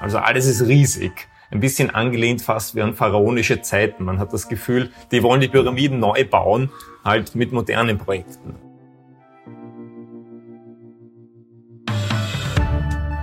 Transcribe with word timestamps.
Also 0.00 0.18
alles 0.18 0.46
ist 0.46 0.62
riesig. 0.62 1.28
Ein 1.50 1.60
bisschen 1.60 1.90
angelehnt 1.90 2.42
fast 2.42 2.74
wie 2.74 2.82
an 2.82 2.94
pharaonische 2.94 3.60
Zeiten. 3.60 4.04
Man 4.04 4.18
hat 4.18 4.32
das 4.32 4.48
Gefühl, 4.48 4.90
die 5.10 5.22
wollen 5.22 5.40
die 5.40 5.48
Pyramiden 5.48 5.98
neu 5.98 6.24
bauen, 6.24 6.70
halt 7.04 7.34
mit 7.34 7.52
modernen 7.52 7.98
Projekten. 7.98 8.54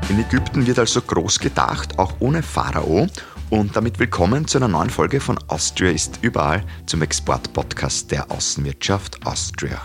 In 0.09 0.19
Ägypten 0.19 0.67
wird 0.67 0.79
also 0.79 1.01
groß 1.01 1.39
gedacht, 1.39 1.97
auch 1.97 2.13
ohne 2.19 2.43
Pharao. 2.43 3.07
Und 3.49 3.75
damit 3.75 3.97
willkommen 3.97 4.45
zu 4.45 4.57
einer 4.57 4.67
neuen 4.67 4.89
Folge 4.89 5.19
von 5.19 5.39
Austria 5.47 5.91
ist 5.91 6.19
überall 6.21 6.63
zum 6.85 7.01
Export-Podcast 7.01 8.11
der 8.11 8.29
Außenwirtschaft 8.29 9.25
Austria. 9.25 9.81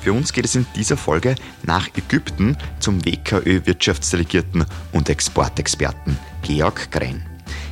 Für 0.00 0.12
uns 0.12 0.32
geht 0.32 0.44
es 0.44 0.54
in 0.54 0.66
dieser 0.76 0.96
Folge 0.96 1.34
nach 1.64 1.88
Ägypten 1.96 2.56
zum 2.78 3.04
WKÖ-Wirtschaftsdelegierten 3.04 4.64
und 4.92 5.08
Exportexperten 5.08 6.18
Georg 6.42 6.90
Gren. 6.90 7.24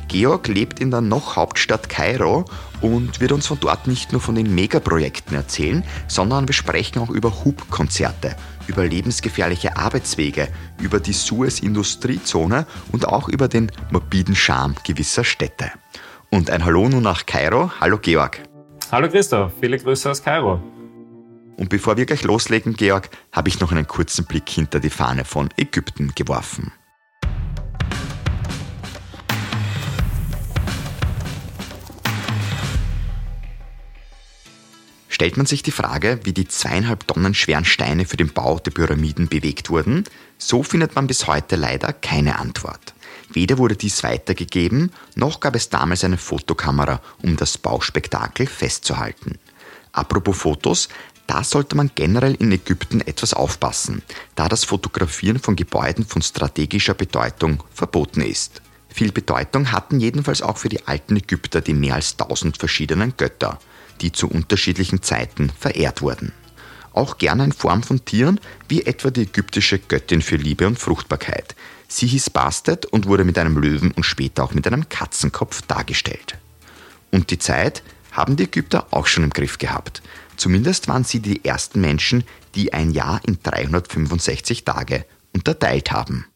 Georg 0.07 0.47
lebt 0.47 0.79
in 0.79 0.91
der 0.91 1.01
noch 1.01 1.35
Hauptstadt 1.35 1.89
Kairo 1.89 2.45
und 2.81 3.19
wird 3.19 3.31
uns 3.31 3.47
von 3.47 3.59
dort 3.59 3.87
nicht 3.87 4.11
nur 4.13 4.21
von 4.21 4.35
den 4.35 4.53
Megaprojekten 4.55 5.35
erzählen, 5.35 5.83
sondern 6.07 6.47
wir 6.47 6.53
sprechen 6.53 6.99
auch 6.99 7.09
über 7.09 7.43
Hubkonzerte, 7.43 8.35
über 8.67 8.85
lebensgefährliche 8.85 9.75
Arbeitswege, 9.75 10.47
über 10.81 10.99
die 10.99 11.13
Suez-Industriezone 11.13 12.65
und 12.91 13.07
auch 13.07 13.27
über 13.27 13.47
den 13.47 13.71
morbiden 13.91 14.35
Charme 14.35 14.75
gewisser 14.85 15.23
Städte. 15.23 15.71
Und 16.29 16.49
ein 16.49 16.63
Hallo 16.63 16.87
nun 16.87 17.03
nach 17.03 17.25
Kairo. 17.25 17.71
Hallo 17.79 17.97
Georg. 17.97 18.41
Hallo 18.91 19.09
Christoph, 19.09 19.51
viele 19.59 19.77
Grüße 19.77 20.09
aus 20.09 20.23
Kairo. 20.23 20.61
Und 21.57 21.69
bevor 21.69 21.97
wir 21.97 22.05
gleich 22.05 22.23
loslegen, 22.23 22.75
Georg, 22.75 23.09
habe 23.31 23.49
ich 23.49 23.59
noch 23.59 23.71
einen 23.71 23.87
kurzen 23.87 24.25
Blick 24.25 24.47
hinter 24.47 24.79
die 24.79 24.91
Fahne 24.91 25.25
von 25.25 25.49
Ägypten 25.57 26.13
geworfen. 26.15 26.71
Stellt 35.09 35.35
man 35.35 35.47
sich 35.47 35.63
die 35.63 35.71
Frage, 35.71 36.19
wie 36.25 36.31
die 36.31 36.47
zweieinhalb 36.47 37.07
Tonnen 37.07 37.33
schweren 37.33 37.65
Steine 37.65 38.05
für 38.05 38.17
den 38.17 38.31
Bau 38.31 38.59
der 38.59 38.69
Pyramiden 38.69 39.27
bewegt 39.27 39.71
wurden, 39.71 40.03
so 40.37 40.61
findet 40.61 40.93
man 40.93 41.07
bis 41.07 41.25
heute 41.25 41.55
leider 41.55 41.91
keine 41.91 42.37
Antwort. 42.37 42.93
Weder 43.29 43.57
wurde 43.57 43.75
dies 43.75 44.03
weitergegeben, 44.03 44.91
noch 45.15 45.39
gab 45.39 45.55
es 45.55 45.69
damals 45.69 46.03
eine 46.03 46.19
Fotokamera, 46.19 47.01
um 47.23 47.35
das 47.35 47.57
Bauspektakel 47.57 48.45
festzuhalten. 48.45 49.39
Apropos 49.91 50.37
Fotos, 50.37 50.89
da 51.27 51.43
sollte 51.43 51.75
man 51.75 51.91
generell 51.93 52.35
in 52.35 52.51
Ägypten 52.51 53.01
etwas 53.01 53.33
aufpassen, 53.33 54.01
da 54.35 54.47
das 54.47 54.63
Fotografieren 54.63 55.39
von 55.39 55.55
Gebäuden 55.55 56.05
von 56.05 56.21
strategischer 56.21 56.93
Bedeutung 56.93 57.63
verboten 57.73 58.21
ist. 58.21 58.61
Viel 58.89 59.11
Bedeutung 59.11 59.71
hatten 59.71 59.99
jedenfalls 59.99 60.41
auch 60.41 60.57
für 60.57 60.69
die 60.69 60.87
alten 60.87 61.17
Ägypter 61.17 61.61
die 61.61 61.73
mehr 61.73 61.95
als 61.95 62.17
tausend 62.17 62.57
verschiedenen 62.57 63.15
Götter, 63.17 63.59
die 64.01 64.11
zu 64.11 64.27
unterschiedlichen 64.27 65.03
Zeiten 65.03 65.51
verehrt 65.59 66.01
wurden. 66.01 66.31
Auch 66.93 67.19
gerne 67.19 67.43
in 67.43 67.51
Form 67.51 67.83
von 67.83 68.03
Tieren, 68.05 68.39
wie 68.69 68.85
etwa 68.85 69.11
die 69.11 69.23
ägyptische 69.23 69.77
Göttin 69.77 70.21
für 70.21 70.37
Liebe 70.37 70.65
und 70.65 70.79
Fruchtbarkeit. 70.79 71.55
Sie 71.87 72.07
hieß 72.07 72.31
Bastet 72.31 72.85
und 72.87 73.05
wurde 73.05 73.23
mit 73.23 73.37
einem 73.37 73.57
Löwen 73.57 73.91
und 73.91 74.03
später 74.03 74.43
auch 74.43 74.53
mit 74.53 74.65
einem 74.65 74.89
Katzenkopf 74.89 75.61
dargestellt. 75.61 76.37
Und 77.11 77.29
die 77.29 77.37
Zeit 77.37 77.83
haben 78.11 78.35
die 78.35 78.45
Ägypter 78.45 78.87
auch 78.91 79.05
schon 79.05 79.25
im 79.25 79.29
Griff 79.29 79.59
gehabt. 79.59 80.01
Zumindest 80.37 80.87
waren 80.87 81.03
sie 81.03 81.19
die 81.19 81.43
ersten 81.43 81.81
Menschen, 81.81 82.23
die 82.53 82.71
ein 82.71 82.91
Jahr 82.91 83.19
in 83.25 83.39
365 83.41 84.63
Tage 84.63 85.03
unterteilt 85.33 85.91
haben. 85.91 86.27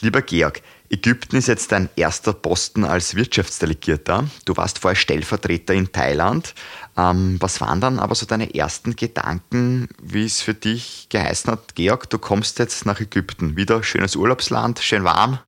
Lieber 0.00 0.20
Georg, 0.20 0.60
Ägypten 0.90 1.36
ist 1.36 1.48
jetzt 1.48 1.72
dein 1.72 1.88
erster 1.96 2.34
Posten 2.34 2.84
als 2.84 3.14
Wirtschaftsdelegierter. 3.14 4.28
Du 4.44 4.56
warst 4.56 4.78
vorher 4.78 4.94
Stellvertreter 4.94 5.72
in 5.72 5.90
Thailand. 5.90 6.54
Ähm, 6.98 7.36
was 7.40 7.60
waren 7.60 7.80
dann 7.80 7.98
aber 7.98 8.14
so 8.14 8.24
deine 8.24 8.54
ersten 8.54 8.96
Gedanken, 8.96 9.88
wie 10.02 10.24
es 10.24 10.40
für 10.40 10.54
dich 10.54 11.08
geheißen 11.10 11.52
hat, 11.52 11.74
Georg, 11.74 12.08
du 12.08 12.18
kommst 12.18 12.58
jetzt 12.58 12.86
nach 12.86 13.00
Ägypten. 13.00 13.56
Wieder 13.56 13.82
schönes 13.82 14.16
Urlaubsland, 14.16 14.78
schön 14.78 15.04
warm. 15.04 15.38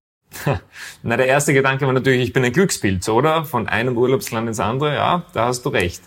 Na, 1.02 1.16
der 1.16 1.26
erste 1.26 1.54
Gedanke 1.54 1.86
war 1.86 1.92
natürlich, 1.94 2.22
ich 2.22 2.32
bin 2.34 2.44
ein 2.44 2.52
Glückspilz, 2.52 3.08
oder? 3.08 3.46
Von 3.46 3.66
einem 3.66 3.96
Urlaubsland 3.96 4.46
ins 4.46 4.60
andere, 4.60 4.94
ja, 4.94 5.24
da 5.32 5.46
hast 5.46 5.64
du 5.64 5.70
recht. 5.70 6.02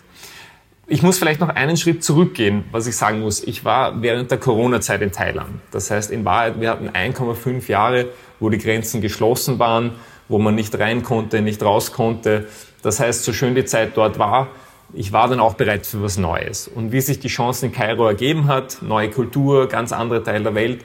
Ich 0.86 1.02
muss 1.02 1.18
vielleicht 1.18 1.40
noch 1.40 1.48
einen 1.48 1.76
Schritt 1.76 2.04
zurückgehen, 2.04 2.64
was 2.70 2.86
ich 2.86 2.96
sagen 2.96 3.20
muss. 3.20 3.42
Ich 3.42 3.64
war 3.64 4.02
während 4.02 4.30
der 4.30 4.38
Corona-Zeit 4.38 5.00
in 5.00 5.10
Thailand. 5.10 5.60
Das 5.70 5.90
heißt, 5.90 6.10
in 6.10 6.24
Wahrheit, 6.24 6.60
wir 6.60 6.70
hatten 6.70 6.90
1,5 6.90 7.68
Jahre, 7.68 8.10
wo 8.40 8.50
die 8.50 8.58
Grenzen 8.58 9.00
geschlossen 9.00 9.58
waren, 9.58 9.92
wo 10.28 10.38
man 10.38 10.54
nicht 10.54 10.78
rein 10.78 11.02
konnte, 11.02 11.40
nicht 11.40 11.62
raus 11.62 11.92
konnte. 11.92 12.46
Das 12.82 13.00
heißt, 13.00 13.24
so 13.24 13.32
schön 13.32 13.54
die 13.54 13.64
Zeit 13.64 13.96
dort 13.96 14.18
war, 14.18 14.48
ich 14.94 15.12
war 15.12 15.28
dann 15.28 15.40
auch 15.40 15.54
bereit 15.54 15.86
für 15.86 16.02
was 16.02 16.18
Neues. 16.18 16.68
Und 16.68 16.92
wie 16.92 17.00
sich 17.00 17.18
die 17.20 17.28
Chance 17.28 17.66
in 17.66 17.72
Kairo 17.72 18.06
ergeben 18.06 18.46
hat, 18.48 18.82
neue 18.82 19.10
Kultur, 19.10 19.68
ganz 19.68 19.92
andere 19.92 20.22
Teil 20.22 20.42
der 20.42 20.54
Welt, 20.54 20.84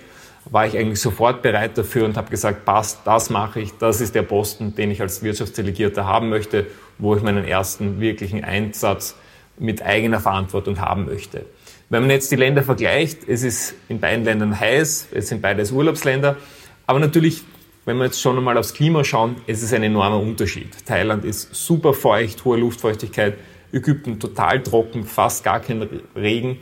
war 0.49 0.65
ich 0.65 0.77
eigentlich 0.77 1.01
sofort 1.01 1.41
bereit 1.41 1.77
dafür 1.77 2.05
und 2.05 2.15
habe 2.15 2.29
gesagt, 2.29 2.63
passt, 2.63 3.01
das 3.05 3.29
mache 3.29 3.59
ich, 3.59 3.77
das 3.77 3.99
ist 3.99 4.15
der 4.15 4.21
Posten, 4.21 4.75
den 4.75 4.91
ich 4.91 5.01
als 5.01 5.21
Wirtschaftsdelegierter 5.21 6.05
haben 6.05 6.29
möchte, 6.29 6.67
wo 6.97 7.15
ich 7.15 7.21
meinen 7.21 7.45
ersten 7.45 7.99
wirklichen 7.99 8.43
Einsatz 8.43 9.15
mit 9.59 9.81
eigener 9.81 10.19
Verantwortung 10.19 10.79
haben 10.79 11.05
möchte. 11.05 11.45
Wenn 11.89 12.01
man 12.01 12.11
jetzt 12.11 12.31
die 12.31 12.35
Länder 12.35 12.63
vergleicht, 12.63 13.27
es 13.27 13.43
ist 13.43 13.75
in 13.89 13.99
beiden 13.99 14.23
Ländern 14.23 14.57
heiß, 14.57 15.07
es 15.11 15.29
sind 15.29 15.41
beides 15.41 15.71
Urlaubsländer, 15.71 16.37
aber 16.85 16.99
natürlich, 16.99 17.43
wenn 17.85 17.97
wir 17.97 18.05
jetzt 18.05 18.21
schon 18.21 18.37
einmal 18.37 18.57
aufs 18.57 18.73
Klima 18.73 19.03
schauen, 19.03 19.37
es 19.47 19.63
ist 19.63 19.73
ein 19.73 19.83
enormer 19.83 20.19
Unterschied. 20.19 20.85
Thailand 20.85 21.25
ist 21.25 21.53
super 21.53 21.93
feucht, 21.93 22.45
hohe 22.45 22.57
Luftfeuchtigkeit, 22.57 23.35
Ägypten 23.71 24.19
total 24.19 24.63
trocken, 24.63 25.03
fast 25.03 25.43
gar 25.43 25.59
kein 25.59 25.87
Regen. 26.15 26.57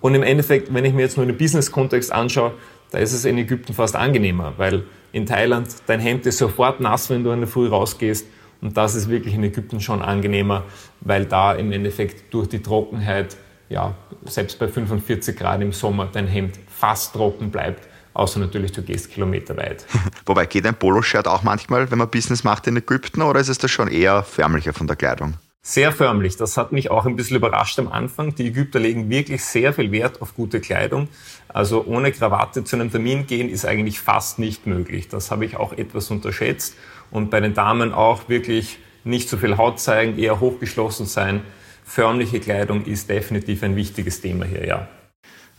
Und 0.00 0.14
im 0.14 0.22
Endeffekt, 0.22 0.72
wenn 0.72 0.84
ich 0.84 0.92
mir 0.92 1.02
jetzt 1.02 1.16
nur 1.16 1.26
den 1.26 1.36
Business-Kontext 1.36 2.12
anschaue, 2.12 2.52
da 2.90 2.98
ist 2.98 3.12
es 3.12 3.24
in 3.24 3.38
Ägypten 3.38 3.72
fast 3.72 3.96
angenehmer, 3.96 4.52
weil 4.56 4.84
in 5.12 5.26
Thailand 5.26 5.68
dein 5.86 6.00
Hemd 6.00 6.26
ist 6.26 6.38
sofort 6.38 6.80
nass, 6.80 7.10
wenn 7.10 7.24
du 7.24 7.30
in 7.30 7.40
der 7.40 7.48
Früh 7.48 7.68
rausgehst 7.68 8.26
und 8.64 8.78
das 8.78 8.94
ist 8.94 9.10
wirklich 9.10 9.34
in 9.34 9.44
Ägypten 9.44 9.78
schon 9.80 10.00
angenehmer, 10.00 10.64
weil 11.00 11.26
da 11.26 11.52
im 11.52 11.70
Endeffekt 11.70 12.32
durch 12.32 12.48
die 12.48 12.62
Trockenheit, 12.62 13.36
ja, 13.68 13.94
selbst 14.24 14.58
bei 14.58 14.68
45 14.68 15.36
Grad 15.36 15.60
im 15.60 15.72
Sommer 15.72 16.08
dein 16.10 16.26
Hemd 16.26 16.58
fast 16.66 17.12
trocken 17.12 17.50
bleibt. 17.50 17.86
Außer 18.14 18.40
natürlich, 18.40 18.72
du 18.72 18.80
gehst 18.80 19.10
kilometerweit. 19.10 19.84
Wobei 20.26 20.46
geht 20.46 20.64
ein 20.64 20.76
Poloshirt 20.76 21.28
auch 21.28 21.42
manchmal, 21.42 21.90
wenn 21.90 21.98
man 21.98 22.08
Business 22.08 22.42
macht 22.42 22.66
in 22.66 22.76
Ägypten, 22.76 23.20
oder 23.20 23.38
ist 23.38 23.48
es 23.48 23.58
da 23.58 23.68
schon 23.68 23.88
eher 23.88 24.22
förmlicher 24.22 24.72
von 24.72 24.86
der 24.86 24.96
Kleidung? 24.96 25.34
Sehr 25.66 25.92
förmlich. 25.92 26.36
Das 26.36 26.58
hat 26.58 26.72
mich 26.72 26.90
auch 26.90 27.06
ein 27.06 27.16
bisschen 27.16 27.38
überrascht 27.38 27.78
am 27.78 27.88
Anfang. 27.88 28.34
Die 28.34 28.48
Ägypter 28.48 28.78
legen 28.78 29.08
wirklich 29.08 29.42
sehr 29.42 29.72
viel 29.72 29.90
Wert 29.92 30.20
auf 30.20 30.34
gute 30.34 30.60
Kleidung. 30.60 31.08
Also 31.48 31.86
ohne 31.86 32.12
Krawatte 32.12 32.64
zu 32.64 32.76
einem 32.76 32.90
Termin 32.90 33.26
gehen 33.26 33.48
ist 33.48 33.64
eigentlich 33.64 33.98
fast 33.98 34.38
nicht 34.38 34.66
möglich. 34.66 35.08
Das 35.08 35.30
habe 35.30 35.46
ich 35.46 35.56
auch 35.56 35.72
etwas 35.72 36.10
unterschätzt 36.10 36.74
und 37.10 37.30
bei 37.30 37.40
den 37.40 37.54
Damen 37.54 37.94
auch 37.94 38.28
wirklich 38.28 38.78
nicht 39.04 39.30
so 39.30 39.38
viel 39.38 39.56
Haut 39.56 39.80
zeigen, 39.80 40.18
eher 40.18 40.38
hochgeschlossen 40.38 41.06
sein. 41.06 41.40
Förmliche 41.82 42.40
Kleidung 42.40 42.84
ist 42.84 43.08
definitiv 43.08 43.62
ein 43.62 43.74
wichtiges 43.74 44.20
Thema 44.20 44.44
hier, 44.44 44.66
ja. 44.66 44.88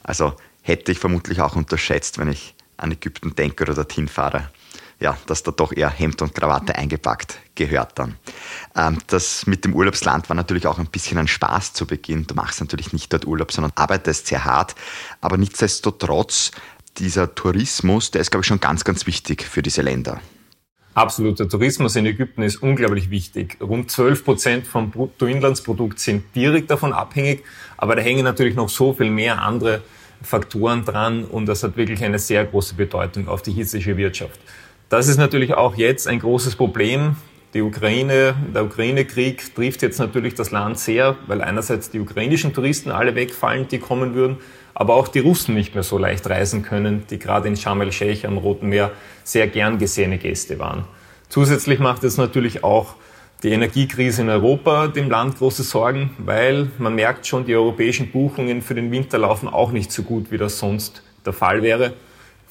Also 0.03 0.33
hätte 0.61 0.91
ich 0.91 0.99
vermutlich 0.99 1.41
auch 1.41 1.55
unterschätzt, 1.55 2.19
wenn 2.19 2.29
ich 2.29 2.53
an 2.77 2.91
Ägypten 2.91 3.33
denke 3.33 3.63
oder 3.63 3.73
dorthin 3.73 4.07
fahre. 4.07 4.51
Ja, 4.99 5.17
dass 5.27 5.43
da 5.43 5.51
doch 5.51 5.73
eher 5.73 5.89
Hemd 5.89 6.21
und 6.21 6.33
Krawatte 6.33 6.75
eingepackt 6.75 7.39
gehört 7.53 7.99
dann. 7.99 8.15
Ähm, 8.75 8.97
das 9.07 9.45
mit 9.45 9.65
dem 9.65 9.73
Urlaubsland 9.75 10.29
war 10.29 10.35
natürlich 10.35 10.67
auch 10.67 10.79
ein 10.79 10.87
bisschen 10.87 11.17
ein 11.17 11.27
Spaß 11.27 11.73
zu 11.73 11.85
Beginn. 11.85 12.27
Du 12.27 12.35
machst 12.35 12.61
natürlich 12.61 12.93
nicht 12.93 13.11
dort 13.11 13.25
Urlaub, 13.25 13.51
sondern 13.51 13.73
arbeitest 13.75 14.27
sehr 14.27 14.45
hart. 14.45 14.75
Aber 15.21 15.37
nichtsdestotrotz, 15.37 16.51
dieser 16.97 17.35
Tourismus, 17.35 18.11
der 18.11 18.21
ist, 18.21 18.31
glaube 18.31 18.43
ich, 18.43 18.47
schon 18.47 18.61
ganz, 18.61 18.85
ganz 18.85 19.05
wichtig 19.05 19.43
für 19.43 19.61
diese 19.61 19.81
Länder. 19.81 20.21
Absolut. 20.93 21.39
Der 21.39 21.49
Tourismus 21.49 21.97
in 21.97 22.05
Ägypten 22.05 22.41
ist 22.41 22.63
unglaublich 22.63 23.09
wichtig. 23.09 23.57
Rund 23.59 23.91
12 23.91 24.23
Prozent 24.23 24.67
vom 24.67 24.91
Bruttoinlandsprodukt 24.91 25.99
sind 25.99 26.33
direkt 26.33 26.71
davon 26.71 26.93
abhängig, 26.93 27.43
aber 27.75 27.97
da 27.97 28.01
hängen 28.01 28.23
natürlich 28.23 28.55
noch 28.55 28.69
so 28.69 28.93
viel 28.93 29.11
mehr 29.11 29.41
andere 29.41 29.81
Faktoren 30.21 30.85
dran 30.85 31.25
und 31.25 31.47
das 31.47 31.63
hat 31.63 31.75
wirklich 31.75 32.01
eine 32.01 32.17
sehr 32.17 32.45
große 32.45 32.75
Bedeutung 32.75 33.27
auf 33.27 33.41
die 33.41 33.51
hitzische 33.51 33.97
Wirtschaft. 33.97 34.39
Das 34.89 35.07
ist 35.07 35.17
natürlich 35.17 35.53
auch 35.53 35.75
jetzt 35.75 36.07
ein 36.07 36.19
großes 36.19 36.55
Problem. 36.55 37.15
Die 37.53 37.61
Ukraine, 37.61 38.35
der 38.53 38.65
Ukraine-Krieg 38.65 39.55
trifft 39.55 39.81
jetzt 39.81 39.99
natürlich 39.99 40.35
das 40.35 40.51
Land 40.51 40.77
sehr, 40.77 41.15
weil 41.27 41.41
einerseits 41.41 41.89
die 41.89 41.99
ukrainischen 41.99 42.53
Touristen 42.53 42.91
alle 42.91 43.15
wegfallen, 43.15 43.67
die 43.67 43.79
kommen 43.79 44.13
würden, 44.13 44.37
aber 44.73 44.95
auch 44.95 45.07
die 45.07 45.19
Russen 45.19 45.55
nicht 45.55 45.73
mehr 45.73 45.83
so 45.83 45.97
leicht 45.97 46.29
reisen 46.29 46.63
können, 46.63 47.05
die 47.09 47.17
gerade 47.17 47.47
in 47.47 47.55
Sharm 47.55 47.81
el-Sheikh 47.81 48.27
am 48.27 48.37
Roten 48.37 48.67
Meer 48.67 48.91
sehr 49.23 49.47
gern 49.47 49.77
gesehene 49.77 50.17
Gäste 50.17 50.59
waren. 50.59 50.85
Zusätzlich 51.29 51.79
macht 51.79 52.03
es 52.03 52.17
natürlich 52.17 52.63
auch 52.63 52.95
Die 53.43 53.51
Energiekrise 53.51 54.23
in 54.23 54.29
Europa 54.29 54.87
dem 54.87 55.09
Land 55.09 55.37
große 55.37 55.61
Sorgen, 55.61 56.11
weil 56.17 56.71
man 56.79 56.95
merkt 56.95 57.27
schon, 57.27 57.45
die 57.45 57.55
europäischen 57.55 58.09
Buchungen 58.09 58.61
für 58.61 58.73
den 58.73 58.91
Winter 58.91 59.19
laufen 59.19 59.47
auch 59.47 59.71
nicht 59.71 59.91
so 59.91 60.03
gut, 60.03 60.31
wie 60.31 60.37
das 60.37 60.57
sonst 60.57 61.03
der 61.25 61.33
Fall 61.33 61.61
wäre. 61.61 61.93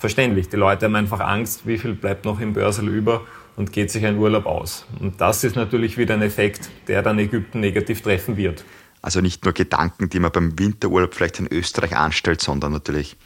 Verständlich, 0.05 0.51
die 0.51 0.57
Leute 0.57 0.85
haben 0.85 0.97
einfach 0.97 1.21
Angst, 1.21 1.67
wie 1.67 1.79
viel 1.79 1.95
bleibt 1.95 2.27
noch 2.27 2.39
im 2.39 2.53
Börsel 2.53 2.91
über 2.91 3.23
und 3.57 3.73
geht 3.73 3.91
sich 3.91 4.05
ein 4.05 4.19
Urlaub 4.19 4.45
aus. 4.45 4.85
Und 5.01 5.19
das 5.19 5.45
ist 5.45 5.57
natürlich 5.57 5.97
wieder 5.97 6.13
ein 6.13 6.21
Effekt, 6.21 6.69
der 6.89 7.01
dann 7.01 7.19
Ägypten 7.19 7.61
negativ 7.61 8.03
treffen 8.03 8.37
wird. 8.37 8.67
Also 9.01 9.23
nicht 9.23 9.47
nur 9.47 9.55
Gedanken, 9.55 10.11
die 10.11 10.19
man 10.19 10.31
beim 10.31 10.59
Winterurlaub 10.59 11.15
vielleicht 11.15 11.41
in 11.41 11.51
Österreich 11.51 11.97
anstellt, 11.97 12.43
sondern 12.43 12.73
natürlich 12.73 13.17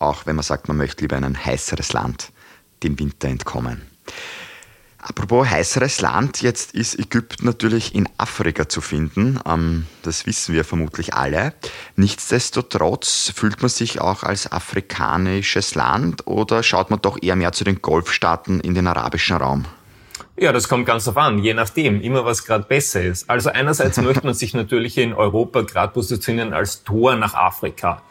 auch, 0.00 0.26
wenn 0.26 0.34
man 0.34 0.42
sagt, 0.42 0.66
man 0.66 0.76
möchte 0.78 1.04
lieber 1.04 1.16
in 1.16 1.22
ein 1.22 1.44
heißeres 1.44 1.92
Land 1.92 2.32
dem 2.82 2.98
Winter 2.98 3.28
entkommen. 3.28 3.82
Apropos 5.08 5.48
heißeres 5.48 6.00
Land, 6.00 6.42
jetzt 6.42 6.74
ist 6.74 6.98
Ägypten 6.98 7.46
natürlich 7.46 7.94
in 7.94 8.08
Afrika 8.18 8.68
zu 8.68 8.80
finden. 8.80 9.38
Ähm, 9.46 9.86
das 10.02 10.26
wissen 10.26 10.52
wir 10.52 10.64
vermutlich 10.64 11.14
alle. 11.14 11.54
Nichtsdestotrotz 11.94 13.32
fühlt 13.32 13.62
man 13.62 13.68
sich 13.68 14.00
auch 14.00 14.24
als 14.24 14.50
afrikanisches 14.50 15.76
Land 15.76 16.26
oder 16.26 16.64
schaut 16.64 16.90
man 16.90 17.00
doch 17.00 17.22
eher 17.22 17.36
mehr 17.36 17.52
zu 17.52 17.62
den 17.62 17.80
Golfstaaten 17.82 18.58
in 18.58 18.74
den 18.74 18.88
arabischen 18.88 19.36
Raum? 19.36 19.64
Ja, 20.38 20.52
das 20.52 20.68
kommt 20.68 20.84
ganz 20.84 21.08
auf 21.08 21.16
an, 21.16 21.38
je 21.38 21.54
nachdem, 21.54 22.02
immer 22.02 22.26
was 22.26 22.44
gerade 22.44 22.64
besser 22.64 23.02
ist. 23.02 23.30
Also 23.30 23.48
einerseits 23.48 23.96
möchte 24.02 24.26
man 24.26 24.34
sich 24.34 24.52
natürlich 24.52 24.98
in 24.98 25.14
Europa 25.14 25.62
gerade 25.62 25.94
positionieren 25.94 26.52
als 26.52 26.84
Tor 26.84 27.16
nach 27.16 27.32
Afrika. 27.32 28.02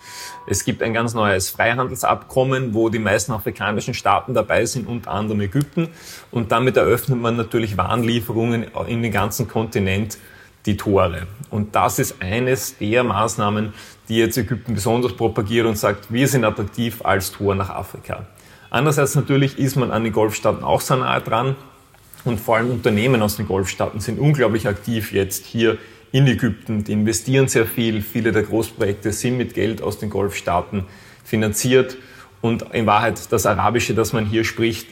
Es 0.48 0.66
gibt 0.66 0.82
ein 0.82 0.92
ganz 0.92 1.14
neues 1.14 1.52
Freihandelsabkommen, 1.52 2.74
wo 2.74 2.90
die 2.90 2.98
meisten 2.98 3.32
afrikanischen 3.32 3.94
Staaten 3.94 4.34
dabei 4.34 4.66
sind, 4.66 4.88
unter 4.88 5.12
anderem 5.12 5.42
Ägypten. 5.42 5.90
Und 6.32 6.52
damit 6.52 6.78
eröffnet 6.78 7.22
man 7.22 7.36
natürlich 7.36 7.78
Warenlieferungen 7.78 8.72
in 8.88 9.04
den 9.04 9.12
ganzen 9.12 9.48
Kontinent 9.48 10.18
die 10.66 10.78
Tore. 10.78 11.28
Und 11.52 11.76
das 11.76 12.00
ist 12.00 12.24
eines 12.24 12.76
der 12.80 13.04
Maßnahmen, 13.04 13.72
die 14.10 14.18
jetzt 14.18 14.38
Ägypten 14.38 14.74
besonders 14.74 15.14
propagiert 15.14 15.68
und 15.68 15.78
sagt, 15.78 16.12
wir 16.12 16.28
sind 16.28 16.44
attraktiv 16.44 17.06
als 17.06 17.32
Tor 17.32 17.54
nach 17.54 17.70
Afrika. 17.70 18.26
Andererseits 18.72 19.14
natürlich 19.14 19.60
ist 19.60 19.76
man 19.76 19.92
an 19.92 20.04
den 20.04 20.12
Golfstaaten 20.12 20.64
auch 20.64 20.82
so 20.82 20.96
nahe 20.96 21.22
dran. 21.22 21.56
Und 22.26 22.40
vor 22.40 22.58
allem 22.58 22.72
Unternehmen 22.72 23.22
aus 23.22 23.38
den 23.38 23.48
Golfstaaten 23.48 24.00
sind 24.00 24.20
unglaublich 24.20 24.68
aktiv 24.68 25.14
jetzt 25.14 25.46
hier 25.46 25.78
in 26.12 26.28
Ägypten. 26.28 26.84
Die 26.84 26.92
investieren 26.92 27.48
sehr 27.48 27.66
viel. 27.66 28.02
Viele 28.02 28.32
der 28.32 28.44
Großprojekte 28.44 29.12
sind 29.12 29.38
mit 29.38 29.54
Geld 29.54 29.82
aus 29.82 30.00
den 30.00 30.10
Golfstaaten 30.10 30.86
finanziert. 31.24 31.98
Und 32.42 32.66
in 32.74 32.86
Wahrheit 32.86 33.32
das 33.32 33.46
Arabische, 33.46 33.94
das 33.94 34.12
man 34.12 34.26
hier 34.26 34.44
spricht, 34.44 34.88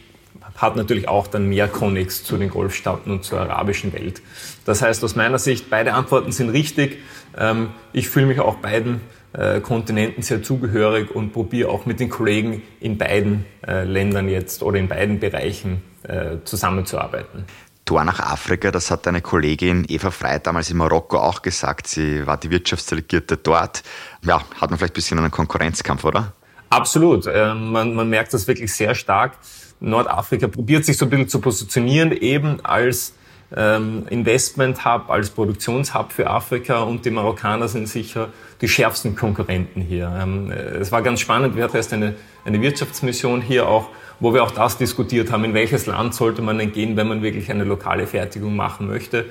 hat 0.56 0.76
natürlich 0.76 1.08
auch 1.08 1.28
dann 1.28 1.50
mehr 1.50 1.68
Konnex 1.68 2.24
zu 2.24 2.38
den 2.38 2.50
Golfstaaten 2.50 3.12
und 3.12 3.24
zur 3.24 3.40
arabischen 3.40 3.94
Welt. 3.94 4.22
Das 4.66 4.82
heißt, 4.82 5.04
aus 5.04 5.16
meiner 5.16 5.40
Sicht, 5.40 5.70
beide 5.70 5.94
Antworten 5.94 6.32
sind 6.32 6.50
richtig. 6.50 7.00
Ähm, 7.38 7.70
ich 7.92 8.10
fühle 8.10 8.28
mich 8.28 8.40
auch 8.40 8.56
beiden 8.56 9.02
äh, 9.34 9.60
Kontinenten 9.62 10.24
sehr 10.24 10.44
zugehörig 10.44 11.12
und 11.12 11.34
probiere 11.34 11.70
auch 11.70 11.86
mit 11.86 12.00
den 12.00 12.10
Kollegen 12.10 12.62
in 12.80 12.98
beiden 12.98 13.46
äh, 13.66 13.84
Ländern 13.84 14.30
jetzt 14.30 14.64
oder 14.64 14.78
in 14.78 14.88
beiden 14.88 15.20
Bereichen 15.20 15.82
äh, 16.04 16.38
zusammenzuarbeiten. 16.44 17.46
Tor 17.86 18.04
nach 18.06 18.20
Afrika, 18.20 18.72
das 18.72 18.92
hat 18.92 19.08
eine 19.08 19.22
Kollegin 19.22 19.86
Eva 19.90 20.10
Frey 20.10 20.40
damals 20.42 20.70
in 20.70 20.78
Marokko 20.78 21.18
auch 21.18 21.42
gesagt. 21.42 21.88
Sie 21.88 22.26
war 22.26 22.38
die 22.38 22.50
Wirtschaftsdelegierte 22.50 23.36
dort. 23.36 23.84
Ja, 24.24 24.42
hat 24.62 24.70
man 24.70 24.80
vielleicht 24.80 24.94
ein 24.94 24.96
bisschen 24.96 25.20
einen 25.20 25.32
Konkurrenzkampf, 25.32 26.06
oder? 26.06 26.32
Absolut. 26.70 27.28
Ähm, 27.28 27.72
man, 27.72 27.94
man 27.94 28.10
merkt 28.10 28.34
das 28.34 28.48
wirklich 28.48 28.74
sehr 28.74 28.96
stark. 28.96 29.34
Nordafrika 29.82 30.48
probiert 30.48 30.86
sich 30.86 30.98
so 30.98 31.06
ein 31.06 31.10
bisschen 31.10 31.28
zu 31.28 31.42
positionieren, 31.42 32.14
eben 32.14 32.64
als 32.64 33.16
ähm, 33.56 34.06
Investment 34.10 34.86
Hub, 34.86 35.10
als 35.10 35.30
Produktionshub 35.30 36.14
für 36.14 36.30
Afrika 36.30 36.80
und 36.82 37.04
die 37.06 37.12
Marokkaner 37.12 37.68
sind 37.68 37.90
sicher 37.90 38.30
die 38.64 38.68
schärfsten 38.68 39.16
Konkurrenten 39.16 39.82
hier. 39.82 40.12
Ähm, 40.20 40.50
es 40.50 40.92
war 40.92 41.04
ganz 41.04 41.20
spannend, 41.20 41.56
wir 41.56 41.66
hatten 41.66 41.78
erst 41.78 41.94
eine, 41.94 42.16
eine 42.46 42.60
Wirtschaftsmission 42.62 43.42
hier 43.42 43.68
auch 43.68 43.90
wo 44.20 44.34
wir 44.34 44.44
auch 44.44 44.52
das 44.52 44.78
diskutiert 44.78 45.32
haben, 45.32 45.44
in 45.44 45.54
welches 45.54 45.86
Land 45.86 46.16
sollte 46.16 46.42
man 46.42 46.58
denn 46.58 46.72
gehen, 46.72 46.96
wenn 46.96 47.08
man 47.08 47.22
wirklich 47.22 47.52
eine 47.52 47.66
lokale 47.66 48.08
Fertigung 48.08 48.56
machen 48.56 48.88
möchte. 48.88 49.26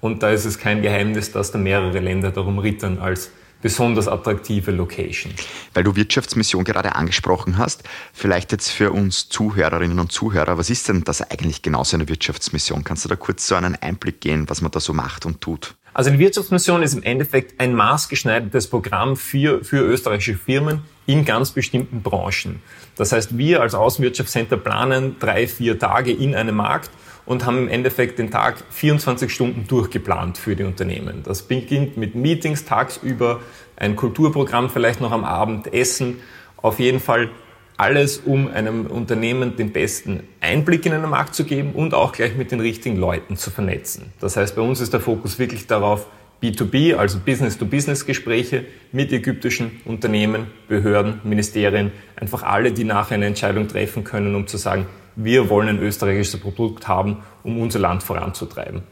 Und 0.00 0.22
da 0.22 0.30
ist 0.30 0.44
es 0.44 0.58
kein 0.58 0.82
Geheimnis, 0.82 1.32
dass 1.32 1.50
da 1.50 1.58
mehrere 1.58 1.98
Länder 1.98 2.30
darum 2.30 2.58
rittern 2.58 2.98
als 2.98 3.30
besonders 3.62 4.06
attraktive 4.06 4.70
Location. 4.70 5.32
Weil 5.72 5.84
du 5.84 5.96
Wirtschaftsmission 5.96 6.64
gerade 6.64 6.94
angesprochen 6.94 7.56
hast, 7.56 7.84
vielleicht 8.12 8.52
jetzt 8.52 8.70
für 8.70 8.92
uns 8.92 9.30
Zuhörerinnen 9.30 9.98
und 9.98 10.12
Zuhörer, 10.12 10.58
was 10.58 10.68
ist 10.68 10.90
denn 10.90 11.04
das 11.04 11.22
eigentlich 11.22 11.62
genau 11.62 11.82
so 11.82 11.96
eine 11.96 12.06
Wirtschaftsmission? 12.06 12.84
Kannst 12.84 13.06
du 13.06 13.08
da 13.08 13.16
kurz 13.16 13.46
so 13.46 13.54
einen 13.54 13.76
Einblick 13.76 14.20
gehen, 14.20 14.50
was 14.50 14.60
man 14.60 14.70
da 14.70 14.80
so 14.80 14.92
macht 14.92 15.24
und 15.24 15.40
tut? 15.40 15.74
Also 15.94 16.10
die 16.10 16.18
Wirtschaftsmission 16.18 16.82
ist 16.82 16.94
im 16.94 17.04
Endeffekt 17.04 17.60
ein 17.60 17.72
maßgeschneidertes 17.72 18.66
Programm 18.66 19.16
für, 19.16 19.62
für 19.62 19.78
österreichische 19.78 20.34
Firmen 20.34 20.82
in 21.06 21.24
ganz 21.24 21.52
bestimmten 21.52 22.02
Branchen. 22.02 22.60
Das 22.96 23.12
heißt, 23.12 23.38
wir 23.38 23.62
als 23.62 23.76
Außenwirtschaftscenter 23.76 24.56
planen 24.56 25.16
drei, 25.20 25.46
vier 25.46 25.78
Tage 25.78 26.10
in 26.10 26.34
einem 26.34 26.56
Markt 26.56 26.90
und 27.26 27.46
haben 27.46 27.58
im 27.58 27.68
Endeffekt 27.68 28.18
den 28.18 28.32
Tag 28.32 28.56
24 28.70 29.32
Stunden 29.32 29.68
durchgeplant 29.68 30.36
für 30.36 30.56
die 30.56 30.64
Unternehmen. 30.64 31.22
Das 31.24 31.42
beginnt 31.42 31.96
mit 31.96 32.16
Meetings 32.16 32.64
tagsüber, 32.64 33.40
ein 33.76 33.94
Kulturprogramm 33.94 34.70
vielleicht 34.70 35.00
noch 35.00 35.12
am 35.12 35.24
Abend, 35.24 35.72
Essen. 35.72 36.16
Auf 36.56 36.80
jeden 36.80 36.98
Fall 36.98 37.30
alles, 37.76 38.18
um 38.18 38.48
einem 38.48 38.86
Unternehmen 38.86 39.56
den 39.56 39.72
besten 39.72 40.22
Einblick 40.40 40.86
in 40.86 40.92
einen 40.92 41.10
Markt 41.10 41.34
zu 41.34 41.44
geben 41.44 41.72
und 41.72 41.94
auch 41.94 42.12
gleich 42.12 42.36
mit 42.36 42.52
den 42.52 42.60
richtigen 42.60 42.96
Leuten 42.96 43.36
zu 43.36 43.50
vernetzen. 43.50 44.12
Das 44.20 44.36
heißt, 44.36 44.54
bei 44.54 44.62
uns 44.62 44.80
ist 44.80 44.92
der 44.92 45.00
Fokus 45.00 45.38
wirklich 45.38 45.66
darauf, 45.66 46.06
B2B, 46.42 46.94
also 46.94 47.20
Business-to-Business-Gespräche 47.20 48.66
mit 48.92 49.12
ägyptischen 49.12 49.80
Unternehmen, 49.86 50.48
Behörden, 50.68 51.20
Ministerien, 51.24 51.90
einfach 52.16 52.42
alle, 52.42 52.72
die 52.72 52.84
nachher 52.84 53.14
eine 53.14 53.26
Entscheidung 53.26 53.66
treffen 53.66 54.04
können, 54.04 54.34
um 54.34 54.46
zu 54.46 54.58
sagen, 54.58 54.86
wir 55.16 55.48
wollen 55.48 55.68
ein 55.68 55.78
österreichisches 55.78 56.40
Produkt 56.40 56.86
haben, 56.86 57.22
um 57.44 57.58
unser 57.60 57.78
Land 57.78 58.02
voranzutreiben. 58.02 58.82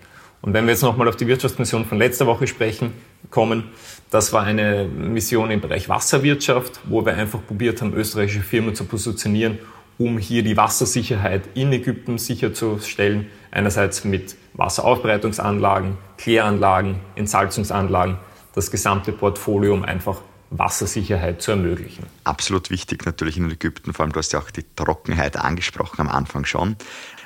Und 0.43 0.55
wenn 0.55 0.65
wir 0.67 0.73
jetzt 0.73 0.83
nochmal 0.83 1.09
auf 1.09 1.17
die 1.17 1.29
Wirtschaftsmission 1.29 1.85
von 1.85 1.99
letzter 1.99 2.27
Woche 2.27 2.49
sprechen, 2.49 2.93
kommen, 3.31 3.71
das 4.11 4.33
war 4.33 4.43
eine 4.43 4.85
Mission 4.85 5.53
im 5.53 5.61
Bereich 5.61 5.89
Wasserwirtschaft, 5.89 6.81
wo 6.85 7.07
wir 7.07 7.15
einfach 7.15 7.39
probiert 7.47 7.81
haben, 7.81 7.95
österreichische 7.95 8.43
Firmen 8.43 8.75
zu 8.75 8.85
positionieren, 8.85 9.61
um 9.99 10.19
hier 10.19 10.43
die 10.43 10.57
Wassersicherheit 10.57 11.43
in 11.55 11.73
Ägypten 11.73 12.19
sicherzustellen. 12.19 13.29
Einerseits 13.53 14.05
mit 14.05 14.37
Wasseraufbereitungsanlagen, 14.55 15.97
Kläranlagen, 16.19 16.97
Entsalzungsanlagen, 17.15 18.17
das 18.55 18.71
gesamte 18.71 19.13
Portfolio, 19.13 19.73
um 19.75 19.85
einfach 19.85 20.23
Wassersicherheit 20.59 21.43
zu 21.43 21.53
ermöglichen. 21.53 22.07
Absolut 22.25 22.71
wichtig 22.71 23.05
natürlich 23.07 23.37
in 23.37 23.51
Ägypten, 23.51 23.93
vor 23.93 24.05
allem 24.05 24.13
du 24.13 24.19
hast 24.19 24.33
ja 24.33 24.39
auch 24.39 24.51
die 24.51 24.65
Trockenheit 24.77 25.37
angesprochen 25.37 26.01
am 26.01 26.09
Anfang 26.09 26.45
schon. 26.45 26.77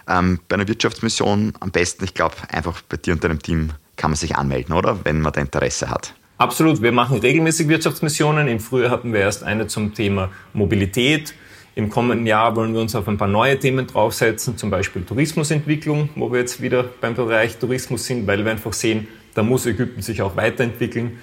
Ähm, 0.09 0.40
bei 0.49 0.54
einer 0.54 0.68
Wirtschaftsmission 0.68 1.54
am 1.61 1.71
besten, 1.71 2.04
ich 2.04 2.14
glaube, 2.14 2.37
einfach 2.49 2.83
bei 2.83 2.97
dir 2.97 3.14
und 3.14 3.25
deinem 3.25 3.42
Team 3.42 3.71
kann 3.97 4.11
man 4.11 4.16
sich 4.16 4.37
anmelden, 4.37 4.75
oder? 4.75 5.04
Wenn 5.04 5.21
man 5.21 5.33
da 5.33 5.40
Interesse 5.40 5.90
hat. 5.90 6.14
Absolut. 6.38 6.83
Wir 6.83 6.92
machen 6.92 7.18
regelmäßig 7.18 7.68
Wirtschaftsmissionen. 7.68 8.47
Im 8.47 8.61
Frühjahr 8.61 8.90
hatten 8.90 9.12
wir 9.12 9.21
erst 9.21 9.42
eine 9.42 9.66
zum 9.66 9.95
Thema 9.95 10.30
Mobilität. 10.52 11.35
Im 11.75 11.90
kommenden 11.90 12.26
Jahr 12.26 12.56
wollen 12.56 12.73
wir 12.73 12.80
uns 12.80 12.95
auf 12.95 13.09
ein 13.09 13.18
paar 13.18 13.28
neue 13.28 13.59
Themen 13.59 13.87
draufsetzen, 13.87 14.56
zum 14.56 14.71
Beispiel 14.71 15.02
Tourismusentwicklung, 15.02 16.11
wo 16.14 16.33
wir 16.33 16.40
jetzt 16.40 16.62
wieder 16.62 16.85
beim 16.85 17.14
Bereich 17.14 17.59
Tourismus 17.59 18.06
sind, 18.06 18.26
weil 18.26 18.45
wir 18.45 18.52
einfach 18.52 18.73
sehen, 18.73 19.09
da 19.35 19.42
muss 19.42 19.66
Ägypten 19.66 20.00
sich 20.00 20.23
auch 20.23 20.37
weiterentwickeln. 20.37 21.18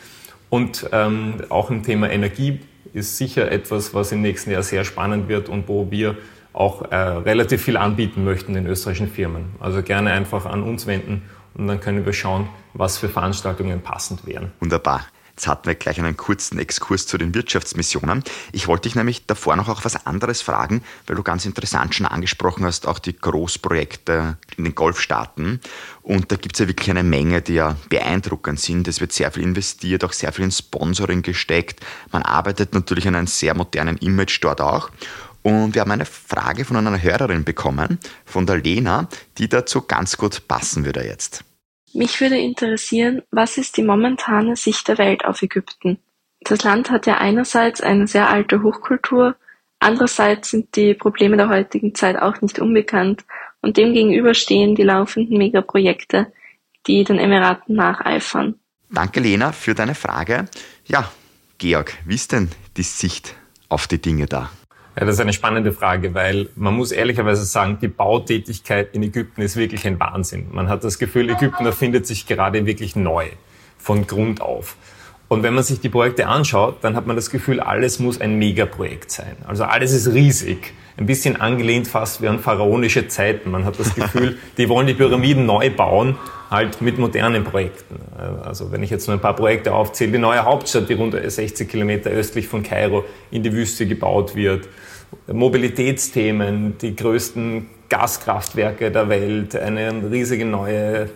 Und 0.53 0.88
ähm, 0.91 1.41
auch 1.50 1.72
im 1.72 1.81
Thema 1.81 2.12
Energie 2.12 2.60
ist 2.93 3.17
sicher 3.17 3.51
etwas, 3.51 3.95
was 3.95 4.12
im 4.12 4.22
nächsten 4.22 4.51
Jahr 4.51 4.62
sehr 4.62 4.83
spannend 4.83 5.27
wird 5.27 5.50
und 5.50 5.67
wo 5.67 5.89
wir 5.89 6.15
auch 6.53 6.91
äh, 6.91 6.95
relativ 6.95 7.63
viel 7.63 7.75
anbieten 7.75 8.24
möchten 8.24 8.53
den 8.53 8.67
österreichischen 8.67 9.10
Firmen. 9.10 9.45
Also 9.60 9.81
gerne 9.81 10.12
einfach 10.12 10.45
an 10.45 10.62
uns 10.62 10.86
wenden 10.86 11.24
und 11.55 11.65
dann 11.65 11.79
können 11.79 12.05
wir 12.05 12.13
schauen, 12.13 12.50
was 12.75 13.00
für 13.00 13.10
Veranstaltungen 13.10 13.81
passend 13.81 14.27
wären. 14.27 14.51
Wunderbar. 14.60 15.07
Jetzt 15.36 15.48
hatten 15.48 15.66
wir 15.66 15.74
gleich 15.74 16.00
einen 16.00 16.16
kurzen 16.16 16.60
Exkurs 16.60 17.08
zu 17.08 17.18
den 17.18 17.34
Wirtschaftsmissionen. 17.34 18.24
Ich 18.52 18.68
wollte 18.68 18.84
dich 18.84 18.96
nämlich 18.96 19.25
davor 19.25 19.56
noch 19.56 19.68
auch 19.68 19.84
was 19.84 20.06
anderes 20.06 20.44
fragen, 20.44 20.84
weil 21.08 21.16
du 21.16 21.24
ganz 21.24 21.46
interessant 21.46 21.96
schon 21.96 22.06
angesprochen 22.06 22.63
hast, 22.66 22.88
auch 22.88 23.00
die 23.00 23.18
Großprojekte 23.18 24.38
in 24.58 24.63
den 24.63 24.75
Golfstaaten. 24.75 25.60
Und 26.04 26.32
da 26.32 26.36
gibt 26.36 26.56
es 26.56 26.60
ja 26.60 26.68
wirklich 26.68 26.92
eine 26.92 27.02
Menge, 27.02 27.42
die 27.42 27.56
ja 27.56 27.75
beeindruckend 27.90 28.60
sind. 28.60 28.88
Es 28.88 29.02
wird 29.02 29.12
sehr 29.12 29.32
viel 29.32 29.42
investiert, 29.42 30.04
auch 30.04 30.13
sehr 30.13 30.32
viel 30.32 30.46
in 30.46 30.52
Sponsoring 30.52 31.24
gesteckt. 31.24 31.80
Man 32.12 32.22
arbeitet 32.22 32.75
natürlich 32.75 33.08
an 33.08 33.16
einem 33.16 33.28
sehr 33.28 33.56
modernen 33.56 33.98
Image 33.98 34.38
dort 34.44 34.62
auch. 34.62 34.92
Und 35.42 35.74
wir 35.74 35.82
haben 35.82 35.92
eine 35.92 36.06
Frage 36.06 36.63
von 36.63 36.78
einer 36.78 37.02
Hörerin 37.02 37.44
bekommen, 37.44 37.98
von 38.24 38.46
der 38.46 38.58
Lena, 38.58 39.10
die 39.40 39.50
dazu 39.50 39.82
ganz 39.82 40.16
gut 40.16 40.48
passen 40.48 40.86
würde 40.86 41.04
jetzt. 41.04 41.44
Mich 41.93 42.19
würde 42.19 42.38
interessieren, 42.38 43.21
was 43.31 43.57
ist 43.57 43.77
die 43.77 43.83
momentane 43.83 44.55
Sicht 44.55 44.88
der 44.88 44.97
Welt 44.97 45.25
auf 45.25 45.41
Ägypten? 45.41 46.00
Das 46.41 46.63
Land 46.63 46.89
hat 46.89 47.05
ja 47.05 47.17
einerseits 47.17 47.81
eine 47.81 48.07
sehr 48.07 48.29
alte 48.29 48.63
Hochkultur, 48.63 49.35
andererseits 49.79 50.50
sind 50.50 50.75
die 50.75 50.93
Probleme 50.93 51.38
der 51.38 51.50
heutigen 51.50 51.95
Zeit 51.95 52.17
auch 52.17 52.41
nicht 52.41 52.59
unbekannt 52.59 53.23
und 53.62 53.77
demgegenüber 53.77 54.33
stehen 54.33 54.75
die 54.75 54.83
laufenden 54.83 55.38
Megaprojekte 55.38 56.33
die 56.88 57.03
den 57.03 57.19
Emiraten 57.19 57.75
nacheifern. 57.75 58.55
Danke, 58.89 59.19
Lena, 59.19 59.51
für 59.51 59.73
deine 59.73 59.95
Frage. 59.95 60.45
Ja, 60.85 61.12
Georg, 61.57 61.93
wie 62.05 62.15
ist 62.15 62.31
denn 62.31 62.50
die 62.77 62.83
Sicht 62.83 63.35
auf 63.69 63.88
die 63.88 64.01
Dinge 64.01 64.25
da? 64.25 64.51
Ja, 64.95 65.05
das 65.05 65.15
ist 65.15 65.21
eine 65.21 65.33
spannende 65.33 65.73
Frage, 65.73 66.13
weil 66.13 66.50
man 66.55 66.75
muss 66.75 66.91
ehrlicherweise 66.91 67.45
sagen, 67.45 67.79
die 67.81 67.88
Bautätigkeit 67.88 68.93
in 68.93 69.01
Ägypten 69.01 69.41
ist 69.41 69.55
wirklich 69.55 69.88
ein 69.88 70.00
Wahnsinn. 70.00 70.47
Man 70.51 70.69
hat 70.69 70.83
das 70.83 71.00
Gefühl, 71.00 71.29
Ägypten 71.31 71.65
erfindet 71.65 72.05
sich 72.05 72.27
gerade 72.27 72.65
wirklich 72.67 72.95
neu, 72.95 73.25
von 73.79 74.05
Grund 74.05 74.41
auf. 74.41 74.75
Und 75.29 75.41
wenn 75.41 75.55
man 75.55 75.63
sich 75.63 75.79
die 75.79 75.89
Projekte 75.89 76.27
anschaut, 76.27 76.77
dann 76.81 76.95
hat 76.95 77.07
man 77.07 77.15
das 77.15 77.31
Gefühl, 77.31 77.59
alles 77.59 77.97
muss 77.97 78.21
ein 78.21 78.38
Megaprojekt 78.38 79.09
sein. 79.09 79.35
Also 79.47 79.63
alles 79.63 79.91
ist 79.91 80.13
riesig. 80.13 80.73
Ein 80.95 81.07
bisschen 81.07 81.41
angelehnt 81.41 81.88
fast 81.88 82.21
wie 82.21 82.27
an 82.27 82.38
pharaonische 82.38 83.07
Zeiten. 83.07 83.50
Man 83.50 83.65
hat 83.65 83.79
das 83.79 83.95
Gefühl, 83.95 84.38
die 84.59 84.69
wollen 84.69 84.85
die 84.85 84.93
Pyramiden 84.93 85.47
neu 85.47 85.71
bauen, 85.71 86.17
halt 86.53 86.81
mit 86.81 86.98
modernen 86.98 87.43
Projekten. 87.43 87.95
Also 88.43 88.72
wenn 88.72 88.83
ich 88.83 88.89
jetzt 88.89 89.07
nur 89.07 89.17
ein 89.17 89.22
paar 89.22 89.36
Projekte 89.36 89.74
aufzähle, 89.74 90.13
die 90.13 90.17
neue 90.19 90.45
Hauptstadt, 90.45 90.88
die 90.88 90.93
rund 90.93 91.15
60 91.15 91.67
Kilometer 91.67 92.12
östlich 92.12 92.48
von 92.48 92.63
Kairo 92.63 93.03
in 93.31 93.43
die 93.43 93.51
Wüste 93.51 93.86
gebaut 93.86 94.36
wird, 94.36 94.69
Mobilitätsthemen, 95.27 96.77
die 96.77 96.95
größten 96.95 97.67
Gaskraftwerke 97.89 98.91
der 98.91 99.10
Welt, 99.10 99.55
eine 99.55 100.10
riesige 100.10 100.45
neue 100.45 101.10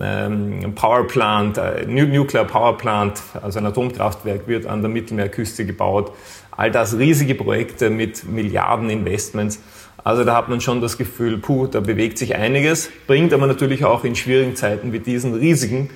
ähm, 0.00 0.72
Power 0.74 1.06
Plant, 1.06 1.58
äh, 1.58 1.84
Nuclear 1.86 2.44
Power 2.46 2.78
Plant, 2.78 3.20
also 3.40 3.58
ein 3.58 3.66
Atomkraftwerk 3.66 4.48
wird 4.48 4.66
an 4.66 4.80
der 4.80 4.90
Mittelmeerküste 4.90 5.66
gebaut. 5.66 6.12
All 6.50 6.70
das 6.70 6.98
riesige 6.98 7.34
Projekte 7.34 7.90
mit 7.90 8.24
Milliarden 8.24 8.90
Investments. 8.90 9.60
Also 10.04 10.24
da 10.24 10.36
hat 10.36 10.48
man 10.48 10.60
schon 10.60 10.80
das 10.80 10.98
Gefühl, 10.98 11.38
puh, 11.38 11.66
da 11.66 11.80
bewegt 11.80 12.18
sich 12.18 12.34
einiges, 12.34 12.90
bringt 13.06 13.32
aber 13.32 13.46
natürlich 13.46 13.84
auch 13.84 14.04
in 14.04 14.16
schwierigen 14.16 14.56
Zeiten 14.56 14.92
wie 14.92 14.98
diesen 14.98 15.34
riesigen, 15.34 15.90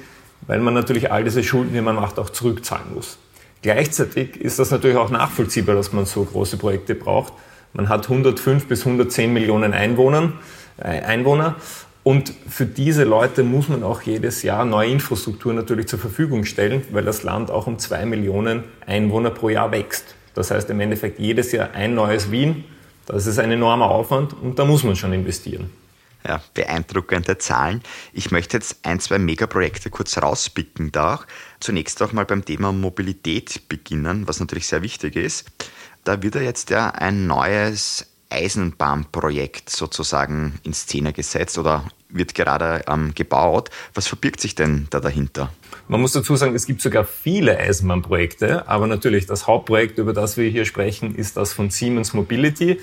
weil 0.46 0.60
man 0.60 0.74
natürlich 0.74 1.10
all 1.10 1.24
diese 1.24 1.42
Schulden, 1.42 1.74
die 1.74 1.80
man 1.80 1.96
macht, 1.96 2.18
auch 2.18 2.30
zurückzahlen 2.30 2.94
muss. 2.94 3.18
Gleichzeitig 3.62 4.40
ist 4.40 4.58
das 4.58 4.70
natürlich 4.70 4.96
auch 4.96 5.10
nachvollziehbar, 5.10 5.74
dass 5.74 5.92
man 5.92 6.06
so 6.06 6.24
große 6.24 6.56
Projekte 6.56 6.94
braucht. 6.94 7.32
Man 7.72 7.88
hat 7.88 8.08
105 8.08 8.68
bis 8.68 8.86
110 8.86 9.32
Millionen 9.32 9.72
Einwohner, 9.72 10.32
äh, 10.78 11.00
Einwohner 11.00 11.56
und 12.06 12.32
für 12.48 12.66
diese 12.66 13.02
Leute 13.02 13.42
muss 13.42 13.68
man 13.68 13.82
auch 13.82 14.02
jedes 14.02 14.44
Jahr 14.44 14.64
neue 14.64 14.90
Infrastruktur 14.90 15.52
natürlich 15.52 15.88
zur 15.88 15.98
Verfügung 15.98 16.44
stellen, 16.44 16.82
weil 16.92 17.02
das 17.02 17.24
Land 17.24 17.50
auch 17.50 17.66
um 17.66 17.80
zwei 17.80 18.06
Millionen 18.06 18.62
Einwohner 18.86 19.30
pro 19.30 19.48
Jahr 19.48 19.72
wächst. 19.72 20.14
Das 20.32 20.52
heißt 20.52 20.70
im 20.70 20.78
Endeffekt 20.78 21.18
jedes 21.18 21.50
Jahr 21.50 21.70
ein 21.72 21.96
neues 21.96 22.30
Wien. 22.30 22.62
Das 23.06 23.26
ist 23.26 23.38
ein 23.38 23.50
enormer 23.50 23.86
Aufwand 23.86 24.34
und 24.34 24.58
da 24.58 24.64
muss 24.64 24.82
man 24.84 24.96
schon 24.96 25.12
investieren. 25.12 25.70
Ja, 26.26 26.42
beeindruckende 26.54 27.38
Zahlen. 27.38 27.82
Ich 28.12 28.32
möchte 28.32 28.56
jetzt 28.56 28.84
ein, 28.84 28.98
zwei 28.98 29.18
Megaprojekte 29.18 29.90
kurz 29.90 30.18
rauspicken 30.18 30.90
da. 30.90 31.20
Zunächst 31.60 32.02
auch 32.02 32.12
mal 32.12 32.24
beim 32.24 32.44
Thema 32.44 32.72
Mobilität 32.72 33.68
beginnen, 33.68 34.26
was 34.26 34.40
natürlich 34.40 34.66
sehr 34.66 34.82
wichtig 34.82 35.14
ist. 35.14 35.46
Da 36.02 36.22
wird 36.22 36.34
ja 36.34 36.40
jetzt 36.40 36.70
ja 36.70 36.90
ein 36.90 37.28
neues 37.28 38.06
Eisenbahnprojekt 38.28 39.70
sozusagen 39.70 40.58
in 40.64 40.74
Szene 40.74 41.12
gesetzt 41.12 41.58
oder 41.58 41.84
wird 42.08 42.34
gerade 42.34 42.84
ähm, 42.88 43.14
gebaut. 43.14 43.70
Was 43.94 44.08
verbirgt 44.08 44.40
sich 44.40 44.56
denn 44.56 44.88
da 44.90 44.98
dahinter? 44.98 45.52
Man 45.88 46.00
muss 46.00 46.10
dazu 46.10 46.34
sagen, 46.34 46.56
es 46.56 46.66
gibt 46.66 46.82
sogar 46.82 47.04
viele 47.04 47.58
Eisenbahnprojekte, 47.58 48.68
aber 48.68 48.88
natürlich 48.88 49.26
das 49.26 49.46
Hauptprojekt, 49.46 49.98
über 49.98 50.12
das 50.12 50.36
wir 50.36 50.50
hier 50.50 50.64
sprechen, 50.64 51.14
ist 51.14 51.36
das 51.36 51.52
von 51.52 51.70
Siemens 51.70 52.12
Mobility. 52.12 52.80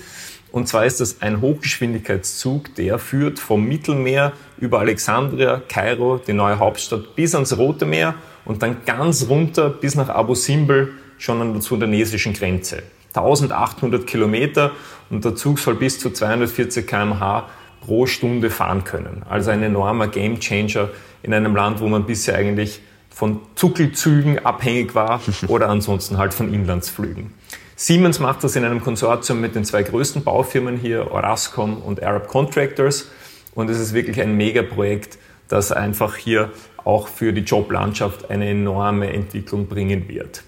Und 0.50 0.68
zwar 0.68 0.86
ist 0.86 1.02
das 1.02 1.20
ein 1.20 1.42
Hochgeschwindigkeitszug, 1.42 2.74
der 2.76 2.98
führt 2.98 3.38
vom 3.38 3.64
Mittelmeer 3.64 4.32
über 4.56 4.78
Alexandria, 4.78 5.60
Kairo, 5.68 6.18
die 6.26 6.32
neue 6.32 6.58
Hauptstadt, 6.58 7.14
bis 7.14 7.34
ans 7.34 7.58
Rote 7.58 7.84
Meer 7.84 8.14
und 8.46 8.62
dann 8.62 8.78
ganz 8.86 9.26
runter 9.28 9.68
bis 9.68 9.96
nach 9.96 10.08
Abu 10.08 10.34
Simbel, 10.34 10.92
schon 11.18 11.42
an 11.42 11.52
der 11.52 11.60
sudanesischen 11.60 12.32
Grenze. 12.32 12.84
1800 13.12 14.06
Kilometer 14.06 14.72
und 15.10 15.26
der 15.26 15.36
Zug 15.36 15.58
soll 15.58 15.74
bis 15.74 15.98
zu 15.98 16.10
240 16.10 16.86
kmh 16.86 17.48
pro 17.82 18.06
Stunde 18.06 18.48
fahren 18.48 18.84
können. 18.84 19.24
Also 19.28 19.50
ein 19.50 19.62
enormer 19.62 20.08
Gamechanger 20.08 20.88
in 21.22 21.34
einem 21.34 21.54
Land, 21.54 21.80
wo 21.80 21.88
man 21.88 22.06
bisher 22.06 22.36
eigentlich 22.36 22.80
von 23.14 23.40
Zuckelzügen 23.54 24.44
abhängig 24.44 24.94
war 24.96 25.20
oder 25.48 25.68
ansonsten 25.68 26.18
halt 26.18 26.34
von 26.34 26.52
Inlandsflügen. 26.52 27.32
Siemens 27.76 28.18
macht 28.18 28.42
das 28.42 28.56
in 28.56 28.64
einem 28.64 28.80
Konsortium 28.80 29.40
mit 29.40 29.54
den 29.54 29.64
zwei 29.64 29.84
größten 29.84 30.24
Baufirmen 30.24 30.76
hier, 30.76 31.10
Orascom 31.12 31.78
und 31.78 32.02
Arab 32.02 32.28
Contractors. 32.28 33.08
Und 33.54 33.70
es 33.70 33.78
ist 33.78 33.94
wirklich 33.94 34.20
ein 34.20 34.36
Megaprojekt, 34.36 35.18
das 35.48 35.70
einfach 35.70 36.16
hier 36.16 36.50
auch 36.84 37.06
für 37.06 37.32
die 37.32 37.42
Joblandschaft 37.42 38.30
eine 38.30 38.50
enorme 38.50 39.12
Entwicklung 39.12 39.68
bringen 39.68 40.08
wird. 40.08 40.42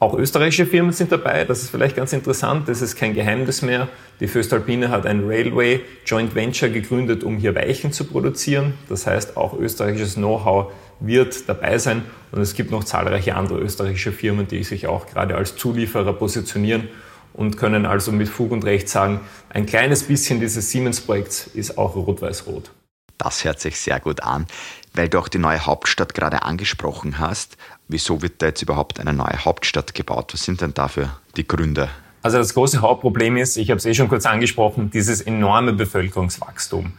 Auch 0.00 0.14
österreichische 0.14 0.66
Firmen 0.66 0.92
sind 0.92 1.12
dabei, 1.12 1.44
das 1.44 1.62
ist 1.62 1.70
vielleicht 1.70 1.94
ganz 1.94 2.12
interessant, 2.12 2.68
das 2.68 2.82
ist 2.82 2.96
kein 2.96 3.14
Geheimnis 3.14 3.62
mehr. 3.62 3.86
Die 4.18 4.26
Föstalpine 4.26 4.90
hat 4.90 5.06
ein 5.06 5.28
Railway 5.28 5.80
Joint 6.04 6.34
Venture 6.34 6.70
gegründet, 6.70 7.22
um 7.22 7.36
hier 7.36 7.54
Weichen 7.54 7.92
zu 7.92 8.04
produzieren. 8.04 8.74
Das 8.88 9.06
heißt, 9.06 9.36
auch 9.36 9.56
österreichisches 9.56 10.14
Know-how 10.14 10.72
wird 11.06 11.48
dabei 11.48 11.78
sein 11.78 12.02
und 12.30 12.40
es 12.40 12.54
gibt 12.54 12.70
noch 12.70 12.84
zahlreiche 12.84 13.34
andere 13.34 13.58
österreichische 13.58 14.12
Firmen, 14.12 14.48
die 14.48 14.62
sich 14.64 14.86
auch 14.86 15.06
gerade 15.06 15.36
als 15.36 15.56
Zulieferer 15.56 16.12
positionieren 16.12 16.88
und 17.34 17.56
können 17.56 17.86
also 17.86 18.12
mit 18.12 18.28
Fug 18.28 18.52
und 18.52 18.64
Recht 18.64 18.88
sagen, 18.88 19.20
ein 19.50 19.66
kleines 19.66 20.04
bisschen 20.04 20.40
dieses 20.40 20.70
Siemens-Projekts 20.70 21.48
ist 21.48 21.78
auch 21.78 21.96
rot-weiß-rot. 21.96 22.70
Das 23.18 23.44
hört 23.44 23.60
sich 23.60 23.78
sehr 23.78 24.00
gut 24.00 24.22
an. 24.22 24.46
Weil 24.94 25.08
du 25.08 25.18
auch 25.18 25.28
die 25.28 25.38
neue 25.38 25.64
Hauptstadt 25.64 26.12
gerade 26.12 26.42
angesprochen 26.42 27.18
hast, 27.18 27.56
wieso 27.88 28.20
wird 28.20 28.42
da 28.42 28.46
jetzt 28.46 28.62
überhaupt 28.62 29.00
eine 29.00 29.12
neue 29.12 29.44
Hauptstadt 29.44 29.94
gebaut? 29.94 30.34
Was 30.34 30.44
sind 30.44 30.60
denn 30.60 30.74
dafür 30.74 31.16
die 31.36 31.46
Gründe? 31.46 31.88
Also 32.20 32.38
das 32.38 32.52
große 32.54 32.80
Hauptproblem 32.80 33.36
ist, 33.36 33.56
ich 33.56 33.70
habe 33.70 33.78
es 33.78 33.86
eh 33.86 33.94
schon 33.94 34.08
kurz 34.08 34.26
angesprochen, 34.26 34.90
dieses 34.90 35.20
enorme 35.20 35.72
Bevölkerungswachstum. 35.72 36.92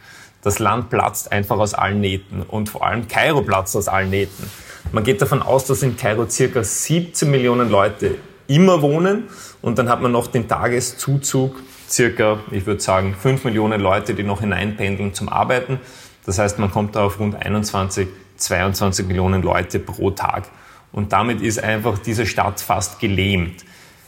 Das 0.44 0.58
Land 0.58 0.90
platzt 0.90 1.32
einfach 1.32 1.58
aus 1.58 1.72
allen 1.72 2.00
Nähten 2.00 2.42
und 2.42 2.68
vor 2.68 2.86
allem 2.86 3.08
Kairo 3.08 3.40
platzt 3.40 3.74
aus 3.76 3.88
allen 3.88 4.10
Nähten. 4.10 4.50
Man 4.92 5.02
geht 5.02 5.22
davon 5.22 5.42
aus, 5.42 5.64
dass 5.64 5.82
in 5.82 5.96
Kairo 5.96 6.28
circa 6.28 6.62
17 6.62 7.30
Millionen 7.30 7.70
Leute 7.70 8.16
immer 8.46 8.82
wohnen 8.82 9.24
und 9.62 9.78
dann 9.78 9.88
hat 9.88 10.02
man 10.02 10.12
noch 10.12 10.26
den 10.26 10.46
Tageszuzug, 10.46 11.56
circa, 11.88 12.40
ich 12.50 12.66
würde 12.66 12.82
sagen, 12.82 13.16
5 13.18 13.44
Millionen 13.44 13.80
Leute, 13.80 14.14
die 14.14 14.22
noch 14.22 14.40
hineinpendeln 14.40 15.14
zum 15.14 15.30
Arbeiten. 15.30 15.80
Das 16.26 16.38
heißt, 16.38 16.58
man 16.58 16.70
kommt 16.70 16.94
da 16.94 17.04
auf 17.04 17.18
rund 17.18 17.36
21, 17.36 18.08
22 18.36 19.06
Millionen 19.06 19.42
Leute 19.42 19.78
pro 19.78 20.10
Tag. 20.10 20.44
Und 20.92 21.12
damit 21.12 21.40
ist 21.40 21.58
einfach 21.62 21.98
diese 21.98 22.26
Stadt 22.26 22.60
fast 22.60 23.00
gelähmt. 23.00 23.64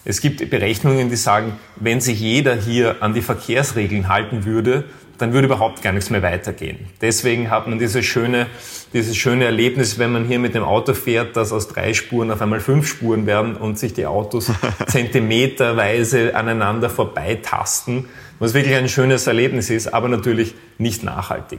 Es 0.09 0.21
gibt 0.21 0.49
Berechnungen, 0.51 1.11
die 1.11 1.17
sagen, 1.17 1.55
wenn 1.75 2.01
sich 2.01 2.21
jeder 2.21 2.55
hier 2.55 2.97
an 3.01 3.13
die 3.13 3.23
Verkehrsregeln 3.23 4.09
halten 4.09 4.45
würde, 4.45 4.85
dann 5.19 5.33
würde 5.33 5.47
überhaupt 5.47 5.83
gar 5.83 5.93
nichts 5.93 6.11
mehr 6.11 6.23
weitergehen. 6.23 6.79
Deswegen 7.01 7.51
hat 7.51 7.67
man 7.67 7.81
dieses 7.81 8.07
schöne, 8.07 8.47
dieses 8.93 9.17
schöne 9.17 9.47
Erlebnis, 9.47 9.99
wenn 9.99 10.13
man 10.13 10.25
hier 10.25 10.39
mit 10.39 10.55
dem 10.55 10.63
Auto 10.63 10.95
fährt, 10.95 11.37
dass 11.37 11.51
aus 11.53 11.67
drei 11.67 11.93
Spuren 11.93 12.31
auf 12.31 12.41
einmal 12.41 12.61
fünf 12.61 12.87
Spuren 12.87 13.27
werden 13.27 13.57
und 13.57 13.81
sich 13.81 13.95
die 13.95 14.07
Autos 14.07 14.53
zentimeterweise 14.87 16.37
aneinander 16.37 16.89
vorbeitasten, 16.89 18.05
was 18.39 18.55
wirklich 18.55 18.77
ein 18.77 18.89
schönes 18.89 19.27
Erlebnis 19.27 19.71
ist, 19.71 19.93
aber 19.93 20.09
natürlich 20.09 20.55
nicht 20.79 21.03
nachhaltig. 21.03 21.59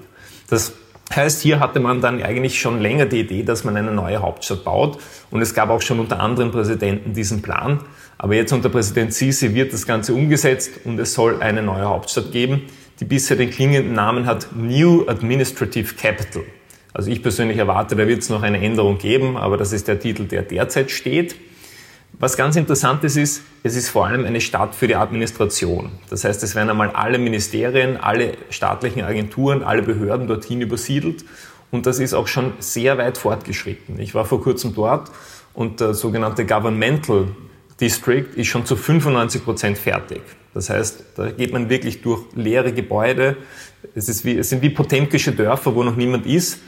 Das 0.50 0.72
heißt, 1.14 1.42
hier 1.42 1.60
hatte 1.60 1.82
man 1.82 2.00
dann 2.00 2.24
eigentlich 2.24 2.62
schon 2.62 2.80
länger 2.80 3.08
die 3.08 3.20
Idee, 3.20 3.44
dass 3.44 3.66
man 3.66 3.76
eine 3.76 3.92
neue 3.92 4.22
Hauptstadt 4.22 4.64
baut. 4.64 5.00
Und 5.32 5.42
es 5.42 5.54
gab 5.54 5.70
auch 5.70 5.82
schon 5.82 6.00
unter 6.00 6.22
anderen 6.22 6.52
Präsidenten 6.52 7.14
diesen 7.14 7.42
Plan. 7.42 7.82
Aber 8.18 8.36
jetzt 8.36 8.52
unter 8.52 8.70
Präsident 8.70 9.14
Sisi 9.14 9.54
wird 9.54 9.74
das 9.74 9.86
Ganze 9.86 10.14
umgesetzt 10.14 10.72
und 10.86 11.00
es 11.00 11.14
soll 11.14 11.42
eine 11.42 11.62
neue 11.62 11.86
Hauptstadt 11.86 12.32
geben, 12.32 12.64
die 13.00 13.06
bisher 13.06 13.38
den 13.38 13.52
klingenden 13.52 13.94
Namen 13.94 14.26
hat 14.26 14.56
New 14.56 15.08
Administrative 15.08 15.94
Capital. 15.96 16.44
Also 16.94 17.12
ich 17.12 17.22
persönlich 17.22 17.58
erwarte, 17.58 17.96
da 17.96 18.08
wird 18.08 18.24
es 18.24 18.30
noch 18.30 18.42
eine 18.42 18.60
Änderung 18.60 18.98
geben, 18.98 19.38
aber 19.38 19.58
das 19.58 19.72
ist 19.72 19.88
der 19.88 20.00
Titel, 20.00 20.26
der 20.26 20.42
derzeit 20.42 20.90
steht. 20.90 21.36
Was 22.20 22.36
ganz 22.36 22.56
interessant 22.56 23.04
ist, 23.04 23.18
ist, 23.18 23.44
es 23.62 23.76
ist 23.76 23.90
vor 23.90 24.08
allem 24.08 24.26
eine 24.26 24.42
Stadt 24.42 24.74
für 24.74 24.88
die 24.88 24.96
Administration. 24.96 25.92
Das 26.10 26.24
heißt, 26.24 26.42
es 26.42 26.56
werden 26.56 26.72
einmal 26.72 26.90
alle 26.90 27.20
Ministerien, 27.20 27.98
alle 27.98 28.34
staatlichen 28.50 29.04
Agenturen, 29.04 29.62
alle 29.62 29.84
Behörden 29.84 30.26
dorthin 30.26 30.62
übersiedelt. 30.62 31.24
Und 31.70 31.86
das 31.86 32.00
ist 32.00 32.16
auch 32.16 32.28
schon 32.28 32.54
sehr 32.58 32.98
weit 32.98 33.20
fortgeschritten. 33.20 34.00
Ich 34.00 34.16
war 34.16 34.26
vor 34.26 34.42
kurzem 34.42 34.74
dort 34.74 35.12
und 35.54 35.80
der 35.80 35.94
sogenannte 35.94 36.46
Governmental 36.48 37.28
District 37.80 38.26
ist 38.36 38.48
schon 38.48 38.66
zu 38.66 38.76
95 38.76 39.44
Prozent 39.44 39.78
fertig. 39.78 40.22
Das 40.54 40.70
heißt, 40.70 41.04
da 41.16 41.30
geht 41.30 41.54
man 41.54 41.70
wirklich 41.70 42.02
durch 42.02 42.24
leere 42.36 42.74
Gebäude. 42.74 43.38
Es, 43.94 44.10
ist 44.10 44.26
wie, 44.26 44.38
es 44.38 44.50
sind 44.50 44.64
wie 44.64 44.72
potemkische 44.72 45.32
Dörfer, 45.32 45.76
wo 45.76 45.84
noch 45.84 45.96
niemand 45.96 46.26
ist. 46.26 46.60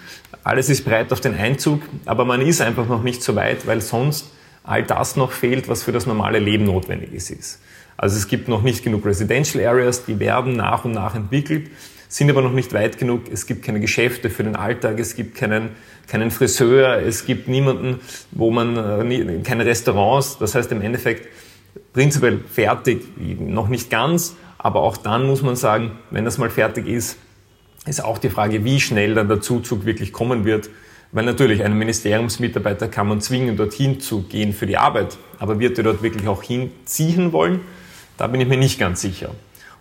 Alles 0.44 0.70
ist 0.70 0.86
bereit 0.86 1.12
auf 1.12 1.22
den 1.22 1.36
Einzug, 1.36 1.82
aber 2.06 2.26
man 2.26 2.42
ist 2.42 2.62
einfach 2.62 2.88
noch 2.88 3.02
nicht 3.02 3.24
so 3.24 3.36
weit, 3.36 3.66
weil 3.66 3.82
sonst 3.82 4.30
all 4.64 4.84
das 4.84 5.16
noch 5.16 5.32
fehlt, 5.32 5.68
was 5.68 5.82
für 5.82 5.92
das 5.92 6.06
normale 6.06 6.38
Leben 6.38 6.66
notwendig 6.66 7.14
ist. 7.14 7.60
Also 7.98 8.16
es 8.16 8.28
gibt 8.28 8.48
noch 8.48 8.62
nicht 8.62 8.84
genug 8.84 9.06
Residential 9.06 9.66
Areas, 9.66 10.06
die 10.06 10.20
werden 10.20 10.54
nach 10.54 10.86
und 10.86 10.92
nach 10.92 11.16
entwickelt. 11.16 11.72
Sind 12.10 12.30
aber 12.30 12.42
noch 12.42 12.52
nicht 12.52 12.74
weit 12.74 12.98
genug. 12.98 13.32
Es 13.32 13.46
gibt 13.46 13.64
keine 13.64 13.80
Geschäfte 13.80 14.30
für 14.30 14.44
den 14.44 14.56
Alltag, 14.56 15.00
es 15.00 15.16
gibt 15.16 15.36
keinen, 15.36 15.70
keinen 16.08 16.32
Friseur, 16.32 16.98
es 16.98 17.26
gibt 17.26 17.48
niemanden, 17.48 18.02
wo 18.32 18.52
man, 18.52 18.76
äh, 19.12 19.40
keine 19.44 19.66
Restaurants. 19.66 20.38
Das 20.40 20.56
heißt 20.56 20.72
im 20.72 20.82
Endeffekt 20.82 21.28
prinzipiell 21.94 22.40
fertig, 22.52 23.04
noch 23.40 23.70
nicht 23.70 23.90
ganz, 23.90 24.36
aber 24.58 24.82
auch 24.82 24.98
dann 24.98 25.28
muss 25.28 25.44
man 25.44 25.56
sagen, 25.56 25.92
wenn 26.10 26.26
das 26.26 26.40
mal 26.40 26.50
fertig 26.50 26.88
ist, 26.88 27.18
ist 27.86 28.04
auch 28.04 28.18
die 28.18 28.30
Frage, 28.30 28.66
wie 28.66 28.80
schnell 28.80 29.14
dann 29.14 29.28
der 29.28 29.40
Zuzug 29.40 29.86
wirklich 29.86 30.12
kommen 30.12 30.46
wird. 30.46 30.70
Weil 31.12 31.26
natürlich, 31.26 31.64
einen 31.64 31.78
Ministeriumsmitarbeiter 31.78 32.88
kann 32.88 33.08
man 33.08 33.22
zwingen, 33.22 33.56
dorthin 33.56 34.00
zu 34.00 34.24
gehen 34.24 34.54
für 34.54 34.68
die 34.68 34.78
Arbeit. 34.78 35.18
Aber 35.40 35.60
wird 35.60 35.78
er 35.78 35.84
dort 35.84 36.04
wirklich 36.04 36.28
auch 36.28 36.44
hinziehen 36.44 37.32
wollen? 37.32 37.62
Da 38.18 38.28
bin 38.28 38.42
ich 38.42 38.48
mir 38.48 38.58
nicht 38.58 38.80
ganz 38.80 39.02
sicher. 39.02 39.32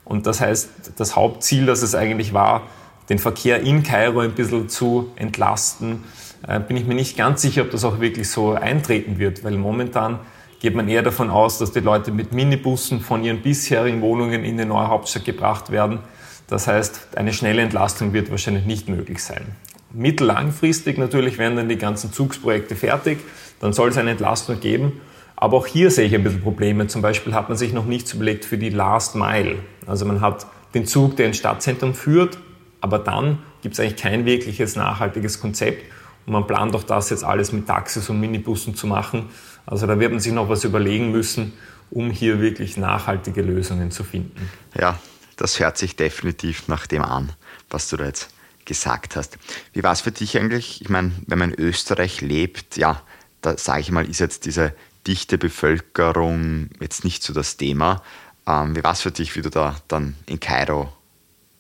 Und 0.08 0.26
das 0.26 0.40
heißt, 0.40 0.70
das 0.96 1.16
Hauptziel, 1.16 1.66
das 1.66 1.82
es 1.82 1.94
eigentlich 1.94 2.32
war, 2.32 2.62
den 3.08 3.18
Verkehr 3.18 3.60
in 3.60 3.82
Kairo 3.82 4.20
ein 4.20 4.32
bisschen 4.32 4.68
zu 4.68 5.12
entlasten, 5.16 6.04
äh, 6.46 6.60
bin 6.60 6.76
ich 6.76 6.86
mir 6.86 6.94
nicht 6.94 7.16
ganz 7.16 7.42
sicher, 7.42 7.62
ob 7.62 7.70
das 7.70 7.84
auch 7.84 8.00
wirklich 8.00 8.30
so 8.30 8.52
eintreten 8.52 9.18
wird, 9.18 9.44
weil 9.44 9.56
momentan 9.56 10.18
geht 10.60 10.74
man 10.74 10.88
eher 10.88 11.02
davon 11.02 11.30
aus, 11.30 11.58
dass 11.58 11.72
die 11.72 11.80
Leute 11.80 12.10
mit 12.10 12.32
Minibussen 12.32 13.00
von 13.00 13.22
ihren 13.22 13.42
bisherigen 13.42 14.00
Wohnungen 14.00 14.44
in 14.44 14.56
die 14.56 14.64
neue 14.64 14.88
Hauptstadt 14.88 15.24
gebracht 15.24 15.70
werden. 15.70 16.00
Das 16.48 16.66
heißt, 16.66 17.16
eine 17.16 17.32
schnelle 17.32 17.62
Entlastung 17.62 18.12
wird 18.12 18.30
wahrscheinlich 18.30 18.64
nicht 18.64 18.88
möglich 18.88 19.22
sein. 19.22 19.54
Mittellangfristig 19.92 20.98
natürlich 20.98 21.38
werden 21.38 21.56
dann 21.56 21.68
die 21.68 21.78
ganzen 21.78 22.12
Zugsprojekte 22.12 22.76
fertig, 22.76 23.18
dann 23.60 23.72
soll 23.72 23.90
es 23.90 23.98
eine 23.98 24.10
Entlastung 24.10 24.58
geben. 24.60 25.00
Aber 25.40 25.56
auch 25.56 25.66
hier 25.66 25.90
sehe 25.92 26.06
ich 26.06 26.14
ein 26.14 26.24
bisschen 26.24 26.42
Probleme. 26.42 26.88
Zum 26.88 27.00
Beispiel 27.00 27.32
hat 27.32 27.48
man 27.48 27.56
sich 27.56 27.72
noch 27.72 27.84
nichts 27.84 28.12
überlegt 28.12 28.44
für 28.44 28.58
die 28.58 28.70
Last 28.70 29.14
Mile. 29.14 29.60
Also 29.86 30.04
man 30.04 30.20
hat 30.20 30.46
den 30.74 30.84
Zug, 30.84 31.16
der 31.16 31.26
ins 31.26 31.36
Stadtzentrum 31.36 31.94
führt, 31.94 32.38
aber 32.80 32.98
dann 32.98 33.38
gibt 33.62 33.74
es 33.74 33.80
eigentlich 33.80 34.02
kein 34.02 34.24
wirkliches 34.24 34.74
nachhaltiges 34.74 35.40
Konzept. 35.40 35.84
Und 36.26 36.32
man 36.32 36.46
plant 36.46 36.74
auch 36.74 36.82
das 36.82 37.10
jetzt 37.10 37.22
alles 37.22 37.52
mit 37.52 37.68
Taxis 37.68 38.10
und 38.10 38.18
Minibussen 38.18 38.74
zu 38.74 38.88
machen. 38.88 39.28
Also 39.64 39.86
da 39.86 40.00
wird 40.00 40.10
man 40.10 40.20
sich 40.20 40.32
noch 40.32 40.48
was 40.48 40.64
überlegen 40.64 41.12
müssen, 41.12 41.52
um 41.90 42.10
hier 42.10 42.40
wirklich 42.40 42.76
nachhaltige 42.76 43.42
Lösungen 43.42 43.92
zu 43.92 44.02
finden. 44.02 44.50
Ja, 44.76 44.98
das 45.36 45.60
hört 45.60 45.78
sich 45.78 45.94
definitiv 45.94 46.66
nach 46.66 46.88
dem 46.88 47.02
an, 47.02 47.30
was 47.70 47.88
du 47.88 47.96
da 47.96 48.06
jetzt 48.06 48.30
gesagt 48.64 49.14
hast. 49.14 49.38
Wie 49.72 49.84
war 49.84 49.92
es 49.92 50.00
für 50.00 50.10
dich 50.10 50.36
eigentlich? 50.36 50.82
Ich 50.82 50.88
meine, 50.88 51.12
wenn 51.28 51.38
man 51.38 51.52
in 51.52 51.60
Österreich 51.60 52.20
lebt, 52.22 52.76
ja, 52.76 53.00
da 53.40 53.56
sage 53.56 53.80
ich 53.80 53.92
mal, 53.92 54.04
ist 54.04 54.18
jetzt 54.18 54.44
diese 54.44 54.74
dichte 55.06 55.38
Bevölkerung 55.38 56.70
jetzt 56.80 57.04
nicht 57.04 57.22
so 57.22 57.32
das 57.32 57.56
Thema. 57.56 58.02
Ähm, 58.46 58.76
wie 58.76 58.82
war 58.82 58.92
es 58.92 59.02
für 59.02 59.10
dich, 59.10 59.36
wie 59.36 59.42
du 59.42 59.50
da 59.50 59.76
dann 59.88 60.16
in 60.26 60.40
Kairo 60.40 60.92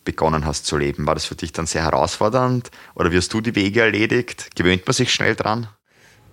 begonnen 0.04 0.46
hast 0.46 0.66
zu 0.66 0.76
leben? 0.76 1.06
War 1.06 1.14
das 1.14 1.26
für 1.26 1.34
dich 1.34 1.52
dann 1.52 1.66
sehr 1.66 1.82
herausfordernd 1.82 2.70
oder 2.94 3.12
wie 3.12 3.16
hast 3.16 3.32
du 3.32 3.40
die 3.40 3.54
Wege 3.54 3.82
erledigt? 3.82 4.50
Gewöhnt 4.56 4.86
man 4.86 4.94
sich 4.94 5.12
schnell 5.12 5.34
dran? 5.34 5.68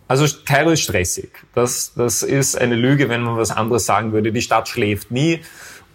Also 0.07 0.25
Kairo 0.45 0.71
ist 0.71 0.81
stressig. 0.81 1.31
Das, 1.55 1.93
das 1.95 2.21
ist 2.21 2.57
eine 2.57 2.75
Lüge, 2.75 3.09
wenn 3.09 3.23
man 3.23 3.37
was 3.37 3.51
anderes 3.51 3.85
sagen 3.85 4.13
würde. 4.13 4.31
Die 4.31 4.41
Stadt 4.41 4.67
schläft 4.67 5.11
nie 5.11 5.41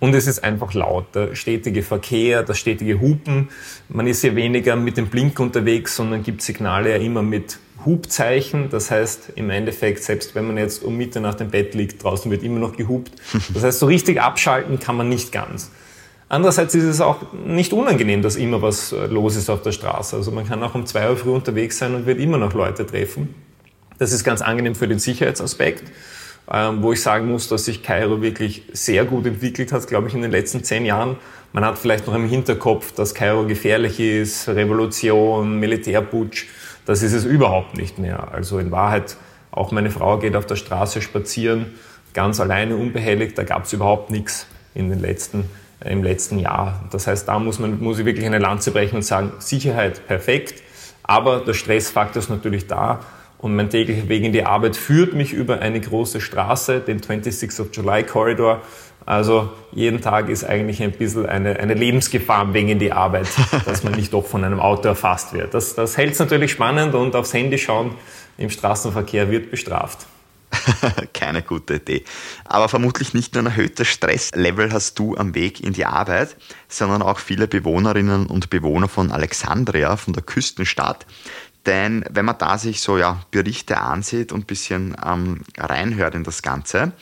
und 0.00 0.14
es 0.14 0.26
ist 0.26 0.42
einfach 0.42 0.74
laut. 0.74 1.14
Der 1.14 1.34
stetige 1.36 1.82
Verkehr, 1.82 2.42
das 2.42 2.58
stetige 2.58 3.00
Hupen. 3.00 3.50
Man 3.88 4.06
ist 4.06 4.22
hier 4.22 4.34
weniger 4.34 4.74
mit 4.74 4.96
dem 4.96 5.08
Blink 5.08 5.38
unterwegs, 5.38 5.94
sondern 5.94 6.22
gibt 6.22 6.42
Signale 6.42 6.90
ja 6.90 6.96
immer 6.96 7.22
mit 7.22 7.58
Hubzeichen. 7.84 8.68
Das 8.70 8.90
heißt, 8.90 9.32
im 9.36 9.50
Endeffekt, 9.50 10.02
selbst 10.02 10.34
wenn 10.34 10.46
man 10.46 10.56
jetzt 10.56 10.82
um 10.82 10.96
Mitternacht 10.96 11.40
im 11.40 11.50
Bett 11.50 11.74
liegt, 11.74 12.02
draußen 12.02 12.30
wird 12.30 12.42
immer 12.42 12.58
noch 12.58 12.76
gehupt. 12.76 13.12
Das 13.54 13.62
heißt, 13.62 13.78
so 13.78 13.86
richtig 13.86 14.20
abschalten 14.20 14.78
kann 14.78 14.96
man 14.96 15.08
nicht 15.08 15.32
ganz. 15.32 15.70
Andererseits 16.28 16.76
ist 16.76 16.84
es 16.84 17.00
auch 17.00 17.32
nicht 17.44 17.72
unangenehm, 17.72 18.22
dass 18.22 18.36
immer 18.36 18.62
was 18.62 18.92
äh, 18.92 19.06
los 19.06 19.34
ist 19.34 19.50
auf 19.50 19.62
der 19.62 19.72
Straße. 19.72 20.14
Also 20.14 20.30
man 20.30 20.46
kann 20.46 20.62
auch 20.62 20.76
um 20.76 20.86
zwei 20.86 21.10
Uhr 21.10 21.16
früh 21.16 21.30
unterwegs 21.30 21.78
sein 21.78 21.92
und 21.94 22.06
wird 22.06 22.20
immer 22.20 22.38
noch 22.38 22.54
Leute 22.54 22.86
treffen. 22.86 23.34
Das 23.98 24.12
ist 24.12 24.22
ganz 24.22 24.40
angenehm 24.40 24.76
für 24.76 24.86
den 24.86 25.00
Sicherheitsaspekt, 25.00 25.90
ähm, 26.48 26.82
wo 26.82 26.92
ich 26.92 27.02
sagen 27.02 27.26
muss, 27.28 27.48
dass 27.48 27.64
sich 27.64 27.82
Kairo 27.82 28.22
wirklich 28.22 28.62
sehr 28.72 29.04
gut 29.04 29.26
entwickelt 29.26 29.72
hat, 29.72 29.88
glaube 29.88 30.06
ich, 30.06 30.14
in 30.14 30.22
den 30.22 30.30
letzten 30.30 30.62
zehn 30.62 30.84
Jahren. 30.84 31.16
Man 31.52 31.64
hat 31.64 31.78
vielleicht 31.78 32.06
noch 32.06 32.14
im 32.14 32.28
Hinterkopf, 32.28 32.92
dass 32.92 33.12
Kairo 33.12 33.44
gefährlich 33.44 33.98
ist, 33.98 34.48
Revolution, 34.48 35.58
Militärputsch. 35.58 36.46
Das 36.90 37.04
ist 37.04 37.12
es 37.12 37.24
überhaupt 37.24 37.76
nicht 37.76 38.00
mehr. 38.00 38.32
Also 38.32 38.58
in 38.58 38.72
Wahrheit, 38.72 39.16
auch 39.52 39.70
meine 39.70 39.92
Frau 39.92 40.18
geht 40.18 40.34
auf 40.34 40.44
der 40.46 40.56
Straße 40.56 41.00
spazieren, 41.02 41.66
ganz 42.14 42.40
alleine, 42.40 42.74
unbehelligt. 42.74 43.38
Da 43.38 43.44
gab 43.44 43.62
es 43.62 43.72
überhaupt 43.72 44.10
nichts 44.10 44.48
in 44.74 44.90
den 44.90 44.98
letzten 44.98 45.44
im 45.84 46.02
letzten 46.02 46.40
Jahr. 46.40 46.84
Das 46.90 47.06
heißt, 47.06 47.28
da 47.28 47.38
muss, 47.38 47.60
man, 47.60 47.80
muss 47.80 48.00
ich 48.00 48.06
wirklich 48.06 48.26
eine 48.26 48.40
Lanze 48.40 48.72
brechen 48.72 48.96
und 48.96 49.02
sagen, 49.02 49.34
Sicherheit 49.38 50.04
perfekt, 50.08 50.64
aber 51.04 51.38
der 51.38 51.54
Stressfaktor 51.54 52.20
ist 52.20 52.28
natürlich 52.28 52.66
da 52.66 53.04
und 53.38 53.54
mein 53.54 53.70
täglicher 53.70 54.08
Weg 54.08 54.24
in 54.24 54.32
die 54.32 54.44
Arbeit 54.44 54.74
führt 54.74 55.14
mich 55.14 55.32
über 55.32 55.60
eine 55.60 55.80
große 55.80 56.20
Straße, 56.20 56.80
den 56.80 57.00
26th 57.00 57.60
of 57.60 57.68
July 57.72 58.02
Corridor. 58.02 58.62
Also 59.06 59.50
jeden 59.72 60.00
Tag 60.00 60.28
ist 60.28 60.44
eigentlich 60.44 60.82
ein 60.82 60.92
bisschen 60.92 61.26
eine, 61.26 61.58
eine 61.58 61.74
Lebensgefahr 61.74 62.52
wegen 62.52 62.68
in 62.68 62.78
die 62.78 62.92
Arbeit, 62.92 63.28
dass 63.64 63.82
man 63.82 63.94
nicht 63.94 64.12
doch 64.12 64.26
von 64.26 64.44
einem 64.44 64.60
Auto 64.60 64.88
erfasst 64.88 65.32
wird. 65.32 65.54
Das, 65.54 65.74
das 65.74 65.96
hält 65.96 66.12
es 66.12 66.18
natürlich 66.18 66.52
spannend 66.52 66.94
und 66.94 67.16
aufs 67.16 67.32
Handy 67.32 67.58
schauen 67.58 67.94
im 68.38 68.50
Straßenverkehr 68.50 69.30
wird 69.30 69.50
bestraft. 69.50 70.06
Keine 71.12 71.42
gute 71.42 71.74
Idee. 71.74 72.04
Aber 72.44 72.68
vermutlich 72.68 73.14
nicht 73.14 73.34
nur 73.34 73.44
ein 73.44 73.46
erhöhtes 73.46 73.88
Stresslevel 73.88 74.72
hast 74.72 74.98
du 74.98 75.16
am 75.16 75.34
Weg 75.34 75.60
in 75.60 75.72
die 75.72 75.84
Arbeit, 75.84 76.36
sondern 76.68 77.02
auch 77.02 77.18
viele 77.18 77.46
Bewohnerinnen 77.46 78.26
und 78.26 78.50
Bewohner 78.50 78.88
von 78.88 79.12
Alexandria, 79.12 79.96
von 79.96 80.12
der 80.12 80.22
Küstenstadt. 80.22 81.06
Denn 81.66 82.04
wenn 82.10 82.24
man 82.24 82.38
da 82.38 82.58
sich 82.58 82.80
so 82.80 82.98
ja, 82.98 83.20
Berichte 83.30 83.78
ansieht 83.78 84.32
und 84.32 84.40
ein 84.40 84.46
bisschen 84.46 84.96
ähm, 85.04 85.42
reinhört 85.58 86.14
in 86.14 86.24
das 86.24 86.42
Ganze, 86.42 86.92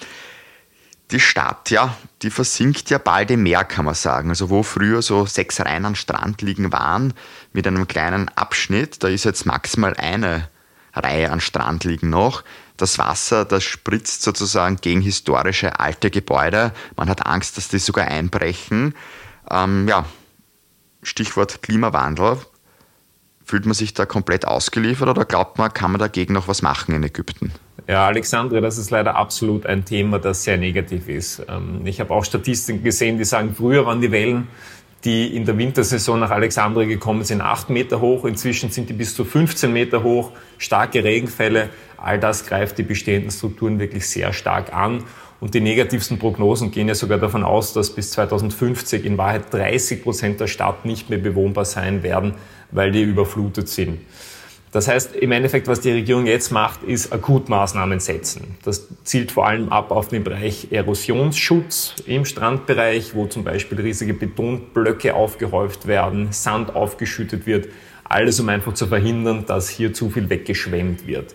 die 1.11 1.21
Stadt, 1.21 1.71
ja, 1.71 1.97
die 2.23 2.31
versinkt 2.31 2.91
ja 2.91 2.99
bald 2.99 3.31
im 3.31 3.43
Meer, 3.43 3.65
kann 3.65 3.87
man 3.87 3.95
sagen. 3.95 4.29
Also 4.29 4.51
wo 4.51 4.63
früher 4.63 5.01
so 5.03 5.25
sechs 5.27 5.61
Reihen 5.61 5.85
an 5.85 5.95
Strand 5.95 6.43
liegen 6.43 6.73
waren, 6.73 7.15
mit 7.53 7.67
einem 7.67 7.89
kleinen 7.89 8.29
Abschnitt, 8.31 9.03
da 9.03 9.09
ist 9.09 9.25
jetzt 9.25 9.47
maximal 9.47 9.95
eine 9.95 10.49
Reihe 10.95 11.31
an 11.31 11.41
Strand 11.41 11.85
liegen 11.85 12.11
noch 12.11 12.43
das 12.79 12.99
Wasser, 12.99 13.45
das 13.45 13.65
spritzt 13.65 14.23
sozusagen 14.23 14.77
gegen 14.77 15.01
historische 15.01 15.79
alte 15.79 16.11
Gebäude. 16.11 16.73
Man 16.97 17.11
hat 17.11 17.27
Angst, 17.27 17.57
dass 17.57 17.69
die 17.69 17.79
sogar 17.79 18.07
einbrechen. 18.07 18.95
Ähm, 19.51 19.87
ja, 19.89 20.07
Stichwort 21.03 21.63
Klimawandel. 21.63 22.39
Fühlt 23.49 23.65
man 23.65 23.73
sich 23.73 23.95
da 23.95 24.05
komplett 24.05 24.47
ausgeliefert 24.47 25.09
oder 25.09 25.25
glaubt 25.25 25.57
man, 25.57 25.73
kann 25.73 25.91
man 25.91 25.99
dagegen 25.99 26.35
noch 26.35 26.49
was 26.49 26.61
machen 26.61 26.95
in 26.95 27.03
Ägypten? 27.03 27.51
Ja, 27.87 28.07
Alexandre, 28.07 28.61
das 28.61 28.77
ist 28.77 28.91
leider 28.91 29.17
absolut 29.17 29.65
ein 29.65 29.87
Thema, 29.87 30.19
das 30.19 30.45
sehr 30.45 30.59
negativ 30.59 31.09
ist. 31.09 31.43
Ähm, 31.49 31.81
ich 31.87 31.99
habe 31.99 32.13
auch 32.13 32.27
Statistiken 32.27 32.85
gesehen, 32.85 33.17
die 33.17 33.25
sagen, 33.25 33.55
früher 33.57 33.87
waren 33.87 34.03
die 34.03 34.13
Wellen 34.13 34.49
die 35.05 35.37
in 35.37 35.45
der 35.45 35.57
Wintersaison 35.57 36.19
nach 36.19 36.31
Alexandria 36.31 36.87
gekommen 36.87 37.23
sind, 37.23 37.41
acht 37.41 37.71
Meter 37.71 38.01
hoch. 38.01 38.25
Inzwischen 38.25 38.71
sind 38.71 38.89
die 38.91 38.95
bis 38.95 39.15
zu 39.15 39.25
15 39.25 39.73
Meter 39.73 40.03
hoch. 40.03 40.33
Starke 40.59 41.05
Regenfälle. 41.05 41.71
All 41.97 42.19
das 42.19 42.47
greift 42.47 42.79
die 42.79 42.83
bestehenden 42.83 43.31
Strukturen 43.31 43.79
wirklich 43.79 44.09
sehr 44.09 44.33
stark 44.33 44.75
an. 44.75 45.05
Und 45.41 45.55
die 45.55 45.61
negativsten 45.61 46.19
Prognosen 46.19 46.73
gehen 46.73 46.89
ja 46.89 46.97
sogar 46.97 47.19
davon 47.19 47.45
aus, 47.45 47.73
dass 47.73 47.95
bis 47.95 48.11
2050 48.11 49.05
in 49.05 49.19
Wahrheit 49.19 49.53
30 49.53 50.03
Prozent 50.03 50.41
der 50.41 50.49
Stadt 50.49 50.85
nicht 50.85 51.11
mehr 51.11 51.19
bewohnbar 51.21 51.65
sein 51.65 52.03
werden, 52.03 52.35
weil 52.71 52.93
die 52.93 53.03
überflutet 53.03 53.69
sind. 53.69 54.01
Das 54.71 54.87
heißt, 54.87 55.17
im 55.17 55.33
Endeffekt, 55.33 55.67
was 55.67 55.81
die 55.81 55.93
Regierung 55.93 56.27
jetzt 56.27 56.53
macht, 56.53 56.83
ist 56.83 57.11
Akutmaßnahmen 57.11 58.01
setzen. 58.01 58.57
Das 58.65 58.87
zielt 59.03 59.33
vor 59.33 59.47
allem 59.47 59.71
ab 59.71 59.91
auf 59.91 60.09
den 60.09 60.25
Bereich 60.25 60.69
Erosionsschutz 60.71 61.95
im 62.07 62.27
Strandbereich, 62.27 63.15
wo 63.15 63.27
zum 63.27 63.45
Beispiel 63.45 63.81
riesige 63.81 64.13
Betonblöcke 64.13 65.15
aufgehäuft 65.15 65.87
werden, 65.87 66.33
Sand 66.33 66.77
aufgeschüttet 66.77 67.47
wird. 67.47 67.69
Alles, 68.05 68.41
um 68.41 68.49
einfach 68.51 68.75
zu 68.75 68.87
verhindern, 68.87 69.45
dass 69.47 69.71
hier 69.71 69.95
zu 69.95 70.11
viel 70.11 70.29
weggeschwemmt 70.29 71.07
wird. 71.07 71.35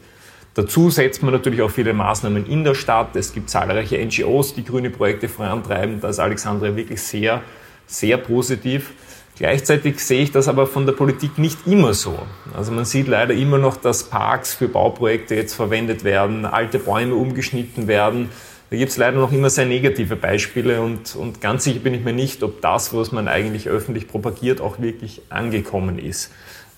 Dazu 0.53 0.91
setzt 0.91 1.23
man 1.23 1.33
natürlich 1.33 1.63
auch 1.63 1.71
viele 1.71 1.93
Maßnahmen 1.93 2.45
in 2.45 2.63
der 2.63 2.75
Stadt. 2.75 3.15
Es 3.15 3.33
gibt 3.33 3.49
zahlreiche 3.49 3.97
NGOs, 3.97 4.53
die 4.53 4.63
grüne 4.63 4.91
Projekte 4.91 5.27
vorantreiben. 5.27 5.99
Da 5.99 6.09
ist 6.09 6.19
Alexandria 6.19 6.75
wirklich 6.75 7.01
sehr, 7.01 7.41
sehr 7.87 8.17
positiv. 8.17 8.91
Gleichzeitig 9.35 9.99
sehe 9.99 10.21
ich 10.21 10.31
das 10.31 10.47
aber 10.47 10.67
von 10.67 10.85
der 10.85 10.93
Politik 10.93 11.39
nicht 11.39 11.65
immer 11.65 11.95
so. 11.95 12.19
Also 12.55 12.71
man 12.71 12.85
sieht 12.85 13.07
leider 13.07 13.33
immer 13.33 13.57
noch, 13.57 13.77
dass 13.77 14.03
Parks 14.03 14.53
für 14.53 14.67
Bauprojekte 14.67 15.33
jetzt 15.33 15.55
verwendet 15.55 16.03
werden, 16.03 16.45
alte 16.45 16.77
Bäume 16.77 17.15
umgeschnitten 17.15 17.87
werden. 17.87 18.29
Da 18.69 18.77
gibt 18.77 18.91
es 18.91 18.97
leider 18.97 19.17
noch 19.17 19.31
immer 19.31 19.49
sehr 19.49 19.65
negative 19.65 20.15
Beispiele 20.15 20.81
und, 20.81 21.15
und 21.15 21.41
ganz 21.41 21.63
sicher 21.63 21.79
bin 21.79 21.95
ich 21.95 22.03
mir 22.03 22.13
nicht, 22.13 22.43
ob 22.43 22.61
das, 22.61 22.93
was 22.93 23.11
man 23.11 23.27
eigentlich 23.27 23.69
öffentlich 23.69 24.07
propagiert, 24.07 24.61
auch 24.61 24.79
wirklich 24.79 25.21
angekommen 25.29 25.97
ist 25.97 26.31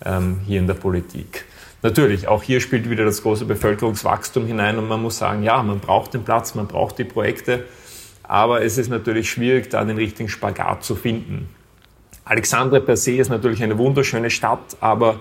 ähm, 0.05 0.39
hier 0.45 0.59
in 0.59 0.67
der 0.67 0.73
Politik. 0.75 1.45
Natürlich, 1.81 2.27
auch 2.27 2.41
hier 2.41 2.61
spielt 2.61 2.89
wieder 2.89 3.05
das 3.05 3.21
große 3.21 3.45
Bevölkerungswachstum 3.45 4.47
hinein 4.47 4.77
und 4.77 4.87
man 4.87 5.01
muss 5.01 5.17
sagen, 5.17 5.43
ja, 5.43 5.61
man 5.61 5.79
braucht 5.79 6.13
den 6.13 6.23
Platz, 6.23 6.55
man 6.55 6.67
braucht 6.67 6.97
die 6.97 7.03
Projekte, 7.03 7.65
aber 8.23 8.63
es 8.63 8.77
ist 8.77 8.89
natürlich 8.89 9.29
schwierig, 9.29 9.69
da 9.69 9.83
den 9.83 9.97
richtigen 9.97 10.29
Spagat 10.29 10.83
zu 10.83 10.95
finden. 10.95 11.49
Alexandria 12.25 12.79
per 12.79 12.97
se 12.97 13.11
ist 13.11 13.29
natürlich 13.29 13.61
eine 13.61 13.77
wunderschöne 13.77 14.31
Stadt, 14.31 14.77
aber 14.81 15.19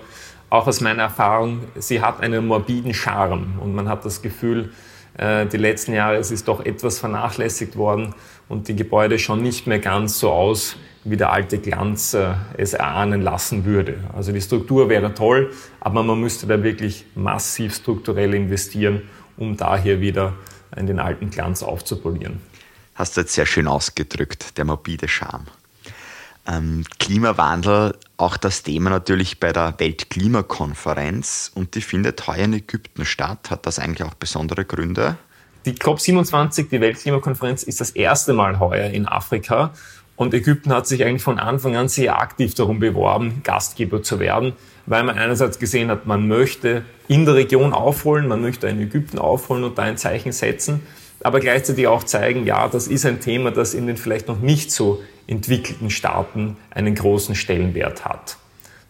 auch 0.48 0.66
aus 0.66 0.80
meiner 0.80 1.02
Erfahrung, 1.02 1.60
sie 1.76 2.00
hat 2.00 2.20
einen 2.20 2.46
morbiden 2.46 2.94
Charme 2.94 3.58
und 3.60 3.74
man 3.74 3.90
hat 3.90 4.06
das 4.06 4.22
Gefühl, 4.22 4.72
äh, 5.18 5.44
die 5.46 5.58
letzten 5.58 5.92
Jahre 5.92 6.16
es 6.16 6.30
ist 6.30 6.48
doch 6.48 6.64
etwas 6.64 6.98
vernachlässigt 6.98 7.76
worden 7.76 8.14
und 8.48 8.68
die 8.68 8.76
Gebäude 8.76 9.18
schauen 9.18 9.42
nicht 9.42 9.66
mehr 9.66 9.80
ganz 9.80 10.18
so 10.18 10.30
aus, 10.30 10.76
wie 11.04 11.18
der 11.18 11.30
alte 11.30 11.58
Glanz 11.58 12.14
äh, 12.14 12.32
es 12.56 12.72
erahnen 12.72 13.20
lassen 13.20 13.66
würde. 13.66 13.98
Also 14.14 14.32
die 14.32 14.40
Struktur 14.40 14.88
wäre 14.88 15.12
toll, 15.12 15.52
aber 15.80 16.02
man 16.02 16.18
müsste 16.18 16.46
da 16.46 16.62
wirklich 16.62 17.04
massiv 17.14 17.74
strukturell 17.74 18.32
investieren, 18.32 19.02
um 19.36 19.58
da 19.58 19.76
hier 19.76 20.00
wieder 20.00 20.32
in 20.74 20.86
den 20.86 20.98
alten 20.98 21.28
Glanz 21.28 21.62
aufzupolieren. 21.62 22.40
Hast 22.94 23.16
du 23.16 23.20
jetzt 23.20 23.34
sehr 23.34 23.46
schön 23.46 23.66
ausgedrückt, 23.66 24.56
der 24.56 24.64
morbide 24.64 25.08
Charme. 25.08 25.46
Ähm, 26.46 26.85
Klimawandel, 26.98 27.96
auch 28.18 28.37
das 28.37 28.62
Thema 28.62 28.90
natürlich 28.90 29.40
bei 29.40 29.52
der 29.52 29.74
Weltklimakonferenz 29.78 31.50
und 31.54 31.74
die 31.74 31.80
findet 31.80 32.26
heuer 32.26 32.44
in 32.44 32.52
Ägypten 32.52 33.07
statt. 33.07 33.50
Hat 33.50 33.66
das 33.66 33.78
eigentlich 33.78 34.07
auch 34.07 34.14
besondere 34.14 34.64
Gründe? 34.64 35.16
Die 35.64 35.72
COP27, 35.72 36.68
die 36.68 36.80
Weltklimakonferenz, 36.80 37.62
ist 37.62 37.80
das 37.80 37.90
erste 37.90 38.35
Mal 38.35 38.61
heuer 38.61 38.90
in 38.90 39.09
Afrika 39.09 39.72
und 40.16 40.35
Ägypten 40.35 40.72
hat 40.72 40.87
sich 40.87 41.02
eigentlich 41.04 41.22
von 41.22 41.38
Anfang 41.38 41.76
an 41.76 41.88
sehr 41.88 42.20
aktiv 42.20 42.54
darum 42.54 42.78
beworben, 42.78 43.40
Gastgeber 43.42 44.02
zu 44.02 44.20
werden, 44.20 44.52
weil 44.87 45.02
man 45.02 45.18
einerseits 45.18 45.59
gesehen 45.59 45.90
hat, 45.90 46.07
man 46.07 46.28
möchte 46.28 46.85
in 47.09 47.24
der 47.24 47.35
Region 47.35 47.72
aufholen, 47.72 48.28
man 48.28 48.42
möchte 48.42 48.68
in 48.68 48.80
Ägypten 48.80 49.18
aufholen 49.18 49.64
und 49.64 49.78
da 49.78 49.83
ein 49.83 49.96
Zeichen 49.96 50.33
setzen, 50.33 50.87
aber 51.24 51.40
gleichzeitig 51.40 51.87
auch 51.87 52.04
zeigen, 52.04 52.46
ja, 52.46 52.68
das 52.68 52.87
ist 52.87 53.06
ein 53.06 53.18
Thema, 53.18 53.50
das 53.50 53.72
in 53.72 53.87
den 53.87 53.96
vielleicht 53.96 54.28
noch 54.28 54.40
nicht 54.40 54.70
so 54.70 55.02
entwickelten 55.26 55.88
Staaten 55.88 56.58
einen 56.70 56.94
großen 56.94 57.34
Stellenwert 57.34 58.04
hat. 58.04 58.37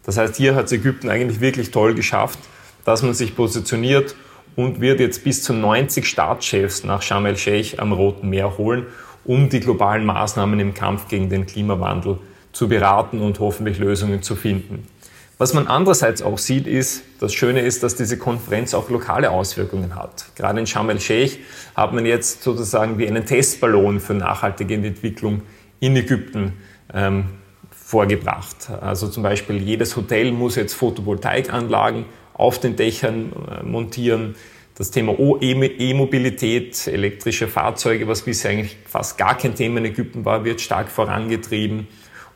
Das 0.05 0.19
heißt, 0.19 0.37
hier 0.37 0.57
hat 0.57 0.67
es 0.67 0.73
Ägypten 0.73 1.09
eigentlich 1.09 1.41
wirklich 1.41 1.71
toll 1.71 1.95
geschafft, 1.95 2.41
dass 2.85 3.03
man 3.05 3.15
sich 3.15 3.37
positioniert 3.37 4.17
und 4.57 4.81
wird 4.81 4.99
jetzt 4.99 5.23
bis 5.23 5.45
zu 5.45 5.53
90 5.53 6.07
Staatschefs 6.07 6.83
nach 6.83 7.03
Sharm 7.03 7.25
el-Sheikh 7.25 7.79
am 7.79 7.93
Roten 7.93 8.29
Meer 8.29 8.59
holen, 8.59 8.87
um 9.25 9.49
die 9.49 9.61
globalen 9.61 10.05
Maßnahmen 10.05 10.59
im 10.59 10.75
Kampf 10.75 11.07
gegen 11.07 11.31
den 11.31 11.47
Klimawandel 11.47 12.19
zu 12.53 12.69
beraten 12.69 13.21
und 13.21 13.39
hoffentlich 13.39 13.79
Lösungen 13.79 14.23
zu 14.23 14.35
finden. 14.35 14.89
Was 15.37 15.53
man 15.53 15.67
andererseits 15.67 16.23
auch 16.23 16.39
sieht, 16.39 16.69
ist, 16.69 17.03
das 17.19 17.35
Schöne 17.35 17.61
ist, 17.61 17.83
dass 17.83 17.97
diese 17.97 18.19
Konferenz 18.19 18.73
auch 18.73 18.89
lokale 18.89 19.31
Auswirkungen 19.31 19.97
hat. 19.97 20.27
Gerade 20.37 20.61
in 20.61 20.67
Sharm 20.67 20.91
el-Sheikh 20.91 21.39
hat 21.75 21.93
man 21.93 22.07
jetzt 22.07 22.45
sozusagen 22.45 22.99
wie 22.99 23.09
einen 23.09 23.27
Testballon 23.27 23.99
für 23.99 24.15
nachhaltige 24.15 24.75
Entwicklung 24.75 25.43
in 25.81 25.97
Ägypten 25.97 26.53
ähm, 26.93 27.25
vorgebracht. 27.73 28.71
Also 28.81 29.09
zum 29.09 29.25
Beispiel 29.25 29.61
jedes 29.61 29.97
Hotel 29.97 30.31
muss 30.31 30.55
jetzt 30.55 30.75
Photovoltaikanlagen 30.75 32.05
auf 32.33 32.61
den 32.61 32.77
Dächern 32.77 33.33
äh, 33.33 33.65
montieren. 33.65 34.37
Das 34.77 34.91
Thema 34.91 35.17
E-Mobilität, 35.19 36.89
elektrische 36.89 37.47
Fahrzeuge, 37.47 38.09
was 38.09 38.23
bisher 38.23 38.53
eigentlich 38.53 38.77
fast 38.87 39.19
gar 39.19 39.37
kein 39.37 39.55
Thema 39.55 39.79
in 39.79 39.85
Ägypten 39.87 40.25
war, 40.25 40.45
wird 40.45 40.61
stark 40.61 40.89
vorangetrieben. 40.89 41.87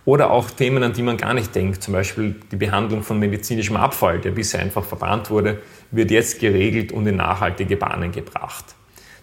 Oder 0.09 0.31
auch 0.31 0.51
Themen, 0.51 0.83
an 0.83 0.95
die 0.95 1.03
man 1.03 1.19
gar 1.19 1.35
nicht 1.35 1.55
denkt, 1.55 1.83
zum 1.83 1.93
Beispiel 1.93 2.35
die 2.51 2.57
Behandlung 2.57 3.03
von 3.03 3.19
medizinischem 3.19 3.77
Abfall, 3.77 4.19
der 4.19 4.31
bisher 4.31 4.59
einfach 4.59 4.83
verbrannt 4.83 5.29
wurde, 5.29 5.61
wird 5.91 6.11
jetzt 6.11 6.41
geregelt 6.41 6.93
und 6.93 7.07
in 7.07 7.17
nachhaltige 7.17 7.77
Bahnen 7.77 8.11
gebracht. 8.11 8.65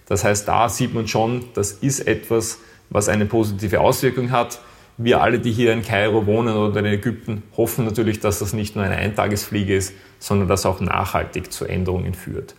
Das 0.05 0.23
heißt, 0.23 0.47
da 0.47 0.69
sieht 0.69 0.93
man 0.93 1.07
schon, 1.07 1.45
das 1.55 1.71
ist 1.71 2.01
etwas, 2.01 2.59
was 2.91 3.09
eine 3.09 3.25
positive 3.25 3.79
Auswirkung 3.79 4.29
hat. 4.29 4.59
Wir 4.99 5.23
alle, 5.23 5.39
die 5.39 5.51
hier 5.51 5.73
in 5.73 5.81
Kairo 5.81 6.27
wohnen 6.27 6.55
oder 6.55 6.81
in 6.81 6.85
Ägypten, 6.85 7.41
hoffen 7.57 7.85
natürlich, 7.85 8.19
dass 8.19 8.37
das 8.37 8.53
nicht 8.53 8.75
nur 8.75 8.85
eine 8.85 8.97
Eintagesfliege 8.97 9.75
ist, 9.75 9.91
sondern 10.19 10.47
dass 10.47 10.67
auch 10.67 10.81
nachhaltig 10.81 11.51
zu 11.51 11.65
Änderungen 11.65 12.13
führt. 12.13 12.53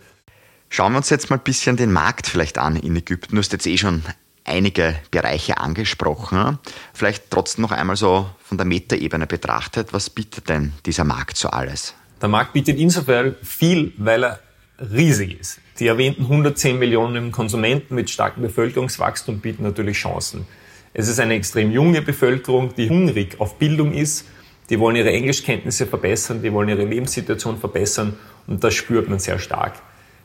Schauen 0.67 0.91
wir 0.91 0.97
uns 0.97 1.09
jetzt 1.09 1.29
mal 1.29 1.37
ein 1.37 1.43
bisschen 1.43 1.77
den 1.77 1.93
Markt 1.93 2.27
vielleicht 2.27 2.57
an 2.57 2.75
in 2.75 2.93
Ägypten. 2.93 3.35
Du 3.35 3.39
hast 3.39 3.53
jetzt 3.53 3.65
eh 3.65 3.77
schon 3.77 4.03
einige 4.47 4.95
Bereiche 5.11 5.57
angesprochen. 5.57 6.59
Vielleicht 6.93 7.29
trotzdem 7.29 7.63
noch 7.63 7.71
einmal 7.71 7.95
so 7.95 8.29
von 8.43 8.57
der 8.57 8.65
Metaebene 8.65 9.27
betrachtet. 9.27 9.93
Was 9.93 10.09
bietet 10.09 10.49
denn 10.49 10.73
dieser 10.85 11.03
Markt 11.03 11.37
so 11.37 11.49
alles? 11.49 11.93
Der 12.21 12.29
Markt 12.29 12.53
bietet 12.53 12.79
insofern 12.79 13.35
viel, 13.43 13.93
weil 13.97 14.23
er 14.23 14.39
riesig 14.79 15.39
ist. 15.39 15.59
Die 15.79 15.87
erwähnten 15.87 16.23
110 16.23 16.79
Millionen 16.79 17.31
Konsumenten 17.31 17.95
mit 17.95 18.09
starkem 18.09 18.43
Bevölkerungswachstum 18.43 19.39
bieten 19.39 19.63
natürlich 19.63 19.97
Chancen. 19.97 20.47
Es 20.93 21.07
ist 21.07 21.19
eine 21.19 21.35
extrem 21.35 21.71
junge 21.71 22.01
Bevölkerung, 22.01 22.73
die 22.75 22.89
hungrig 22.89 23.39
auf 23.39 23.59
Bildung 23.59 23.93
ist. 23.93 24.25
Die 24.69 24.79
wollen 24.79 24.95
ihre 24.95 25.11
Englischkenntnisse 25.11 25.85
verbessern, 25.85 26.41
die 26.41 26.51
wollen 26.51 26.69
ihre 26.69 26.83
Lebenssituation 26.83 27.57
verbessern 27.57 28.17
und 28.47 28.63
das 28.63 28.73
spürt 28.73 29.07
man 29.07 29.19
sehr 29.19 29.39
stark. 29.39 29.73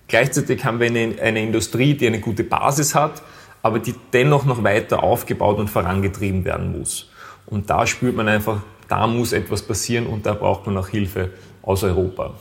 Gleichzeitig 0.08 0.64
haben 0.64 0.80
wir 0.80 0.88
eine, 0.88 1.20
eine 1.20 1.42
Industrie, 1.42 1.94
die 1.94 2.06
eine 2.06 2.20
gute 2.20 2.44
Basis 2.44 2.94
hat, 2.94 3.22
aber 3.62 3.78
die 3.78 3.94
dennoch 4.12 4.44
noch 4.44 4.64
weiter 4.64 5.02
aufgebaut 5.02 5.58
und 5.58 5.68
vorangetrieben 5.68 6.44
werden 6.44 6.78
muss. 6.78 7.10
Und 7.46 7.70
da 7.70 7.86
spürt 7.86 8.16
man 8.16 8.28
einfach, 8.28 8.62
da 8.88 9.06
muss 9.06 9.32
etwas 9.32 9.62
passieren 9.62 10.06
und 10.06 10.26
da 10.26 10.34
braucht 10.34 10.66
man 10.66 10.76
auch 10.76 10.88
Hilfe 10.88 11.30
aus 11.62 11.82
Europa. 11.84 12.34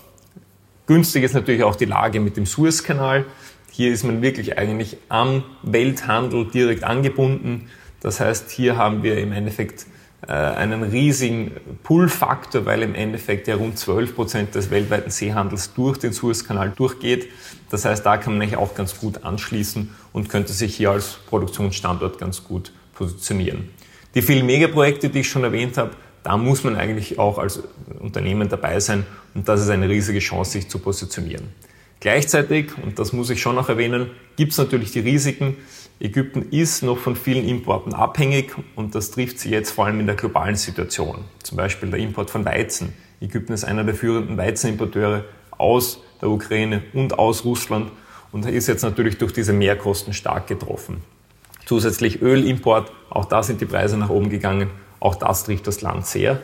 Günstig 0.88 1.24
ist 1.24 1.34
natürlich 1.34 1.64
auch 1.64 1.76
die 1.76 1.86
Lage 1.86 2.20
mit 2.20 2.38
dem 2.38 2.46
Suezkanal. 2.46 3.26
Hier 3.72 3.94
ist 3.94 4.04
man 4.04 4.22
wirklich 4.22 4.58
eigentlich 4.58 4.98
am 5.08 5.44
Welthandel 5.64 6.46
direkt 6.46 6.84
angebunden. 6.84 7.70
Das 8.02 8.20
heißt, 8.20 8.50
hier 8.50 8.78
haben 8.78 9.04
wir 9.04 9.18
im 9.20 9.32
Endeffekt 9.32 9.86
einen 10.28 10.84
riesigen 10.84 11.52
Pull-Faktor, 11.84 12.66
weil 12.66 12.84
im 12.84 12.94
Endeffekt 12.94 13.48
ja 13.48 13.56
rund 13.56 13.78
12 13.78 14.16
Prozent 14.16 14.56
des 14.56 14.70
weltweiten 14.70 15.10
Seehandels 15.10 15.74
durch 15.74 15.98
den 15.98 16.14
Suezkanal 16.14 16.72
durchgeht. 16.76 17.30
Das 17.72 17.86
heißt, 17.86 18.06
da 18.06 18.18
kann 18.18 18.34
man 18.34 18.44
eigentlich 18.44 18.58
auch 18.58 18.76
ganz 18.76 18.98
gut 19.00 19.24
anschließen 19.24 19.90
und 20.14 20.30
könnte 20.30 20.54
sich 20.54 20.76
hier 20.76 20.92
als 20.92 21.18
Produktionsstandort 21.28 22.20
ganz 22.20 22.44
gut 22.44 22.72
positionieren. 22.94 23.70
Die 24.14 24.22
vielen 24.22 24.46
Megaprojekte, 24.46 25.10
die 25.10 25.22
ich 25.22 25.30
schon 25.30 25.44
erwähnt 25.44 25.78
habe, 25.78 25.92
da 26.24 26.38
muss 26.38 26.64
man 26.64 26.76
eigentlich 26.76 27.18
auch 27.18 27.40
als 27.40 27.64
Unternehmen 28.00 28.48
dabei 28.48 28.80
sein 28.80 29.06
und 29.34 29.48
das 29.50 29.62
ist 29.62 29.70
eine 29.70 29.90
riesige 29.90 30.20
Chance, 30.20 30.52
sich 30.52 30.70
zu 30.70 30.78
positionieren. 30.78 31.48
Gleichzeitig, 32.02 32.72
und 32.84 33.00
das 33.00 33.14
muss 33.14 33.30
ich 33.30 33.42
schon 33.42 33.56
noch 33.56 33.70
erwähnen, 33.70 34.12
gibt 34.36 34.52
es 34.52 34.58
natürlich 34.58 34.92
die 34.92 35.00
Risiken. 35.00 35.56
Ägypten 36.00 36.48
ist 36.50 36.82
noch 36.82 36.98
von 36.98 37.16
vielen 37.16 37.48
Importen 37.48 37.94
abhängig 37.94 38.56
und 38.76 38.96
das 38.96 39.12
trifft 39.12 39.40
sie 39.40 39.52
jetzt 39.52 39.72
vor 39.72 39.86
allem 39.86 40.00
in 40.00 40.08
der 40.08 40.16
globalen 40.16 40.56
Situation. 40.56 41.24
Zum 41.44 41.58
Beispiel 41.58 41.90
der 41.90 42.00
Import 42.00 42.30
von 42.30 42.44
Weizen. 42.44 42.92
Ägypten 43.22 43.54
ist 43.54 43.64
einer 43.64 43.84
der 43.84 43.94
führenden 43.94 44.36
Weizenimporteure 44.36 45.26
aus 45.52 46.02
der 46.22 46.30
Ukraine 46.30 46.82
und 46.94 47.20
aus 47.20 47.46
Russland 47.46 47.92
und 48.32 48.46
ist 48.48 48.68
jetzt 48.68 48.82
natürlich 48.82 49.20
durch 49.20 49.32
diese 49.32 49.54
Mehrkosten 49.54 50.14
stark 50.14 50.48
getroffen. 50.48 51.04
Zusätzlich 51.66 52.22
Ölimport, 52.22 52.92
auch 53.12 53.26
da 53.26 53.44
sind 53.44 53.62
die 53.62 53.66
Preise 53.66 53.96
nach 53.98 54.10
oben 54.10 54.30
gegangen 54.30 54.72
auch 55.02 55.16
das 55.16 55.44
trifft 55.44 55.68
das 55.68 55.82
Land 55.82 56.06
sehr. 56.06 56.40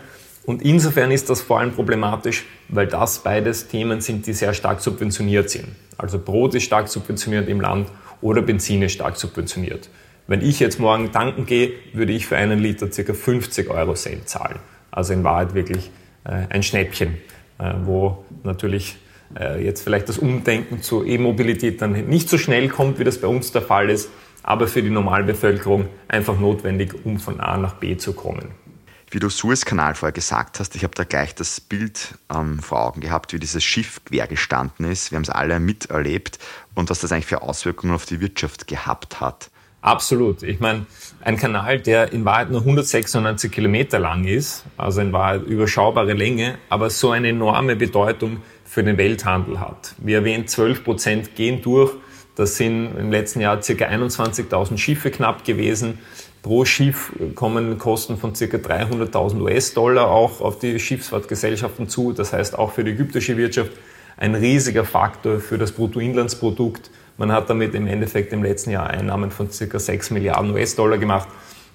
Und 0.47 0.61
insofern 0.61 1.11
ist 1.11 1.29
das 1.29 1.41
vor 1.41 1.59
allem 1.59 1.73
problematisch, 1.73 2.45
weil 2.69 2.87
das 2.87 3.19
beides 3.19 3.67
Themen 3.67 3.99
sind, 3.99 4.25
die 4.27 4.31
sehr 4.31 4.53
stark 4.53 4.79
subventioniert 4.79 5.49
sind. 5.49 5.75
Also 5.97 6.19
Brot 6.19 6.55
ist 6.55 6.63
stark 6.63 6.87
subventioniert 6.87 7.49
im 7.49 7.59
Land 7.59 7.89
oder 8.21 8.41
Benzin 8.41 8.81
ist 8.81 8.93
stark 8.93 9.17
subventioniert. 9.17 9.89
Wenn 10.25 10.41
ich 10.41 10.61
jetzt 10.61 10.79
morgen 10.79 11.11
tanken 11.11 11.45
gehe, 11.45 11.73
würde 11.91 12.13
ich 12.13 12.27
für 12.27 12.37
einen 12.37 12.59
Liter 12.59 12.87
ca. 12.87 13.13
50 13.13 13.69
Euro 13.69 13.93
Cent 13.95 14.29
zahlen. 14.29 14.59
Also 14.89 15.11
in 15.11 15.25
Wahrheit 15.25 15.53
wirklich 15.53 15.91
äh, 16.23 16.47
ein 16.49 16.63
Schnäppchen, 16.63 17.17
äh, 17.59 17.73
wo 17.83 18.23
natürlich 18.43 18.95
äh, 19.37 19.61
jetzt 19.61 19.81
vielleicht 19.81 20.07
das 20.07 20.17
Umdenken 20.17 20.81
zur 20.81 21.05
E-Mobilität 21.05 21.81
dann 21.81 21.91
nicht 22.07 22.29
so 22.29 22.37
schnell 22.37 22.69
kommt, 22.69 22.99
wie 22.99 23.03
das 23.03 23.19
bei 23.19 23.27
uns 23.27 23.51
der 23.51 23.63
Fall 23.63 23.89
ist, 23.89 24.09
aber 24.43 24.67
für 24.67 24.81
die 24.81 24.91
Normalbevölkerung 24.91 25.89
einfach 26.07 26.39
notwendig, 26.39 26.95
um 27.03 27.19
von 27.19 27.41
A 27.41 27.57
nach 27.57 27.73
B 27.73 27.97
zu 27.97 28.13
kommen. 28.13 28.66
Wie 29.09 29.19
du 29.19 29.29
Suezkanal 29.29 29.95
vorher 29.95 30.11
gesagt 30.11 30.59
hast, 30.59 30.75
ich 30.75 30.83
habe 30.83 30.93
da 30.93 31.05
gleich 31.05 31.33
das 31.33 31.61
Bild 31.61 32.15
ähm, 32.33 32.59
vor 32.59 32.81
Augen 32.81 32.99
gehabt, 32.99 33.31
wie 33.31 33.39
dieses 33.39 33.63
Schiff 33.63 34.01
quer 34.03 34.27
gestanden 34.27 34.85
ist. 34.85 35.11
Wir 35.11 35.15
haben 35.15 35.23
es 35.23 35.29
alle 35.29 35.61
miterlebt 35.61 36.39
und 36.75 36.89
was 36.89 36.99
das 36.99 37.13
eigentlich 37.13 37.25
für 37.25 37.41
Auswirkungen 37.41 37.93
auf 37.93 38.05
die 38.05 38.19
Wirtschaft 38.19 38.67
gehabt 38.67 39.21
hat. 39.21 39.49
Absolut. 39.79 40.43
Ich 40.43 40.59
meine, 40.59 40.85
ein 41.21 41.37
Kanal, 41.37 41.79
der 41.79 42.11
in 42.11 42.25
Wahrheit 42.25 42.51
nur 42.51 42.59
196 42.59 43.49
Kilometer 43.49 43.99
lang 43.99 44.25
ist, 44.25 44.65
also 44.75 44.99
in 44.99 45.13
Wahrheit 45.13 45.43
überschaubare 45.43 46.11
Länge, 46.11 46.57
aber 46.67 46.89
so 46.89 47.11
eine 47.11 47.29
enorme 47.29 47.77
Bedeutung 47.77 48.41
für 48.65 48.83
den 48.83 48.97
Welthandel 48.97 49.61
hat. 49.61 49.95
Wie 49.99 50.13
erwähnt, 50.13 50.49
12 50.49 50.83
Prozent 50.83 51.35
gehen 51.35 51.61
durch 51.61 51.93
das 52.37 52.55
sind 52.55 52.95
im 52.95 53.11
letzten 53.11 53.41
Jahr 53.41 53.57
ca. 53.57 53.63
21.000 53.71 54.77
Schiffe 54.77 55.09
knapp 55.09 55.43
gewesen. 55.43 55.97
Pro 56.43 56.65
Schiff 56.65 57.11
kommen 57.33 57.79
Kosten 57.79 58.15
von 58.17 58.33
ca. 58.33 58.45
300.000 58.45 59.41
US-Dollar 59.41 60.07
auch 60.11 60.39
auf 60.39 60.59
die 60.59 60.79
Schiffsfahrtgesellschaften 60.79 61.89
zu. 61.89 62.13
Das 62.13 62.33
heißt 62.33 62.57
auch 62.57 62.73
für 62.73 62.83
die 62.83 62.91
ägyptische 62.91 63.37
Wirtschaft 63.37 63.71
ein 64.17 64.35
riesiger 64.35 64.85
Faktor 64.85 65.39
für 65.39 65.57
das 65.57 65.71
Bruttoinlandsprodukt. 65.71 66.91
Man 67.17 67.31
hat 67.31 67.49
damit 67.49 67.73
im 67.73 67.87
Endeffekt 67.87 68.31
im 68.33 68.43
letzten 68.43 68.69
Jahr 68.69 68.87
Einnahmen 68.87 69.31
von 69.31 69.49
ca. 69.49 69.79
6 69.79 70.11
Milliarden 70.11 70.51
US-Dollar 70.51 70.99
gemacht. 70.99 71.27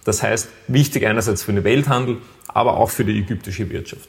Das 0.04 0.22
heißt, 0.22 0.48
wichtig 0.68 1.04
einerseits 1.04 1.42
für 1.42 1.52
den 1.52 1.64
Welthandel, 1.64 2.18
aber 2.46 2.76
auch 2.76 2.90
für 2.90 3.04
die 3.04 3.18
ägyptische 3.18 3.68
Wirtschaft. 3.68 4.08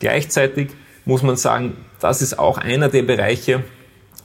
Gleichzeitig 0.00 0.70
muss 1.04 1.22
man 1.22 1.36
sagen, 1.36 1.76
das 2.00 2.22
ist 2.22 2.40
auch 2.40 2.58
einer 2.58 2.88
der 2.88 3.02
Bereiche, 3.02 3.62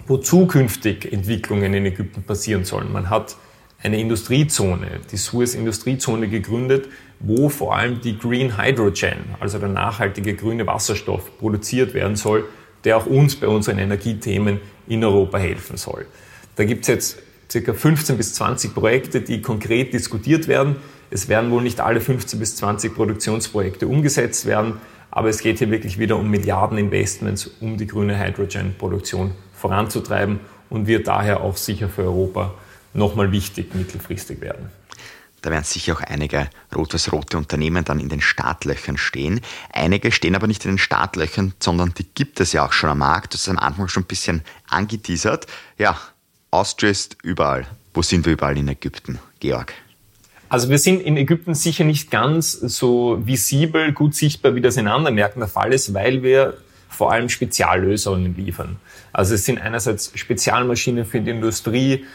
wo 0.07 0.17
zukünftig 0.17 1.11
Entwicklungen 1.11 1.73
in 1.73 1.85
Ägypten 1.85 2.23
passieren 2.23 2.63
sollen. 2.63 2.91
Man 2.91 3.09
hat 3.09 3.35
eine 3.83 3.99
Industriezone, 3.99 5.01
die 5.11 5.17
Suez 5.17 5.53
Industriezone 5.53 6.27
gegründet, 6.27 6.87
wo 7.19 7.49
vor 7.49 7.75
allem 7.75 8.01
die 8.01 8.17
Green 8.17 8.57
Hydrogen, 8.57 9.35
also 9.39 9.59
der 9.59 9.69
nachhaltige 9.69 10.33
grüne 10.35 10.65
Wasserstoff, 10.65 11.37
produziert 11.37 11.93
werden 11.93 12.15
soll, 12.15 12.45
der 12.83 12.97
auch 12.97 13.05
uns 13.05 13.35
bei 13.35 13.47
unseren 13.47 13.79
Energiethemen 13.79 14.59
in 14.87 15.03
Europa 15.03 15.37
helfen 15.37 15.77
soll. 15.77 16.05
Da 16.55 16.63
gibt 16.63 16.83
es 16.83 16.87
jetzt 16.87 17.17
ca. 17.65 17.73
15 17.73 18.17
bis 18.17 18.33
20 18.33 18.73
Projekte, 18.73 19.21
die 19.21 19.41
konkret 19.41 19.93
diskutiert 19.93 20.47
werden. 20.47 20.77
Es 21.09 21.29
werden 21.29 21.51
wohl 21.51 21.61
nicht 21.61 21.79
alle 21.79 22.01
15 22.01 22.39
bis 22.39 22.55
20 22.57 22.95
Produktionsprojekte 22.95 23.87
umgesetzt 23.87 24.45
werden, 24.45 24.75
aber 25.11 25.29
es 25.29 25.39
geht 25.39 25.59
hier 25.59 25.71
wirklich 25.71 25.99
wieder 25.99 26.17
um 26.17 26.29
Milliardeninvestments, 26.29 27.51
um 27.61 27.77
die 27.77 27.87
grüne 27.87 28.19
Hydrogen-Produktion 28.19 29.31
voranzutreiben 29.57 30.39
und 30.69 30.87
wird 30.87 31.07
daher 31.07 31.41
auch 31.41 31.57
sicher 31.57 31.89
für 31.89 32.03
Europa 32.03 32.53
nochmal 32.93 33.31
wichtig 33.31 33.75
mittelfristig 33.75 34.41
werden. 34.41 34.71
Da 35.41 35.51
werden 35.51 35.63
sicher 35.63 35.93
auch 35.93 36.01
einige 36.01 36.49
rot-weiß-rote 36.75 37.37
Unternehmen 37.37 37.85
dann 37.85 37.99
in 37.99 38.09
den 38.09 38.21
Startlöchern 38.21 38.97
stehen. 38.97 39.41
Einige 39.71 40.11
stehen 40.11 40.35
aber 40.35 40.47
nicht 40.47 40.65
in 40.65 40.71
den 40.71 40.77
Startlöchern, 40.77 41.53
sondern 41.59 41.93
die 41.93 42.05
gibt 42.05 42.39
es 42.39 42.53
ja 42.53 42.65
auch 42.65 42.73
schon 42.73 42.89
am 42.89 42.97
Markt. 42.97 43.33
Das 43.33 43.41
ist 43.41 43.49
am 43.49 43.59
Anfang 43.59 43.87
schon 43.87 44.03
ein 44.03 44.07
bisschen 44.07 44.41
angeteasert. 44.67 45.45
Ja, 45.77 45.97
Austria 46.49 46.89
ist 46.89 47.17
überall. 47.23 47.67
Wo 47.93 48.01
sind 48.01 48.25
wir 48.25 48.33
überall 48.33 48.57
in 48.57 48.67
Ägypten? 48.67 49.19
Georg. 49.39 49.73
Also 50.49 50.69
wir 50.69 50.79
sind 50.79 51.01
in 51.01 51.17
Ägypten 51.17 51.53
sicher 51.53 51.83
nicht 51.83 52.09
ganz 52.09 52.51
so 52.51 53.19
visibel, 53.23 53.91
gut 53.91 54.15
sichtbar, 54.15 54.55
wie 54.55 54.61
das 54.61 54.77
in 54.77 54.87
anderen 54.87 55.15
Märkten 55.15 55.41
der 55.41 55.49
Fall 55.49 55.73
ist, 55.73 55.93
weil 55.93 56.23
wir 56.23 56.57
vor 56.89 57.11
allem 57.11 57.29
Speziallösungen 57.29 58.35
liefern. 58.35 58.77
Also 59.13 59.35
es 59.35 59.45
sind 59.45 59.59
einerseits 59.59 60.11
Spezialmaschinen 60.15 61.05
für 61.05 61.21
die 61.21 61.31
Industrie, 61.31 62.05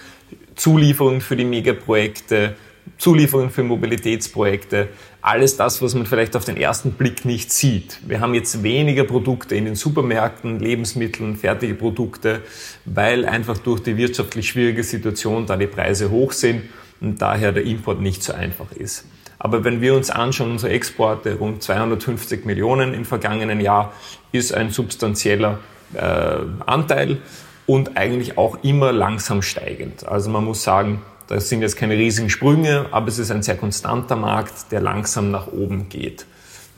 Zulieferungen 0.55 1.21
für 1.21 1.37
die 1.37 1.45
Megaprojekte, 1.45 2.57
Zulieferungen 2.99 3.51
für 3.51 3.63
Mobilitätsprojekte, 3.63 4.89
alles 5.21 5.57
das, 5.57 5.81
was 5.81 5.95
man 5.95 6.05
vielleicht 6.05 6.35
auf 6.35 6.45
den 6.45 6.57
ersten 6.57 6.93
Blick 6.93 7.25
nicht 7.25 7.53
sieht. 7.53 7.99
Wir 8.07 8.21
haben 8.21 8.35
jetzt 8.35 8.63
weniger 8.63 9.05
Produkte 9.05 9.55
in 9.55 9.65
den 9.65 9.77
Supermärkten, 9.77 10.59
Lebensmitteln, 10.59 11.37
fertige 11.37 11.75
Produkte, 11.75 12.43
weil 12.85 13.25
einfach 13.25 13.59
durch 13.59 13.81
die 13.81 13.97
wirtschaftlich 13.97 14.49
schwierige 14.49 14.83
Situation 14.83 15.47
da 15.47 15.57
die 15.57 15.69
Preise 15.69 16.11
hoch 16.11 16.33
sind 16.33 16.63
und 17.01 17.23
daher 17.23 17.53
der 17.53 17.65
Import 17.65 18.01
nicht 18.01 18.23
so 18.23 18.33
einfach 18.33 18.73
ist. 18.73 19.05
Aber 19.45 19.65
wenn 19.65 19.81
wir 19.81 19.97
uns 19.97 20.09
anschauen, 20.09 20.53
unsere 20.53 20.73
Exporte, 20.73 21.35
rund 21.35 21.65
250 21.65 22.45
Millionen 22.45 22.95
im 22.95 23.05
vergangenen 23.05 23.61
Jahr, 23.61 23.93
ist 24.31 24.55
ein 24.55 24.71
substanzieller 24.71 25.59
äh, 25.95 26.37
Anteil 26.65 27.19
und 27.67 27.97
eigentlich 27.97 28.39
auch 28.39 28.63
immer 28.63 28.93
langsam 28.93 29.43
steigend. 29.43 30.07
Also 30.07 30.31
man 30.31 30.45
muss 30.45 30.63
sagen, 30.63 31.03
das 31.27 31.49
sind 31.49 31.61
jetzt 31.61 31.77
keine 31.77 31.95
riesigen 31.95 32.31
Sprünge, 32.31 32.87
aber 32.93 33.09
es 33.09 33.19
ist 33.19 33.33
ein 33.33 33.43
sehr 33.43 33.57
konstanter 33.57 34.15
Markt, 34.15 34.71
der 34.71 34.81
langsam 34.81 35.33
nach 35.33 35.49
oben 35.49 35.89
geht. 35.89 36.25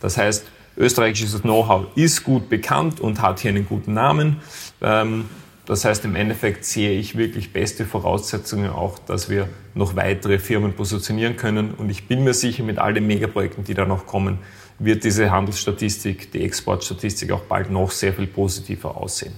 Das 0.00 0.16
heißt, 0.16 0.46
österreichisches 0.78 1.42
Know-how 1.42 1.88
ist 1.96 2.24
gut 2.24 2.48
bekannt 2.48 2.98
und 2.98 3.20
hat 3.20 3.40
hier 3.40 3.50
einen 3.50 3.66
guten 3.66 3.92
Namen. 3.92 4.40
Ähm, 4.80 5.26
das 5.66 5.84
heißt, 5.84 6.04
im 6.04 6.14
Endeffekt 6.14 6.64
sehe 6.64 6.98
ich 6.98 7.16
wirklich 7.16 7.52
beste 7.52 7.86
Voraussetzungen 7.86 8.70
auch, 8.70 8.98
dass 8.98 9.30
wir 9.30 9.48
noch 9.74 9.96
weitere 9.96 10.38
Firmen 10.38 10.74
positionieren 10.74 11.36
können. 11.36 11.72
Und 11.72 11.88
ich 11.88 12.06
bin 12.06 12.22
mir 12.22 12.34
sicher, 12.34 12.62
mit 12.64 12.78
all 12.78 12.92
den 12.92 13.06
Megaprojekten, 13.06 13.64
die 13.64 13.72
da 13.72 13.86
noch 13.86 14.06
kommen, 14.06 14.38
wird 14.78 15.04
diese 15.04 15.30
Handelsstatistik, 15.30 16.32
die 16.32 16.44
Exportstatistik 16.44 17.32
auch 17.32 17.42
bald 17.42 17.70
noch 17.70 17.90
sehr 17.90 18.12
viel 18.12 18.26
positiver 18.26 18.96
aussehen. 18.96 19.32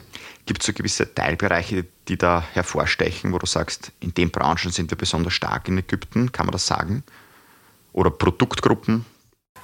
Gibt 0.46 0.62
es 0.62 0.66
so 0.66 0.72
gewisse 0.72 1.12
Teilbereiche, 1.14 1.84
die 2.08 2.16
da 2.16 2.42
hervorstechen, 2.52 3.32
wo 3.32 3.38
du 3.38 3.46
sagst, 3.46 3.92
in 4.00 4.14
den 4.14 4.30
Branchen 4.30 4.72
sind 4.72 4.90
wir 4.90 4.98
besonders 4.98 5.32
stark 5.32 5.68
in 5.68 5.78
Ägypten? 5.78 6.32
Kann 6.32 6.46
man 6.46 6.52
das 6.52 6.66
sagen? 6.66 7.04
Oder 7.92 8.10
Produktgruppen? 8.10 9.04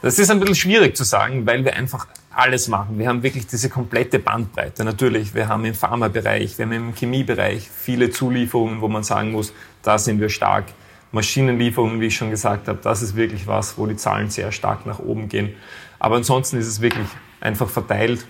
Das 0.03 0.18
ist 0.18 0.31
ein 0.31 0.40
bisschen 0.40 0.57
schwierig 0.57 0.96
zu 0.96 1.05
sagen, 1.05 1.46
weil 1.46 1.64
wir 1.64 1.75
einfach 1.75 2.09
alles 2.35 2.68
machen. 2.68 2.99
Wir 2.99 3.09
haben 3.09 3.23
wirklich 3.23 3.47
diese 3.47 3.68
komplette 3.68 4.18
Bandbreite. 4.18 4.85
Natürlich, 4.85 5.35
wir 5.35 5.49
haben 5.49 5.64
im 5.64 5.75
Pharmabereich, 5.75 6.59
wir 6.59 6.66
haben 6.66 6.73
im 6.73 6.95
Chemiebereich 6.95 7.68
viele 7.71 8.11
Zulieferungen, 8.11 8.81
wo 8.81 8.88
man 8.88 9.03
sagen 9.03 9.33
muss, 9.33 9.53
da 9.83 9.99
sind 9.99 10.21
wir 10.21 10.29
stark. 10.29 10.64
Maschinenlieferungen, 11.12 12.01
wie 12.01 12.07
ich 12.07 12.16
schon 12.16 12.31
gesagt 12.31 12.68
habe, 12.68 12.79
das 12.83 13.03
ist 13.03 13.16
wirklich 13.16 13.47
was, 13.47 13.77
wo 13.77 13.87
die 13.87 13.97
Zahlen 13.97 14.31
sehr 14.31 14.51
stark 14.51 14.87
nach 14.87 14.99
oben 14.99 15.29
gehen. 15.29 15.55
Aber 15.99 16.16
ansonsten 16.16 16.57
ist 16.57 16.66
es 16.66 16.81
wirklich 16.81 17.07
einfach 17.40 17.68
verteilt 17.68 18.27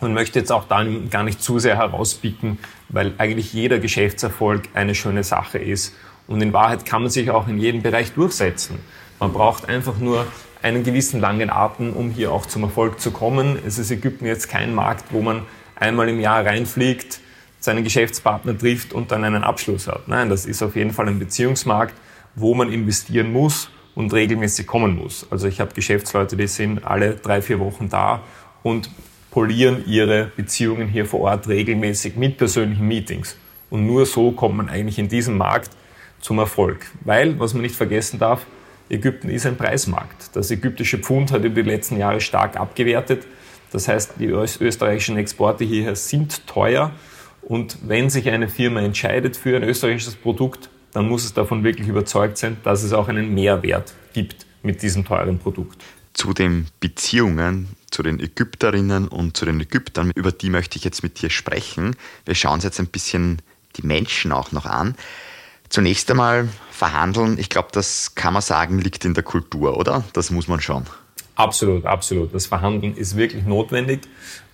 und 0.00 0.14
möchte 0.14 0.38
jetzt 0.38 0.50
auch 0.50 0.66
da 0.66 0.84
gar 1.10 1.22
nicht 1.22 1.42
zu 1.42 1.58
sehr 1.58 1.76
herauspicken, 1.76 2.58
weil 2.88 3.12
eigentlich 3.18 3.52
jeder 3.52 3.78
Geschäftserfolg 3.78 4.68
eine 4.74 4.94
schöne 4.94 5.22
Sache 5.22 5.58
ist. 5.58 5.94
Und 6.26 6.40
in 6.40 6.52
Wahrheit 6.54 6.86
kann 6.86 7.02
man 7.02 7.10
sich 7.10 7.30
auch 7.30 7.46
in 7.46 7.58
jedem 7.58 7.82
Bereich 7.82 8.12
durchsetzen. 8.12 8.78
Man 9.20 9.32
braucht 9.32 9.68
einfach 9.68 9.98
nur 9.98 10.26
einen 10.64 10.82
gewissen 10.82 11.20
langen 11.20 11.50
Atem, 11.50 11.92
um 11.92 12.10
hier 12.10 12.32
auch 12.32 12.46
zum 12.46 12.62
Erfolg 12.62 12.98
zu 12.98 13.10
kommen. 13.10 13.58
Es 13.66 13.78
ist 13.78 13.90
Ägypten 13.90 14.24
jetzt 14.24 14.48
kein 14.48 14.74
Markt, 14.74 15.12
wo 15.12 15.20
man 15.20 15.42
einmal 15.76 16.08
im 16.08 16.20
Jahr 16.20 16.46
reinfliegt, 16.46 17.20
seinen 17.60 17.84
Geschäftspartner 17.84 18.56
trifft 18.56 18.94
und 18.94 19.12
dann 19.12 19.24
einen 19.24 19.44
Abschluss 19.44 19.86
hat. 19.86 20.08
Nein, 20.08 20.30
das 20.30 20.46
ist 20.46 20.62
auf 20.62 20.74
jeden 20.74 20.90
Fall 20.90 21.08
ein 21.08 21.18
Beziehungsmarkt, 21.18 21.94
wo 22.34 22.54
man 22.54 22.72
investieren 22.72 23.30
muss 23.30 23.68
und 23.94 24.14
regelmäßig 24.14 24.66
kommen 24.66 24.96
muss. 24.96 25.26
Also 25.30 25.48
ich 25.48 25.60
habe 25.60 25.74
Geschäftsleute, 25.74 26.34
die 26.34 26.46
sind 26.46 26.82
alle 26.82 27.14
drei, 27.16 27.42
vier 27.42 27.60
Wochen 27.60 27.90
da 27.90 28.22
und 28.62 28.90
polieren 29.30 29.84
ihre 29.86 30.32
Beziehungen 30.34 30.88
hier 30.88 31.04
vor 31.04 31.20
Ort 31.20 31.46
regelmäßig 31.46 32.16
mit 32.16 32.38
persönlichen 32.38 32.88
Meetings. 32.88 33.36
Und 33.68 33.86
nur 33.86 34.06
so 34.06 34.32
kommt 34.32 34.56
man 34.56 34.70
eigentlich 34.70 34.98
in 34.98 35.08
diesem 35.08 35.36
Markt 35.36 35.70
zum 36.20 36.38
Erfolg. 36.38 36.86
Weil, 37.02 37.38
was 37.38 37.52
man 37.52 37.60
nicht 37.60 37.76
vergessen 37.76 38.18
darf, 38.18 38.46
Ägypten 38.94 39.28
ist 39.28 39.46
ein 39.46 39.56
Preismarkt. 39.56 40.34
Das 40.34 40.50
ägyptische 40.50 40.98
Pfund 40.98 41.32
hat 41.32 41.44
über 41.44 41.62
die 41.62 41.70
letzten 41.70 41.98
Jahre 41.98 42.20
stark 42.20 42.56
abgewertet. 42.56 43.26
Das 43.72 43.88
heißt, 43.88 44.14
die 44.18 44.26
österreichischen 44.26 45.16
Exporte 45.16 45.64
hierher 45.64 45.96
sind 45.96 46.46
teuer. 46.46 46.92
Und 47.42 47.78
wenn 47.86 48.08
sich 48.08 48.30
eine 48.30 48.48
Firma 48.48 48.80
entscheidet 48.80 49.36
für 49.36 49.56
ein 49.56 49.64
österreichisches 49.64 50.14
Produkt, 50.14 50.70
dann 50.92 51.08
muss 51.08 51.24
es 51.24 51.34
davon 51.34 51.64
wirklich 51.64 51.88
überzeugt 51.88 52.38
sein, 52.38 52.56
dass 52.62 52.82
es 52.82 52.92
auch 52.92 53.08
einen 53.08 53.34
Mehrwert 53.34 53.92
gibt 54.12 54.46
mit 54.62 54.80
diesem 54.82 55.04
teuren 55.04 55.38
Produkt. 55.38 55.82
Zu 56.14 56.32
den 56.32 56.68
Beziehungen 56.78 57.68
zu 57.94 58.02
den 58.02 58.18
Ägypterinnen 58.18 59.08
und 59.08 59.36
zu 59.36 59.44
den 59.44 59.60
Ägyptern, 59.60 60.10
über 60.14 60.32
die 60.32 60.50
möchte 60.50 60.76
ich 60.76 60.84
jetzt 60.84 61.02
mit 61.02 61.22
dir 61.22 61.30
sprechen. 61.30 61.96
Wir 62.24 62.34
schauen 62.34 62.54
uns 62.54 62.64
jetzt 62.64 62.80
ein 62.80 62.88
bisschen 62.88 63.40
die 63.76 63.86
Menschen 63.86 64.32
auch 64.32 64.52
noch 64.52 64.66
an. 64.66 64.96
Zunächst 65.68 66.10
einmal 66.10 66.48
verhandeln, 66.70 67.38
ich 67.38 67.50
glaube, 67.50 67.68
das 67.72 68.14
kann 68.14 68.32
man 68.32 68.42
sagen, 68.42 68.78
liegt 68.78 69.04
in 69.04 69.14
der 69.14 69.24
Kultur, 69.24 69.78
oder? 69.78 70.04
Das 70.12 70.30
muss 70.30 70.48
man 70.48 70.60
schon. 70.60 70.84
Absolut, 71.36 71.84
absolut. 71.84 72.34
Das 72.34 72.46
Verhandeln 72.46 72.96
ist 72.96 73.16
wirklich 73.16 73.44
notwendig 73.44 74.02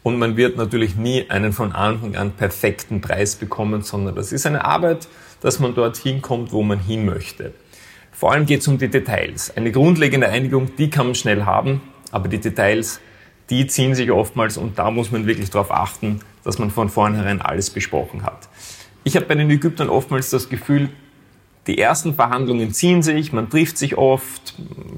und 0.03 0.18
man 0.18 0.37
wird 0.37 0.57
natürlich 0.57 0.96
nie 0.96 1.29
einen 1.29 1.53
von 1.53 1.73
Anfang 1.73 2.16
an 2.16 2.33
perfekten 2.33 3.01
Preis 3.01 3.37
bekommen, 3.37 3.83
sondern 3.83 4.14
das 4.14 4.33
ist 4.33 4.46
eine 4.46 4.64
Arbeit, 4.64 5.09
dass 5.40 5.59
man 5.61 5.75
dorthin 5.75 6.23
kommt, 6.23 6.53
wo 6.53 6.62
man 6.62 6.79
hin 6.79 7.05
möchte. 7.05 7.53
Vor 8.12 8.33
allem 8.33 8.46
geht 8.46 8.61
es 8.61 8.68
um 8.68 8.79
die 8.79 8.88
Details. 8.88 9.55
Eine 9.57 9.73
grundlegende 9.73 10.29
Einigung, 10.29 10.75
die 10.77 10.90
kann 10.90 11.07
man 11.07 11.14
schnell 11.14 11.44
haben, 11.44 11.83
aber 12.12 12.29
die 12.29 12.38
Details, 12.38 13.01
die 13.51 13.66
ziehen 13.66 13.94
sich 13.94 14.11
oftmals 14.11 14.57
und 14.57 14.79
da 14.79 14.90
muss 14.90 15.11
man 15.11 15.27
wirklich 15.27 15.51
darauf 15.51 15.70
achten, 15.70 16.20
dass 16.44 16.59
man 16.59 16.70
von 16.70 16.88
vornherein 16.88 17.42
alles 17.42 17.70
besprochen 17.70 18.23
hat. 18.23 18.49
Ich 19.03 19.17
habe 19.17 19.27
bei 19.27 19.35
den 19.35 19.51
Ägyptern 19.51 19.89
oftmals 19.89 20.29
das 20.31 20.49
Gefühl, 20.51 20.91
die 21.67 21.79
ersten 21.79 22.15
Verhandlungen 22.15 22.73
ziehen 22.73 23.03
sich, 23.03 23.33
man 23.33 23.49
trifft 23.49 23.79
sich 23.79 23.97
oft, 23.97 24.55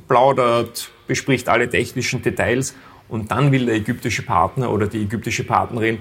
plaudert, 0.09 0.91
bespricht 1.07 1.49
alle 1.49 1.69
technischen 1.69 2.23
Details 2.23 2.75
und 3.09 3.31
dann 3.31 3.53
will 3.53 3.67
der 3.67 3.77
ägyptische 3.77 4.23
Partner 4.23 4.73
oder 4.73 4.87
die 4.89 5.03
ägyptische 5.03 5.45
Partnerin 5.45 5.99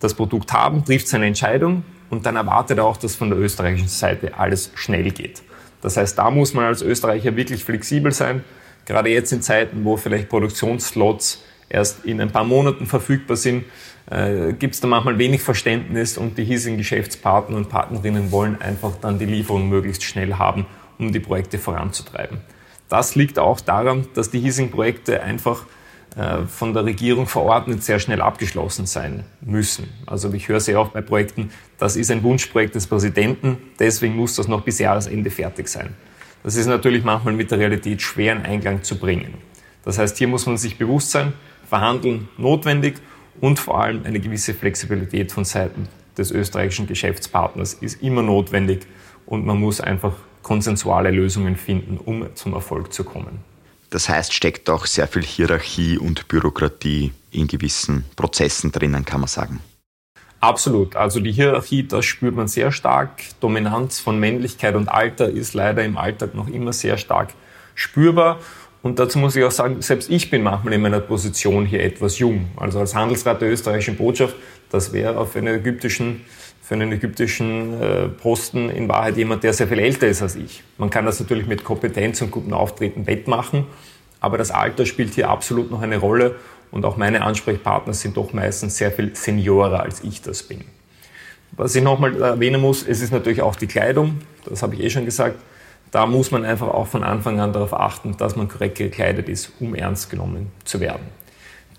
das 0.00 0.14
Produkt 0.14 0.52
haben, 0.52 0.84
trifft 0.84 1.08
seine 1.08 1.26
Entscheidung 1.26 1.82
und 2.10 2.26
dann 2.26 2.36
erwartet 2.36 2.78
er 2.78 2.84
auch, 2.84 2.96
dass 2.96 3.14
von 3.14 3.30
der 3.30 3.38
österreichischen 3.38 3.88
Seite 3.88 4.36
alles 4.38 4.70
schnell 4.74 5.10
geht. 5.10 5.42
Das 5.80 5.96
heißt, 5.96 6.18
da 6.18 6.30
muss 6.30 6.52
man 6.52 6.66
als 6.66 6.82
Österreicher 6.82 7.36
wirklich 7.36 7.64
flexibel 7.64 8.12
sein, 8.12 8.44
gerade 8.84 9.10
jetzt 9.10 9.32
in 9.32 9.40
Zeiten, 9.40 9.84
wo 9.84 9.96
vielleicht 9.96 10.28
Produktionsslots 10.28 11.42
erst 11.70 12.04
in 12.04 12.20
ein 12.20 12.30
paar 12.30 12.44
Monaten 12.44 12.84
verfügbar 12.84 13.36
sind, 13.36 13.64
äh, 14.10 14.52
gibt 14.52 14.74
es 14.74 14.80
da 14.80 14.88
manchmal 14.88 15.18
wenig 15.18 15.42
Verständnis 15.42 16.18
und 16.18 16.36
die 16.36 16.44
hiesigen 16.44 16.76
Geschäftspartner 16.76 17.56
und 17.56 17.68
Partnerinnen 17.70 18.30
wollen 18.30 18.60
einfach 18.60 18.96
dann 19.00 19.18
die 19.18 19.24
Lieferung 19.24 19.68
möglichst 19.68 20.02
schnell 20.02 20.34
haben, 20.34 20.66
um 20.98 21.12
die 21.12 21.20
Projekte 21.20 21.58
voranzutreiben. 21.58 22.38
Das 22.88 23.14
liegt 23.14 23.38
auch 23.38 23.60
daran, 23.60 24.08
dass 24.14 24.30
die 24.30 24.40
hiesigen 24.40 24.70
Projekte 24.70 25.22
einfach 25.22 25.64
äh, 26.16 26.44
von 26.46 26.74
der 26.74 26.84
Regierung 26.84 27.28
verordnet 27.28 27.84
sehr 27.84 28.00
schnell 28.00 28.20
abgeschlossen 28.20 28.86
sein 28.86 29.22
müssen. 29.40 29.88
Also 30.06 30.32
ich 30.32 30.48
höre 30.48 30.58
sehr 30.58 30.80
oft 30.80 30.92
bei 30.92 31.02
Projekten, 31.02 31.50
das 31.78 31.94
ist 31.94 32.10
ein 32.10 32.24
Wunschprojekt 32.24 32.74
des 32.74 32.88
Präsidenten, 32.88 33.58
deswegen 33.78 34.16
muss 34.16 34.34
das 34.34 34.48
noch 34.48 34.62
bis 34.62 34.80
Jahresende 34.80 35.30
fertig 35.30 35.68
sein. 35.68 35.94
Das 36.42 36.56
ist 36.56 36.66
natürlich 36.66 37.04
manchmal 37.04 37.34
mit 37.34 37.52
der 37.52 37.58
Realität 37.58 38.02
schwer 38.02 38.32
in 38.32 38.42
Einklang 38.42 38.82
zu 38.82 38.98
bringen. 38.98 39.34
Das 39.84 39.98
heißt, 39.98 40.18
hier 40.18 40.26
muss 40.28 40.46
man 40.46 40.56
sich 40.56 40.76
bewusst 40.76 41.12
sein, 41.12 41.32
verhandeln 41.70 42.28
notwendig 42.36 42.96
und 43.40 43.58
vor 43.58 43.80
allem 43.80 44.04
eine 44.04 44.20
gewisse 44.20 44.52
Flexibilität 44.52 45.32
von 45.32 45.44
Seiten 45.44 45.88
des 46.18 46.32
österreichischen 46.32 46.86
Geschäftspartners 46.86 47.74
ist 47.74 48.02
immer 48.02 48.22
notwendig 48.22 48.86
und 49.24 49.46
man 49.46 49.58
muss 49.58 49.80
einfach 49.80 50.12
konsensuale 50.42 51.10
Lösungen 51.10 51.56
finden, 51.56 51.96
um 51.96 52.26
zum 52.34 52.54
Erfolg 52.54 52.92
zu 52.92 53.04
kommen. 53.04 53.38
Das 53.90 54.08
heißt, 54.08 54.34
steckt 54.34 54.68
auch 54.68 54.86
sehr 54.86 55.06
viel 55.06 55.22
Hierarchie 55.22 55.96
und 55.96 56.28
Bürokratie 56.28 57.12
in 57.30 57.46
gewissen 57.46 58.04
Prozessen 58.16 58.72
drinnen, 58.72 59.04
kann 59.04 59.20
man 59.20 59.28
sagen. 59.28 59.60
Absolut. 60.40 60.96
Also 60.96 61.20
die 61.20 61.32
Hierarchie, 61.32 61.86
das 61.86 62.04
spürt 62.04 62.34
man 62.34 62.48
sehr 62.48 62.72
stark. 62.72 63.22
Dominanz 63.40 64.00
von 64.00 64.18
Männlichkeit 64.18 64.74
und 64.74 64.88
Alter 64.88 65.28
ist 65.28 65.54
leider 65.54 65.84
im 65.84 65.96
Alltag 65.98 66.34
noch 66.34 66.48
immer 66.48 66.72
sehr 66.72 66.96
stark 66.96 67.34
spürbar. 67.74 68.40
Und 68.82 68.98
dazu 68.98 69.18
muss 69.18 69.36
ich 69.36 69.44
auch 69.44 69.50
sagen, 69.50 69.82
selbst 69.82 70.10
ich 70.10 70.30
bin 70.30 70.42
manchmal 70.42 70.72
in 70.72 70.80
meiner 70.80 71.00
Position 71.00 71.66
hier 71.66 71.82
etwas 71.82 72.18
jung. 72.18 72.46
Also 72.56 72.80
als 72.80 72.94
Handelsrat 72.94 73.42
der 73.42 73.50
österreichischen 73.50 73.96
Botschaft, 73.96 74.34
das 74.70 74.92
wäre 74.92 75.18
auf 75.18 75.36
einen 75.36 75.56
ägyptischen, 75.56 76.22
für 76.62 76.74
einen 76.74 76.92
ägyptischen 76.92 77.80
äh, 77.80 78.08
Posten 78.08 78.70
in 78.70 78.88
Wahrheit 78.88 79.16
jemand, 79.18 79.42
der 79.42 79.52
sehr 79.52 79.68
viel 79.68 79.78
älter 79.78 80.06
ist 80.06 80.22
als 80.22 80.36
ich. 80.36 80.62
Man 80.78 80.88
kann 80.88 81.04
das 81.04 81.20
natürlich 81.20 81.46
mit 81.46 81.62
Kompetenz 81.62 82.22
und 82.22 82.30
gutem 82.30 82.54
Auftreten 82.54 83.06
wettmachen, 83.06 83.66
aber 84.20 84.38
das 84.38 84.50
Alter 84.50 84.86
spielt 84.86 85.12
hier 85.14 85.28
absolut 85.28 85.70
noch 85.70 85.82
eine 85.82 85.98
Rolle 85.98 86.36
und 86.70 86.84
auch 86.86 86.96
meine 86.96 87.22
Ansprechpartner 87.22 87.92
sind 87.92 88.16
doch 88.16 88.32
meistens 88.32 88.78
sehr 88.78 88.92
viel 88.92 89.14
seniorer, 89.14 89.80
als 89.80 90.02
ich 90.04 90.22
das 90.22 90.42
bin. 90.42 90.64
Was 91.52 91.74
ich 91.74 91.82
nochmal 91.82 92.20
erwähnen 92.22 92.60
muss, 92.60 92.86
es 92.86 93.02
ist 93.02 93.12
natürlich 93.12 93.42
auch 93.42 93.56
die 93.56 93.66
Kleidung, 93.66 94.20
das 94.46 94.62
habe 94.62 94.74
ich 94.76 94.82
eh 94.82 94.90
schon 94.90 95.04
gesagt. 95.04 95.36
Da 95.90 96.06
muss 96.06 96.30
man 96.30 96.44
einfach 96.44 96.68
auch 96.68 96.86
von 96.86 97.02
Anfang 97.02 97.40
an 97.40 97.52
darauf 97.52 97.74
achten, 97.74 98.16
dass 98.16 98.36
man 98.36 98.48
korrekt 98.48 98.78
gekleidet 98.78 99.28
ist, 99.28 99.52
um 99.60 99.74
ernst 99.74 100.10
genommen 100.10 100.52
zu 100.64 100.80
werden. 100.80 101.02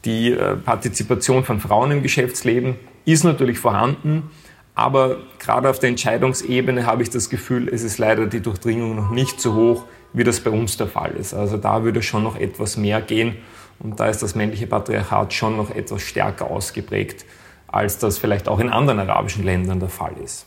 Die 0.03 0.31
äh, 0.31 0.55
Partizipation 0.55 1.43
von 1.43 1.59
Frauen 1.59 1.91
im 1.91 2.01
Geschäftsleben 2.01 2.75
ist 3.05 3.23
natürlich 3.23 3.59
vorhanden, 3.59 4.31
aber 4.75 5.17
gerade 5.39 5.69
auf 5.69 5.79
der 5.79 5.89
Entscheidungsebene 5.89 6.85
habe 6.85 7.03
ich 7.03 7.09
das 7.09 7.29
Gefühl, 7.29 7.69
es 7.69 7.83
ist 7.83 7.97
leider 7.97 8.25
die 8.25 8.41
Durchdringung 8.41 8.95
noch 8.95 9.11
nicht 9.11 9.39
so 9.39 9.53
hoch, 9.53 9.85
wie 10.13 10.23
das 10.23 10.39
bei 10.39 10.49
uns 10.49 10.77
der 10.77 10.87
Fall 10.87 11.11
ist. 11.11 11.33
Also 11.33 11.57
da 11.57 11.83
würde 11.83 12.01
schon 12.01 12.23
noch 12.23 12.35
etwas 12.35 12.77
mehr 12.77 13.01
gehen 13.01 13.37
und 13.79 13.99
da 13.99 14.07
ist 14.07 14.23
das 14.23 14.35
männliche 14.35 14.67
Patriarchat 14.67 15.33
schon 15.33 15.57
noch 15.57 15.69
etwas 15.69 16.01
stärker 16.01 16.49
ausgeprägt, 16.49 17.25
als 17.67 17.97
das 17.97 18.17
vielleicht 18.17 18.47
auch 18.47 18.59
in 18.59 18.69
anderen 18.69 18.99
arabischen 18.99 19.43
Ländern 19.43 19.79
der 19.79 19.89
Fall 19.89 20.15
ist. 20.23 20.45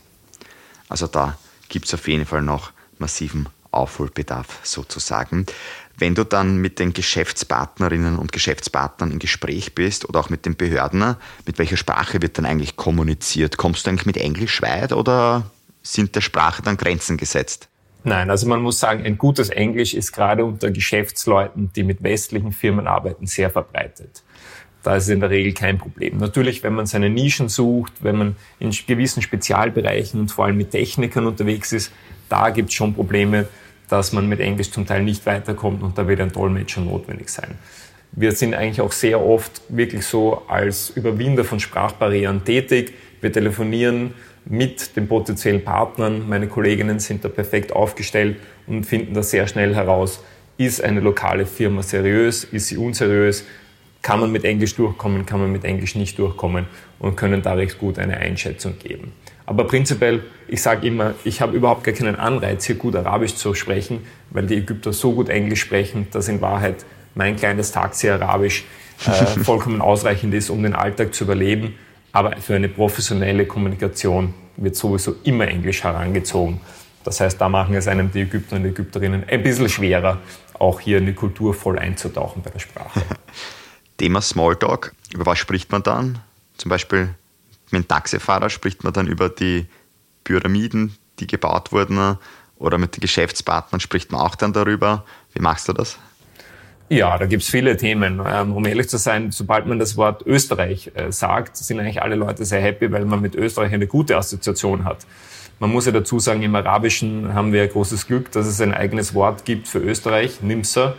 Also 0.89 1.07
da 1.07 1.39
gibt 1.69 1.87
es 1.87 1.95
auf 1.95 2.07
jeden 2.09 2.27
Fall 2.27 2.43
noch 2.43 2.73
massiven 2.99 3.49
Aufholbedarf 3.77 4.61
sozusagen. 4.63 5.47
Wenn 5.97 6.15
du 6.15 6.25
dann 6.25 6.57
mit 6.59 6.79
den 6.79 6.93
Geschäftspartnerinnen 6.93 8.19
und 8.19 8.33
Geschäftspartnern 8.33 9.13
im 9.13 9.19
Gespräch 9.21 9.75
bist 9.75 10.09
oder 10.09 10.21
auch 10.21 10.29
mit 10.29 10.45
den 10.45 10.57
Behörden, 10.57 11.17
mit 11.47 11.59
welcher 11.59 11.77
Sprache 11.77 12.21
wird 12.21 12.37
dann 12.39 12.47
eigentlich 12.47 12.77
kommuniziert? 12.77 13.57
Kommst 13.57 13.87
du 13.87 13.91
eigentlich 13.91 14.07
mit 14.07 14.17
Englisch 14.17 14.61
weit 14.63 14.93
oder 14.93 15.51
sind 15.83 16.17
der 16.17 16.21
Sprache 16.21 16.63
dann 16.63 16.77
Grenzen 16.77 17.17
gesetzt? 17.17 17.69
Nein, 18.03 18.29
also 18.29 18.47
man 18.47 18.61
muss 18.61 18.81
sagen, 18.81 19.05
ein 19.05 19.17
gutes 19.17 19.49
Englisch 19.49 19.95
ist 19.95 20.13
gerade 20.13 20.45
unter 20.45 20.71
Geschäftsleuten, 20.71 21.73
die 21.75 21.85
mit 21.85 22.03
westlichen 22.03 22.53
Firmen 22.53 22.87
arbeiten, 22.87 23.27
sehr 23.27 23.49
verbreitet. 23.49 24.23
Da 24.83 24.97
ist 24.97 25.05
es 25.05 25.09
in 25.09 25.21
der 25.21 25.31
Regel 25.31 25.55
kein 25.55 25.79
Problem. 25.79 26.19
Natürlich, 26.19 26.63
wenn 26.63 26.75
man 26.75 26.85
seine 26.85 27.09
Nischen 27.09 27.49
sucht, 27.49 27.93
wenn 28.01 28.17
man 28.17 28.37
in 28.59 28.71
gewissen 28.71 29.23
Spezialbereichen 29.23 30.21
und 30.21 30.31
vor 30.31 30.45
allem 30.45 30.59
mit 30.59 30.73
Technikern 30.73 31.27
unterwegs 31.27 31.73
ist, 31.73 31.91
da 32.29 32.51
gibt 32.51 32.69
es 32.69 32.75
schon 32.75 32.93
Probleme, 32.95 33.49
dass 33.95 34.13
man 34.13 34.29
mit 34.29 34.41
Englisch 34.41 34.73
zum 34.73 34.87
Teil 34.87 35.05
nicht 35.05 35.25
weiterkommt 35.25 35.81
und 35.85 35.97
da 35.97 36.09
wird 36.09 36.21
ein 36.21 36.33
Dolmetscher 36.33 36.81
notwendig 36.81 37.29
sein. 37.29 37.57
Wir 38.11 38.33
sind 38.33 38.53
eigentlich 38.53 38.81
auch 38.81 38.91
sehr 38.91 39.25
oft 39.25 39.63
wirklich 39.69 40.05
so 40.05 40.43
als 40.49 40.91
Überwinder 40.91 41.45
von 41.45 41.61
Sprachbarrieren 41.61 42.45
tätig. 42.45 42.95
Wir 43.21 43.33
telefonieren 43.33 44.15
mit 44.47 44.97
den 44.97 45.07
potenziellen 45.07 45.63
Partnern. 45.63 46.29
Meine 46.29 46.49
Kolleginnen 46.49 46.99
sind 46.99 47.25
da 47.25 47.29
perfekt 47.29 47.73
aufgestellt 47.73 48.39
und 48.67 48.85
finden 48.85 49.15
da 49.15 49.23
sehr 49.23 49.47
schnell 49.47 49.77
heraus, 49.77 50.25
ist 50.59 50.83
eine 50.83 50.99
lokale 50.99 51.47
Firma 51.47 51.85
seriös, 51.85 52.43
ist 52.43 52.67
sie 52.67 52.77
unseriös, 52.77 53.45
kann 54.03 54.19
man 54.19 54.33
mit 54.33 54.45
Englisch 54.45 54.75
durchkommen, 54.75 55.25
kann 55.25 55.41
man 55.41 55.53
mit 55.53 55.65
Englisch 55.65 55.95
nicht 55.95 56.19
durchkommen 56.19 56.67
und 56.99 57.17
können 57.17 57.43
da 57.43 57.53
recht 57.53 57.79
gut 57.79 58.01
eine 58.01 58.17
Einschätzung 58.17 58.77
geben. 58.77 59.13
Aber 59.47 59.65
prinzipiell, 59.65 60.25
ich 60.49 60.63
sage 60.63 60.87
immer, 60.87 61.15
ich 61.25 61.41
habe 61.41 61.57
überhaupt 61.57 61.85
gar 61.85 61.95
keinen 61.95 62.17
Anreiz, 62.17 62.65
hier 62.65 62.77
gut 62.77 62.97
Arabisch 62.97 63.35
zu 63.35 63.55
sprechen, 63.55 64.07
weil 64.31 64.47
die 64.47 64.57
Ägypter 64.57 64.93
so 64.93 65.13
gut 65.13 65.29
Englisch 65.29 65.61
sprechen, 65.61 66.07
dass 66.13 66.29
in 66.29 66.41
Wahrheit 66.41 66.85
mein 67.15 67.37
kleines 67.37 67.73
Taxi 67.73 68.09
Arabisch 68.09 68.65
äh, 69.07 69.11
vollkommen 69.45 69.81
ausreichend 69.81 70.33
ist, 70.35 70.51
um 70.51 70.63
den 70.63 70.75
Alltag 70.75 71.15
zu 71.15 71.25
überleben. 71.25 71.75
Aber 72.13 72.37
für 72.37 72.55
eine 72.55 72.69
professionelle 72.69 73.45
Kommunikation 73.47 74.35
wird 74.57 74.77
sowieso 74.77 75.17
immer 75.25 75.49
Englisch 75.49 75.83
herangezogen. 75.85 76.61
Das 77.03 77.21
heißt, 77.21 77.41
da 77.41 77.49
machen 77.49 77.75
es 77.75 77.87
einem 77.87 78.11
die 78.11 78.23
Ägypter 78.23 78.57
und 78.57 78.65
Ägypterinnen 78.65 79.25
ein 79.29 79.43
bisschen 79.43 79.69
schwerer, 79.69 80.19
auch 80.59 80.81
hier 80.81 80.99
in 80.99 81.07
die 81.07 81.13
Kultur 81.13 81.53
voll 81.53 81.79
einzutauchen 81.79 82.43
bei 82.43 82.51
der 82.51 82.61
Sprache. 82.61 83.03
Thema 83.99 84.23
Smalltalk. 84.23 84.95
Über 85.13 85.27
was 85.27 85.39
spricht 85.39 85.71
man 85.71 85.83
dann? 85.83 86.19
Zum 86.57 86.69
Beispiel 86.71 87.11
mit 87.71 87.85
dem 87.85 87.89
Taxifahrer 87.89 88.51
spricht 88.51 88.85
man 88.85 88.93
dann 88.93 89.07
über 89.07 89.29
die 89.29 89.67
Pyramiden, 90.25 90.97
die 91.19 91.27
gebaut 91.27 91.73
wurden, 91.73 92.19
oder 92.57 92.79
mit 92.79 92.97
den 92.97 93.01
Geschäftspartnern 93.01 93.81
spricht 93.81 94.13
man 94.13 94.21
auch 94.21 94.37
dann 94.37 94.53
darüber. 94.53 95.05
Wie 95.33 95.41
machst 95.43 95.69
du 95.69 95.73
das? 95.73 95.99
Ja, 96.89 97.17
da 97.19 97.27
gibt's 97.27 97.49
viele 97.49 97.77
Themen. 97.77 98.21
Ähm, 98.27 98.55
um 98.55 98.65
ehrlich 98.67 98.89
zu 98.89 98.99
sein, 98.99 99.33
sobald 99.33 99.67
man 99.67 99.79
das 99.79 99.97
Wort 99.97 100.25
Österreich 100.27 100.93
äh, 100.95 101.11
sagt, 101.11 101.57
sind 101.57 101.81
eigentlich 101.81 102.03
alle 102.03 102.15
Leute 102.15 102.45
sehr 102.45 102.61
happy, 102.61 102.93
weil 102.93 103.05
man 103.05 103.21
mit 103.21 103.35
Österreich 103.35 103.73
eine 103.73 103.87
gute 103.87 104.17
Assoziation 104.17 104.85
hat. 104.85 105.07
Man 105.61 105.71
muss 105.71 105.87
ja 105.87 105.93
dazu 105.93 106.19
sagen, 106.19 106.43
im 106.43 106.55
Arabischen 106.55 107.33
haben 107.33 107.53
wir 107.53 107.67
großes 107.67 108.07
Glück, 108.07 108.31
dass 108.33 108.47
es 108.47 108.61
ein 108.61 108.75
eigenes 108.75 109.15
Wort 109.15 109.45
gibt 109.45 109.67
für 109.67 109.79
Österreich, 109.79 110.43
Nimsa, 110.43 110.95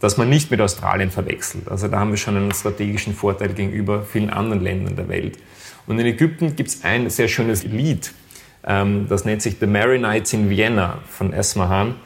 das 0.00 0.16
man 0.16 0.28
nicht 0.28 0.50
mit 0.50 0.60
Australien 0.60 1.10
verwechselt. 1.10 1.68
Also 1.68 1.88
da 1.88 1.98
haben 1.98 2.10
wir 2.10 2.16
schon 2.16 2.36
einen 2.36 2.52
strategischen 2.52 3.14
Vorteil 3.14 3.54
gegenüber 3.54 4.02
vielen 4.02 4.30
anderen 4.30 4.62
Ländern 4.62 4.96
der 4.96 5.08
Welt. 5.08 5.38
Und 5.86 5.98
in 5.98 6.06
Ägypten 6.06 6.56
gibt's 6.56 6.84
ein 6.84 7.08
sehr 7.10 7.28
schönes 7.28 7.64
Lied, 7.64 8.12
ähm, 8.66 9.06
das 9.08 9.24
nennt 9.24 9.42
sich 9.42 9.56
The 9.60 9.66
Merry 9.66 9.98
Nights 9.98 10.32
in 10.32 10.48
Vienna 10.50 10.98
von 11.08 11.32
Esmahan 11.32 11.96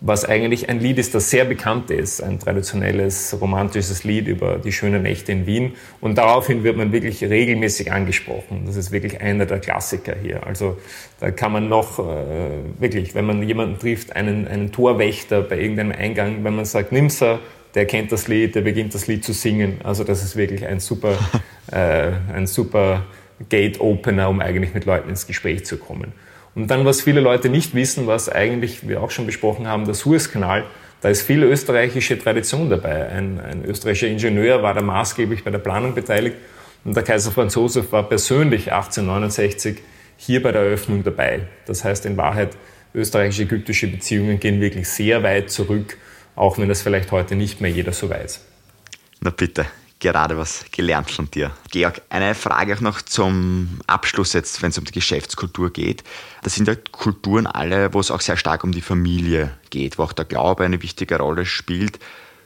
was 0.00 0.24
eigentlich 0.24 0.68
ein 0.68 0.80
Lied 0.80 0.98
ist, 0.98 1.14
das 1.14 1.30
sehr 1.30 1.44
bekannt 1.44 1.90
ist, 1.90 2.22
ein 2.22 2.38
traditionelles 2.38 3.36
romantisches 3.40 4.04
Lied 4.04 4.26
über 4.26 4.56
die 4.58 4.72
schönen 4.72 5.02
Nächte 5.02 5.32
in 5.32 5.46
Wien. 5.46 5.72
Und 6.00 6.18
daraufhin 6.18 6.64
wird 6.64 6.76
man 6.76 6.92
wirklich 6.92 7.22
regelmäßig 7.22 7.92
angesprochen. 7.92 8.64
Das 8.66 8.76
ist 8.76 8.90
wirklich 8.90 9.20
einer 9.20 9.46
der 9.46 9.60
Klassiker 9.60 10.14
hier. 10.20 10.46
Also 10.46 10.78
da 11.20 11.30
kann 11.30 11.52
man 11.52 11.68
noch 11.68 11.98
äh, 11.98 12.02
wirklich, 12.80 13.14
wenn 13.14 13.26
man 13.26 13.42
jemanden 13.42 13.78
trifft, 13.78 14.16
einen, 14.16 14.48
einen 14.48 14.72
Torwächter 14.72 15.42
bei 15.42 15.58
irgendeinem 15.60 15.92
Eingang, 15.92 16.42
wenn 16.42 16.56
man 16.56 16.64
sagt, 16.64 16.92
nimm's 16.92 17.22
der 17.74 17.86
kennt 17.86 18.12
das 18.12 18.28
Lied, 18.28 18.54
der 18.54 18.60
beginnt 18.60 18.94
das 18.94 19.06
Lied 19.06 19.24
zu 19.24 19.32
singen. 19.32 19.80
Also 19.82 20.04
das 20.04 20.22
ist 20.22 20.36
wirklich 20.36 20.66
ein 20.66 20.80
super, 20.80 21.16
äh, 21.72 22.10
ein 22.34 22.46
super 22.46 23.04
Gate-Opener, 23.48 24.28
um 24.28 24.40
eigentlich 24.40 24.74
mit 24.74 24.84
Leuten 24.84 25.08
ins 25.08 25.26
Gespräch 25.26 25.64
zu 25.64 25.76
kommen. 25.76 26.12
Und 26.54 26.70
dann, 26.70 26.84
was 26.84 27.00
viele 27.00 27.20
Leute 27.20 27.48
nicht 27.48 27.74
wissen, 27.74 28.06
was 28.06 28.28
eigentlich 28.28 28.86
wir 28.86 29.02
auch 29.02 29.10
schon 29.10 29.26
besprochen 29.26 29.66
haben, 29.66 29.86
der 29.86 29.94
Suezkanal, 29.94 30.64
da 31.00 31.08
ist 31.08 31.22
viel 31.22 31.42
österreichische 31.42 32.18
Tradition 32.18 32.70
dabei. 32.70 33.08
Ein, 33.08 33.40
ein 33.40 33.64
österreichischer 33.64 34.08
Ingenieur 34.08 34.62
war 34.62 34.74
da 34.74 34.82
maßgeblich 34.82 35.44
bei 35.44 35.50
der 35.50 35.58
Planung 35.58 35.94
beteiligt 35.94 36.36
und 36.84 36.94
der 36.94 37.02
Kaiser 37.02 37.32
Franz 37.32 37.54
Josef 37.54 37.90
war 37.90 38.08
persönlich 38.08 38.72
1869 38.72 39.78
hier 40.16 40.42
bei 40.42 40.52
der 40.52 40.62
Eröffnung 40.62 41.02
dabei. 41.02 41.48
Das 41.66 41.84
heißt 41.84 42.06
in 42.06 42.16
Wahrheit, 42.16 42.50
österreichisch-ägyptische 42.94 43.88
Beziehungen 43.88 44.38
gehen 44.38 44.60
wirklich 44.60 44.88
sehr 44.88 45.22
weit 45.22 45.50
zurück, 45.50 45.96
auch 46.36 46.58
wenn 46.58 46.68
das 46.68 46.82
vielleicht 46.82 47.10
heute 47.10 47.34
nicht 47.34 47.60
mehr 47.60 47.70
jeder 47.70 47.92
so 47.92 48.08
weiß. 48.10 48.44
Na 49.20 49.30
bitte 49.30 49.66
gerade 50.02 50.36
was 50.36 50.66
gelernt 50.72 51.10
von 51.10 51.30
dir. 51.30 51.52
Georg, 51.70 52.02
eine 52.10 52.34
Frage 52.34 52.74
auch 52.74 52.80
noch 52.80 53.00
zum 53.00 53.80
Abschluss 53.86 54.34
jetzt, 54.34 54.60
wenn 54.60 54.70
es 54.70 54.78
um 54.78 54.84
die 54.84 54.92
Geschäftskultur 54.92 55.72
geht. 55.72 56.04
Das 56.42 56.54
sind 56.54 56.68
ja 56.68 56.74
Kulturen 56.90 57.46
alle, 57.46 57.94
wo 57.94 58.00
es 58.00 58.10
auch 58.10 58.20
sehr 58.20 58.36
stark 58.36 58.64
um 58.64 58.72
die 58.72 58.82
Familie 58.82 59.56
geht, 59.70 59.98
wo 59.98 60.02
auch 60.02 60.12
der 60.12 60.24
Glaube 60.24 60.64
eine 60.64 60.82
wichtige 60.82 61.16
Rolle 61.16 61.46
spielt. 61.46 61.98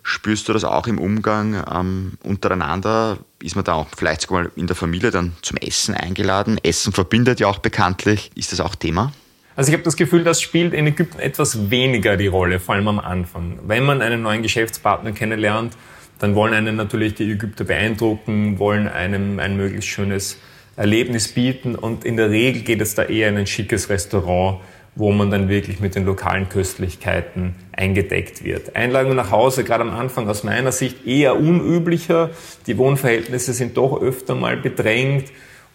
Spürst 0.03 0.49
du 0.49 0.53
das 0.53 0.63
auch 0.63 0.87
im 0.87 0.99
Umgang 0.99 1.65
ähm, 1.75 2.13
untereinander? 2.23 3.19
Ist 3.43 3.57
man 3.57 3.65
da 3.65 3.73
auch 3.73 3.89
vielleicht 3.97 4.21
sogar 4.21 4.45
mal 4.45 4.53
in 4.55 4.69
der 4.69 4.77
Familie 4.77 5.11
dann 5.11 5.33
zum 5.43 5.57
Essen 5.57 5.95
eingeladen? 5.95 6.61
Essen 6.63 6.93
verbindet 6.93 7.41
ja 7.41 7.49
auch 7.49 7.59
bekanntlich. 7.59 8.31
Ist 8.37 8.53
das 8.53 8.61
auch 8.61 8.77
Thema? 8.77 9.13
Also 9.57 9.71
ich 9.71 9.73
habe 9.73 9.83
das 9.83 9.97
Gefühl, 9.97 10.23
das 10.23 10.43
spielt 10.43 10.75
in 10.75 10.87
Ägypten 10.87 11.19
etwas 11.19 11.71
weniger 11.71 12.19
die 12.19 12.27
Rolle, 12.27 12.61
vor 12.61 12.75
allem 12.75 12.89
am 12.89 12.99
Anfang. 12.99 13.59
Wenn 13.67 13.85
man 13.85 14.03
einen 14.03 14.21
neuen 14.21 14.43
Geschäftspartner 14.43 15.13
kennenlernt, 15.13 15.73
dann 16.19 16.35
wollen 16.35 16.55
einen 16.55 16.77
natürlich 16.77 17.15
die 17.15 17.31
Ägypter 17.31 17.65
beeindrucken, 17.65 18.59
wollen 18.59 18.89
einem 18.89 19.39
ein 19.39 19.57
möglichst 19.57 19.89
schönes 19.89 20.39
Erlebnis 20.77 21.29
bieten 21.29 21.75
und 21.75 22.05
in 22.05 22.17
der 22.17 22.31
Regel 22.31 22.63
geht 22.63 22.81
es 22.81 22.95
da 22.95 23.05
eher 23.05 23.29
in 23.29 23.37
ein 23.37 23.47
schickes 23.47 23.89
Restaurant, 23.89 24.61
wo 24.95 25.13
man 25.13 25.31
dann 25.31 25.49
wirklich 25.49 25.79
mit 25.81 25.95
den 25.95 26.07
lokalen 26.07 26.49
Köstlichkeiten 26.49 27.55
eingedeckt 27.73 28.43
wird. 28.43 28.75
Einladungen 28.75 29.17
nach 29.17 29.31
Hause, 29.31 29.63
gerade 29.63 29.83
am 29.83 29.91
Anfang 29.91 30.29
aus 30.29 30.43
meiner 30.43 30.73
Sicht 30.73 31.07
eher 31.07 31.39
unüblicher. 31.39 32.31
Die 32.67 32.79
Wohnverhältnisse 32.79 33.53
sind 33.53 33.77
doch 33.77 34.01
öfter 34.01 34.35
mal 34.35 34.57
bedrängt. 34.57 35.27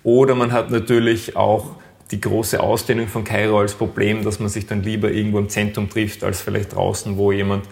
Oder 0.03 0.33
man 0.33 0.51
hat 0.51 0.71
natürlich 0.71 1.35
auch 1.35 1.75
die 2.09 2.19
große 2.19 2.59
Ausdehnung 2.59 3.07
von 3.07 3.23
Kairo 3.23 3.59
als 3.59 3.75
Problem, 3.75 4.23
dass 4.23 4.39
man 4.39 4.49
sich 4.49 4.65
dann 4.65 4.81
lieber 4.81 5.11
irgendwo 5.11 5.37
im 5.37 5.49
Zentrum 5.49 5.87
trifft, 5.87 6.23
als 6.23 6.41
vielleicht 6.41 6.75
draußen, 6.75 7.17
wo 7.17 7.31
jemand 7.31 7.65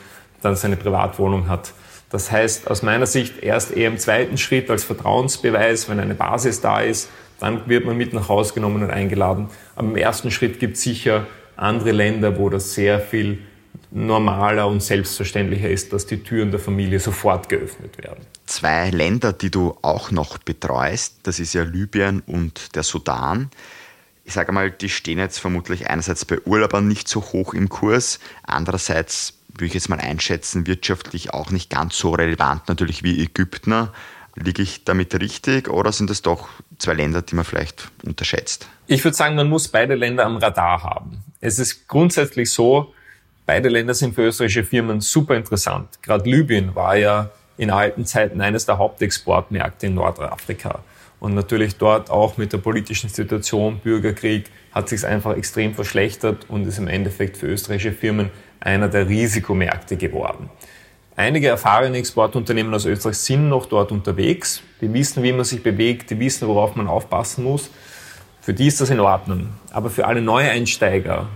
dann 0.43 0.55
seine 0.55 0.77
Privatwohnung 0.77 1.49
hat. 1.49 1.73
Das 2.09 2.31
heißt, 2.31 2.69
aus 2.69 2.81
meiner 2.81 3.05
Sicht 3.05 3.43
erst 3.43 3.71
eher 3.71 3.87
im 3.87 3.97
zweiten 3.97 4.37
Schritt 4.37 4.69
als 4.69 4.83
Vertrauensbeweis, 4.83 5.89
wenn 5.89 5.99
eine 5.99 6.15
Basis 6.15 6.61
da 6.61 6.81
ist, 6.81 7.09
dann 7.39 7.69
wird 7.69 7.85
man 7.85 7.97
mit 7.97 8.13
nach 8.13 8.27
Hause 8.29 8.53
genommen 8.53 8.83
und 8.83 8.89
eingeladen. 8.89 9.49
Aber 9.75 9.87
im 9.87 9.95
ersten 9.95 10.31
Schritt 10.31 10.59
gibt 10.59 10.77
es 10.77 10.83
sicher 10.83 11.27
andere 11.55 11.91
Länder, 11.91 12.37
wo 12.37 12.49
das 12.49 12.73
sehr 12.73 12.99
viel 12.99 13.39
normaler 13.91 14.67
und 14.67 14.83
selbstverständlicher 14.83 15.69
ist, 15.69 15.93
dass 15.93 16.05
die 16.05 16.21
Türen 16.23 16.51
der 16.51 16.59
Familie 16.59 16.99
sofort 16.99 17.49
geöffnet 17.49 17.97
werden. 17.97 18.25
Zwei 18.45 18.89
Länder, 18.89 19.33
die 19.33 19.49
du 19.49 19.75
auch 19.81 20.11
noch 20.11 20.37
betreust, 20.37 21.19
das 21.23 21.39
ist 21.39 21.53
ja 21.53 21.63
Libyen 21.63 22.21
und 22.25 22.75
der 22.75 22.83
Sudan. 22.83 23.49
Ich 24.29 24.35
sage 24.35 24.51
mal, 24.51 24.69
die 24.69 24.89
stehen 24.89 25.17
jetzt 25.17 25.39
vermutlich 25.39 25.89
einerseits 25.89 26.23
bei 26.23 26.37
Urlaubern 26.45 26.87
nicht 26.87 27.07
so 27.07 27.19
hoch 27.19 27.55
im 27.55 27.67
Kurs, 27.67 28.19
andererseits 28.43 29.39
würde 29.47 29.65
ich 29.65 29.73
jetzt 29.73 29.89
mal 29.89 29.99
einschätzen, 29.99 30.67
wirtschaftlich 30.67 31.33
auch 31.33 31.49
nicht 31.49 31.71
ganz 31.71 31.97
so 31.97 32.11
relevant 32.11 32.69
natürlich 32.69 33.01
wie 33.01 33.23
Ägypten. 33.23 33.89
Liege 34.35 34.61
ich 34.61 34.85
damit 34.85 35.19
richtig 35.19 35.67
oder 35.67 35.91
sind 35.91 36.11
das 36.11 36.21
doch 36.21 36.47
zwei 36.77 36.93
Länder, 36.93 37.23
die 37.23 37.33
man 37.33 37.43
vielleicht 37.43 37.89
unterschätzt? 38.05 38.69
Ich 38.85 39.03
würde 39.03 39.17
sagen, 39.17 39.33
man 39.33 39.49
muss 39.49 39.67
beide 39.67 39.95
Länder 39.95 40.27
am 40.27 40.37
Radar 40.37 40.83
haben. 40.83 41.23
Es 41.41 41.57
ist 41.57 41.87
grundsätzlich 41.87 42.51
so, 42.51 42.93
beide 43.47 43.67
Länder 43.67 43.95
sind 43.95 44.13
für 44.13 44.27
österreichische 44.27 44.63
Firmen 44.63 45.01
super 45.01 45.37
interessant. 45.37 46.03
Gerade 46.03 46.29
Libyen 46.29 46.75
war 46.75 46.95
ja 46.95 47.31
in 47.57 47.71
alten 47.71 48.05
Zeiten 48.05 48.41
eines 48.41 48.67
der 48.67 48.77
Hauptexportmärkte 48.77 49.87
in 49.87 49.95
Nordafrika. 49.95 50.83
Und 51.19 51.35
natürlich 51.35 51.75
dort 51.75 52.09
auch 52.09 52.37
mit 52.37 52.53
der 52.53 52.59
politischen 52.59 53.09
Situation, 53.09 53.79
Bürgerkrieg, 53.79 54.45
hat 54.71 54.89
sich 54.89 55.05
einfach 55.05 55.35
extrem 55.35 55.73
verschlechtert 55.73 56.49
und 56.49 56.65
ist 56.65 56.77
im 56.77 56.87
Endeffekt 56.87 57.37
für 57.37 57.47
österreichische 57.47 57.91
Firmen 57.91 58.29
einer 58.59 58.87
der 58.87 59.07
Risikomärkte 59.09 59.97
geworden. 59.97 60.49
Einige 61.15 61.49
erfahrene 61.49 61.97
Exportunternehmen 61.97 62.73
aus 62.73 62.85
Österreich 62.85 63.17
sind 63.17 63.49
noch 63.49 63.65
dort 63.65 63.91
unterwegs. 63.91 64.61
Die 64.79 64.93
wissen, 64.93 65.21
wie 65.21 65.33
man 65.33 65.43
sich 65.43 65.61
bewegt, 65.61 66.09
die 66.11 66.19
wissen, 66.19 66.47
worauf 66.47 66.75
man 66.75 66.87
aufpassen 66.87 67.43
muss. 67.43 67.69
Für 68.39 68.53
die 68.53 68.67
ist 68.67 68.79
das 68.79 68.89
in 68.89 69.01
Ordnung. 69.01 69.49
Aber 69.71 69.89
für 69.89 70.07
alle 70.07 70.21
Neueinsteiger, 70.21 71.27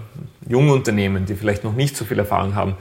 junge 0.48 0.72
Unternehmen, 0.72 1.26
die 1.26 1.36
vielleicht 1.36 1.66
noch 1.66 1.74
nicht 1.74 1.98
so 1.98 2.06
viel 2.06 2.18
Erfahrung 2.18 2.56
haben, 2.56 2.78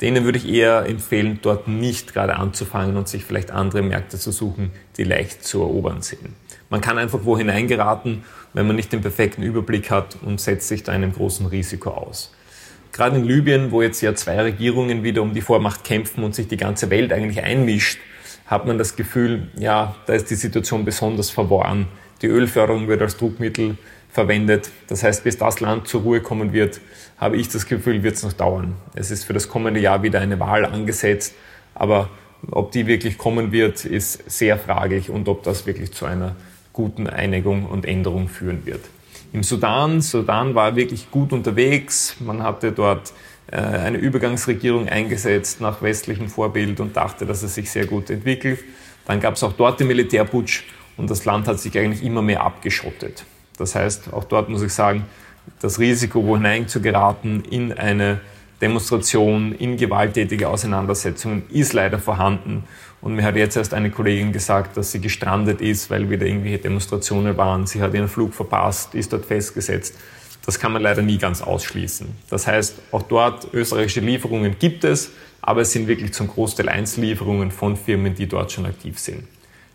denen 0.00 0.24
würde 0.24 0.38
ich 0.38 0.48
eher 0.48 0.86
empfehlen, 0.86 1.38
dort 1.42 1.68
nicht 1.68 2.12
gerade 2.12 2.36
anzufangen 2.36 2.96
und 2.96 3.08
sich 3.08 3.24
vielleicht 3.24 3.50
andere 3.50 3.82
Märkte 3.82 4.18
zu 4.18 4.32
suchen, 4.32 4.70
die 4.96 5.04
leicht 5.04 5.44
zu 5.44 5.60
erobern 5.60 6.02
sind. 6.02 6.30
Man 6.70 6.80
kann 6.80 6.98
einfach 6.98 7.20
wo 7.22 7.38
hineingeraten, 7.38 8.24
wenn 8.52 8.66
man 8.66 8.76
nicht 8.76 8.92
den 8.92 9.00
perfekten 9.00 9.42
Überblick 9.42 9.90
hat 9.90 10.16
und 10.22 10.40
setzt 10.40 10.68
sich 10.68 10.82
da 10.82 10.92
einem 10.92 11.12
großen 11.12 11.46
Risiko 11.46 11.90
aus. 11.90 12.34
Gerade 12.92 13.16
in 13.16 13.24
Libyen, 13.24 13.70
wo 13.70 13.82
jetzt 13.82 14.00
ja 14.00 14.14
zwei 14.14 14.40
Regierungen 14.40 15.02
wieder 15.02 15.22
um 15.22 15.34
die 15.34 15.40
Vormacht 15.40 15.84
kämpfen 15.84 16.22
und 16.22 16.34
sich 16.34 16.48
die 16.48 16.56
ganze 16.56 16.90
Welt 16.90 17.12
eigentlich 17.12 17.42
einmischt, 17.42 17.98
hat 18.46 18.66
man 18.66 18.78
das 18.78 18.94
Gefühl, 18.96 19.48
ja, 19.56 19.96
da 20.06 20.14
ist 20.14 20.30
die 20.30 20.34
Situation 20.34 20.84
besonders 20.84 21.30
verworren. 21.30 21.88
Die 22.22 22.26
Ölförderung 22.26 22.88
wird 22.88 23.02
als 23.02 23.16
Druckmittel 23.16 23.76
verwendet. 24.10 24.70
Das 24.86 25.02
heißt, 25.02 25.24
bis 25.24 25.38
das 25.38 25.60
Land 25.60 25.88
zur 25.88 26.02
Ruhe 26.02 26.20
kommen 26.20 26.52
wird, 26.52 26.80
habe 27.18 27.36
ich 27.36 27.48
das 27.48 27.66
Gefühl, 27.66 28.02
wird 28.02 28.14
es 28.14 28.22
noch 28.22 28.32
dauern. 28.32 28.74
Es 28.94 29.10
ist 29.10 29.24
für 29.24 29.32
das 29.32 29.48
kommende 29.48 29.80
Jahr 29.80 30.02
wieder 30.02 30.20
eine 30.20 30.38
Wahl 30.38 30.64
angesetzt, 30.64 31.34
aber 31.74 32.08
ob 32.50 32.72
die 32.72 32.86
wirklich 32.86 33.18
kommen 33.18 33.52
wird, 33.52 33.84
ist 33.84 34.30
sehr 34.30 34.58
fraglich 34.58 35.10
und 35.10 35.28
ob 35.28 35.42
das 35.42 35.66
wirklich 35.66 35.92
zu 35.92 36.06
einer 36.06 36.36
guten 36.72 37.06
Einigung 37.08 37.66
und 37.66 37.86
Änderung 37.86 38.28
führen 38.28 38.66
wird. 38.66 38.80
Im 39.32 39.42
Sudan, 39.42 40.00
Sudan 40.00 40.54
war 40.54 40.76
wirklich 40.76 41.10
gut 41.10 41.32
unterwegs. 41.32 42.16
Man 42.20 42.42
hatte 42.42 42.70
dort 42.70 43.12
äh, 43.50 43.56
eine 43.56 43.98
Übergangsregierung 43.98 44.88
eingesetzt 44.88 45.60
nach 45.60 45.82
westlichem 45.82 46.28
Vorbild 46.28 46.78
und 46.78 46.96
dachte, 46.96 47.26
dass 47.26 47.42
es 47.42 47.54
sich 47.54 47.70
sehr 47.70 47.86
gut 47.86 48.10
entwickelt. 48.10 48.60
Dann 49.06 49.20
gab 49.20 49.34
es 49.34 49.42
auch 49.42 49.52
dort 49.52 49.80
den 49.80 49.88
Militärputsch 49.88 50.64
und 50.96 51.10
das 51.10 51.24
Land 51.24 51.46
hat 51.48 51.60
sich 51.60 51.78
eigentlich 51.78 52.04
immer 52.04 52.22
mehr 52.22 52.42
abgeschottet. 52.42 53.24
Das 53.58 53.74
heißt, 53.74 54.12
auch 54.12 54.24
dort 54.24 54.48
muss 54.48 54.62
ich 54.62 54.72
sagen, 54.72 55.04
das 55.60 55.78
Risiko, 55.78 56.24
wo 56.26 56.36
hinein 56.36 56.68
zu 56.68 56.80
geraten 56.80 57.42
in 57.50 57.72
eine 57.72 58.20
Demonstration, 58.60 59.52
in 59.52 59.76
gewalttätige 59.76 60.48
Auseinandersetzungen 60.48 61.42
ist 61.50 61.72
leider 61.72 61.98
vorhanden. 61.98 62.64
Und 63.00 63.14
mir 63.14 63.22
hat 63.22 63.36
jetzt 63.36 63.56
erst 63.56 63.74
eine 63.74 63.90
Kollegin 63.90 64.32
gesagt, 64.32 64.76
dass 64.76 64.92
sie 64.92 65.00
gestrandet 65.00 65.60
ist, 65.60 65.90
weil 65.90 66.08
wieder 66.08 66.24
irgendwelche 66.24 66.58
Demonstrationen 66.58 67.36
waren. 67.36 67.66
Sie 67.66 67.82
hat 67.82 67.92
ihren 67.92 68.08
Flug 68.08 68.32
verpasst, 68.32 68.94
ist 68.94 69.12
dort 69.12 69.26
festgesetzt. 69.26 69.94
Das 70.46 70.58
kann 70.58 70.72
man 70.72 70.82
leider 70.82 71.02
nie 71.02 71.18
ganz 71.18 71.42
ausschließen. 71.42 72.06
Das 72.30 72.46
heißt, 72.46 72.76
auch 72.92 73.02
dort 73.02 73.52
österreichische 73.52 74.00
Lieferungen 74.00 74.56
gibt 74.58 74.84
es, 74.84 75.10
aber 75.42 75.62
es 75.62 75.72
sind 75.72 75.86
wirklich 75.86 76.12
zum 76.14 76.28
Großteil 76.28 76.68
Einzellieferungen 76.68 77.50
von 77.50 77.76
Firmen, 77.76 78.14
die 78.14 78.26
dort 78.26 78.52
schon 78.52 78.64
aktiv 78.64 78.98
sind. 78.98 79.24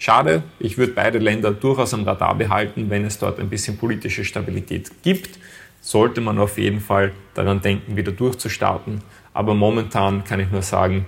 Schade, 0.02 0.44
ich 0.60 0.78
würde 0.78 0.94
beide 0.94 1.20
Länder 1.20 1.52
durchaus 1.52 1.94
am 1.94 2.06
Radar 2.06 2.34
behalten, 2.36 2.90
wenn 2.90 3.04
es 3.04 3.20
dort 3.20 3.38
ein 3.38 3.50
bisschen 3.50 3.78
politische 3.78 4.24
Stabilität 4.24 5.04
gibt. 5.04 5.38
Sollte 5.82 6.22
man 6.22 6.40
auf 6.40 6.58
jeden 6.58 6.80
Fall 6.80 7.12
daran 7.34 7.62
denken, 7.62 7.98
wieder 7.98 8.14
durchzustarten. 8.14 9.02
Aber 9.34 9.54
momentan 9.54 10.24
kann 10.24 10.40
ich 10.40 10.50
nur 10.52 10.62
sagen, 10.62 11.06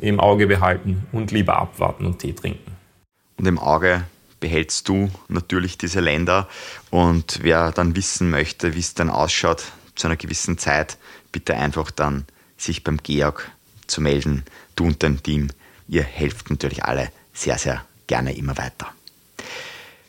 im 0.00 0.18
Auge 0.18 0.48
behalten 0.48 1.06
und 1.12 1.30
lieber 1.30 1.58
abwarten 1.58 2.06
und 2.06 2.18
Tee 2.18 2.32
trinken. 2.32 2.72
Und 3.36 3.46
im 3.46 3.58
Auge 3.58 4.04
behältst 4.40 4.88
du 4.88 5.10
natürlich 5.28 5.78
diese 5.78 6.00
Länder. 6.00 6.48
Und 6.90 7.38
wer 7.42 7.70
dann 7.70 7.94
wissen 7.94 8.30
möchte, 8.30 8.74
wie 8.74 8.80
es 8.80 8.94
dann 8.94 9.10
ausschaut 9.10 9.64
zu 9.94 10.08
einer 10.08 10.16
gewissen 10.16 10.58
Zeit, 10.58 10.98
bitte 11.30 11.54
einfach 11.54 11.92
dann 11.92 12.24
sich 12.56 12.82
beim 12.82 12.96
Georg 12.96 13.48
zu 13.86 14.00
melden. 14.00 14.44
Du 14.74 14.86
und 14.86 15.04
dein 15.04 15.22
Team, 15.22 15.50
ihr 15.86 16.02
helft 16.02 16.50
natürlich 16.50 16.84
alle 16.84 17.12
sehr, 17.32 17.58
sehr 17.58 17.84
gerne 18.08 18.36
immer 18.36 18.58
weiter. 18.58 18.88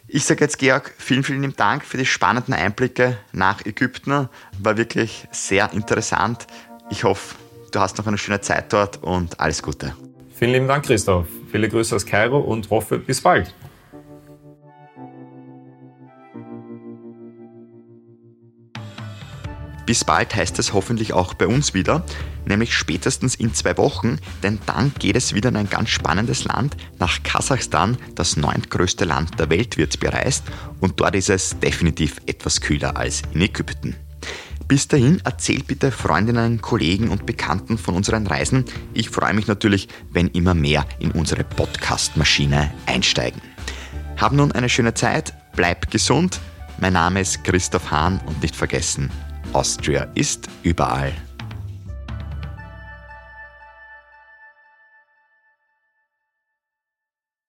Ich 0.08 0.26
sage 0.26 0.44
jetzt, 0.44 0.58
Georg, 0.58 0.92
vielen, 0.98 1.24
vielen 1.24 1.56
Dank 1.56 1.86
für 1.86 1.98
die 1.98 2.06
spannenden 2.08 2.56
Einblicke 2.56 3.20
nach 3.32 3.64
Ägypten. 3.64 4.28
War 4.58 4.78
wirklich 4.78 5.28
sehr 5.32 5.72
interessant. 5.72 6.48
Ich 6.90 7.04
hoffe, 7.04 7.36
du 7.72 7.80
hast 7.80 8.00
noch 8.00 8.08
eine 8.08 8.18
schöne 8.18 8.42
Zeit 8.42 8.74
dort 8.74 9.04
und 9.04 9.40
alles 9.40 9.62
Gute. 9.62 9.94
Vielen 10.34 10.54
lieben 10.54 10.68
Dank, 10.68 10.86
Christoph. 10.86 11.28
Viele 11.52 11.70
Grüße 11.70 11.96
aus 11.96 12.08
Kairo 12.08 12.40
und 12.40 12.72
hoffe, 12.72 12.98
bis 12.98 13.22
bald. 13.22 13.54
Bis 19.90 20.06
bald 20.06 20.36
heißt 20.36 20.60
es 20.60 20.74
hoffentlich 20.74 21.14
auch 21.14 21.34
bei 21.34 21.48
uns 21.48 21.74
wieder, 21.74 22.06
nämlich 22.46 22.76
spätestens 22.76 23.34
in 23.34 23.56
zwei 23.56 23.76
Wochen, 23.78 24.20
denn 24.44 24.60
dann 24.68 24.92
geht 25.00 25.16
es 25.16 25.34
wieder 25.34 25.50
in 25.50 25.56
ein 25.56 25.68
ganz 25.68 25.90
spannendes 25.90 26.44
Land. 26.44 26.78
Nach 27.00 27.24
Kasachstan, 27.24 27.98
das 28.14 28.38
neuntgrößte 28.38 29.04
Land 29.04 29.40
der 29.40 29.50
Welt, 29.50 29.78
wird 29.78 30.00
bereist 30.00 30.44
und 30.80 31.00
dort 31.00 31.16
ist 31.16 31.32
es 31.32 31.58
definitiv 31.58 32.22
etwas 32.28 32.62
kühler 32.62 32.98
als 32.98 33.24
in 33.34 33.42
Ägypten. 33.42 33.96
Bis 34.68 34.88
dahin 34.88 35.22
erzählt 35.24 35.66
bitte 35.66 35.90
Freundinnen, 35.92 36.62
Kollegen 36.62 37.10
und 37.10 37.26
Bekannten 37.26 37.80
von 37.80 37.96
unseren 37.96 38.28
Reisen. 38.28 38.66
Ich 38.94 39.10
freue 39.10 39.34
mich 39.34 39.48
natürlich, 39.48 39.88
wenn 40.12 40.28
immer 40.28 40.54
mehr 40.54 40.86
in 41.00 41.10
unsere 41.10 41.44
Podcast-Maschine 41.44 42.72
einsteigen. 42.86 43.42
Hab 44.18 44.34
nun 44.34 44.52
eine 44.52 44.70
schöne 44.70 44.94
Zeit, 44.94 45.34
bleib 45.56 45.90
gesund. 45.90 46.40
Mein 46.78 46.94
Name 46.94 47.22
ist 47.22 47.44
Christoph 47.44 47.90
Hahn 47.90 48.22
und 48.28 48.44
nicht 48.44 48.56
vergessen, 48.56 49.10
Austria 49.54 50.08
ist 50.14 50.48
überall. 50.64 51.29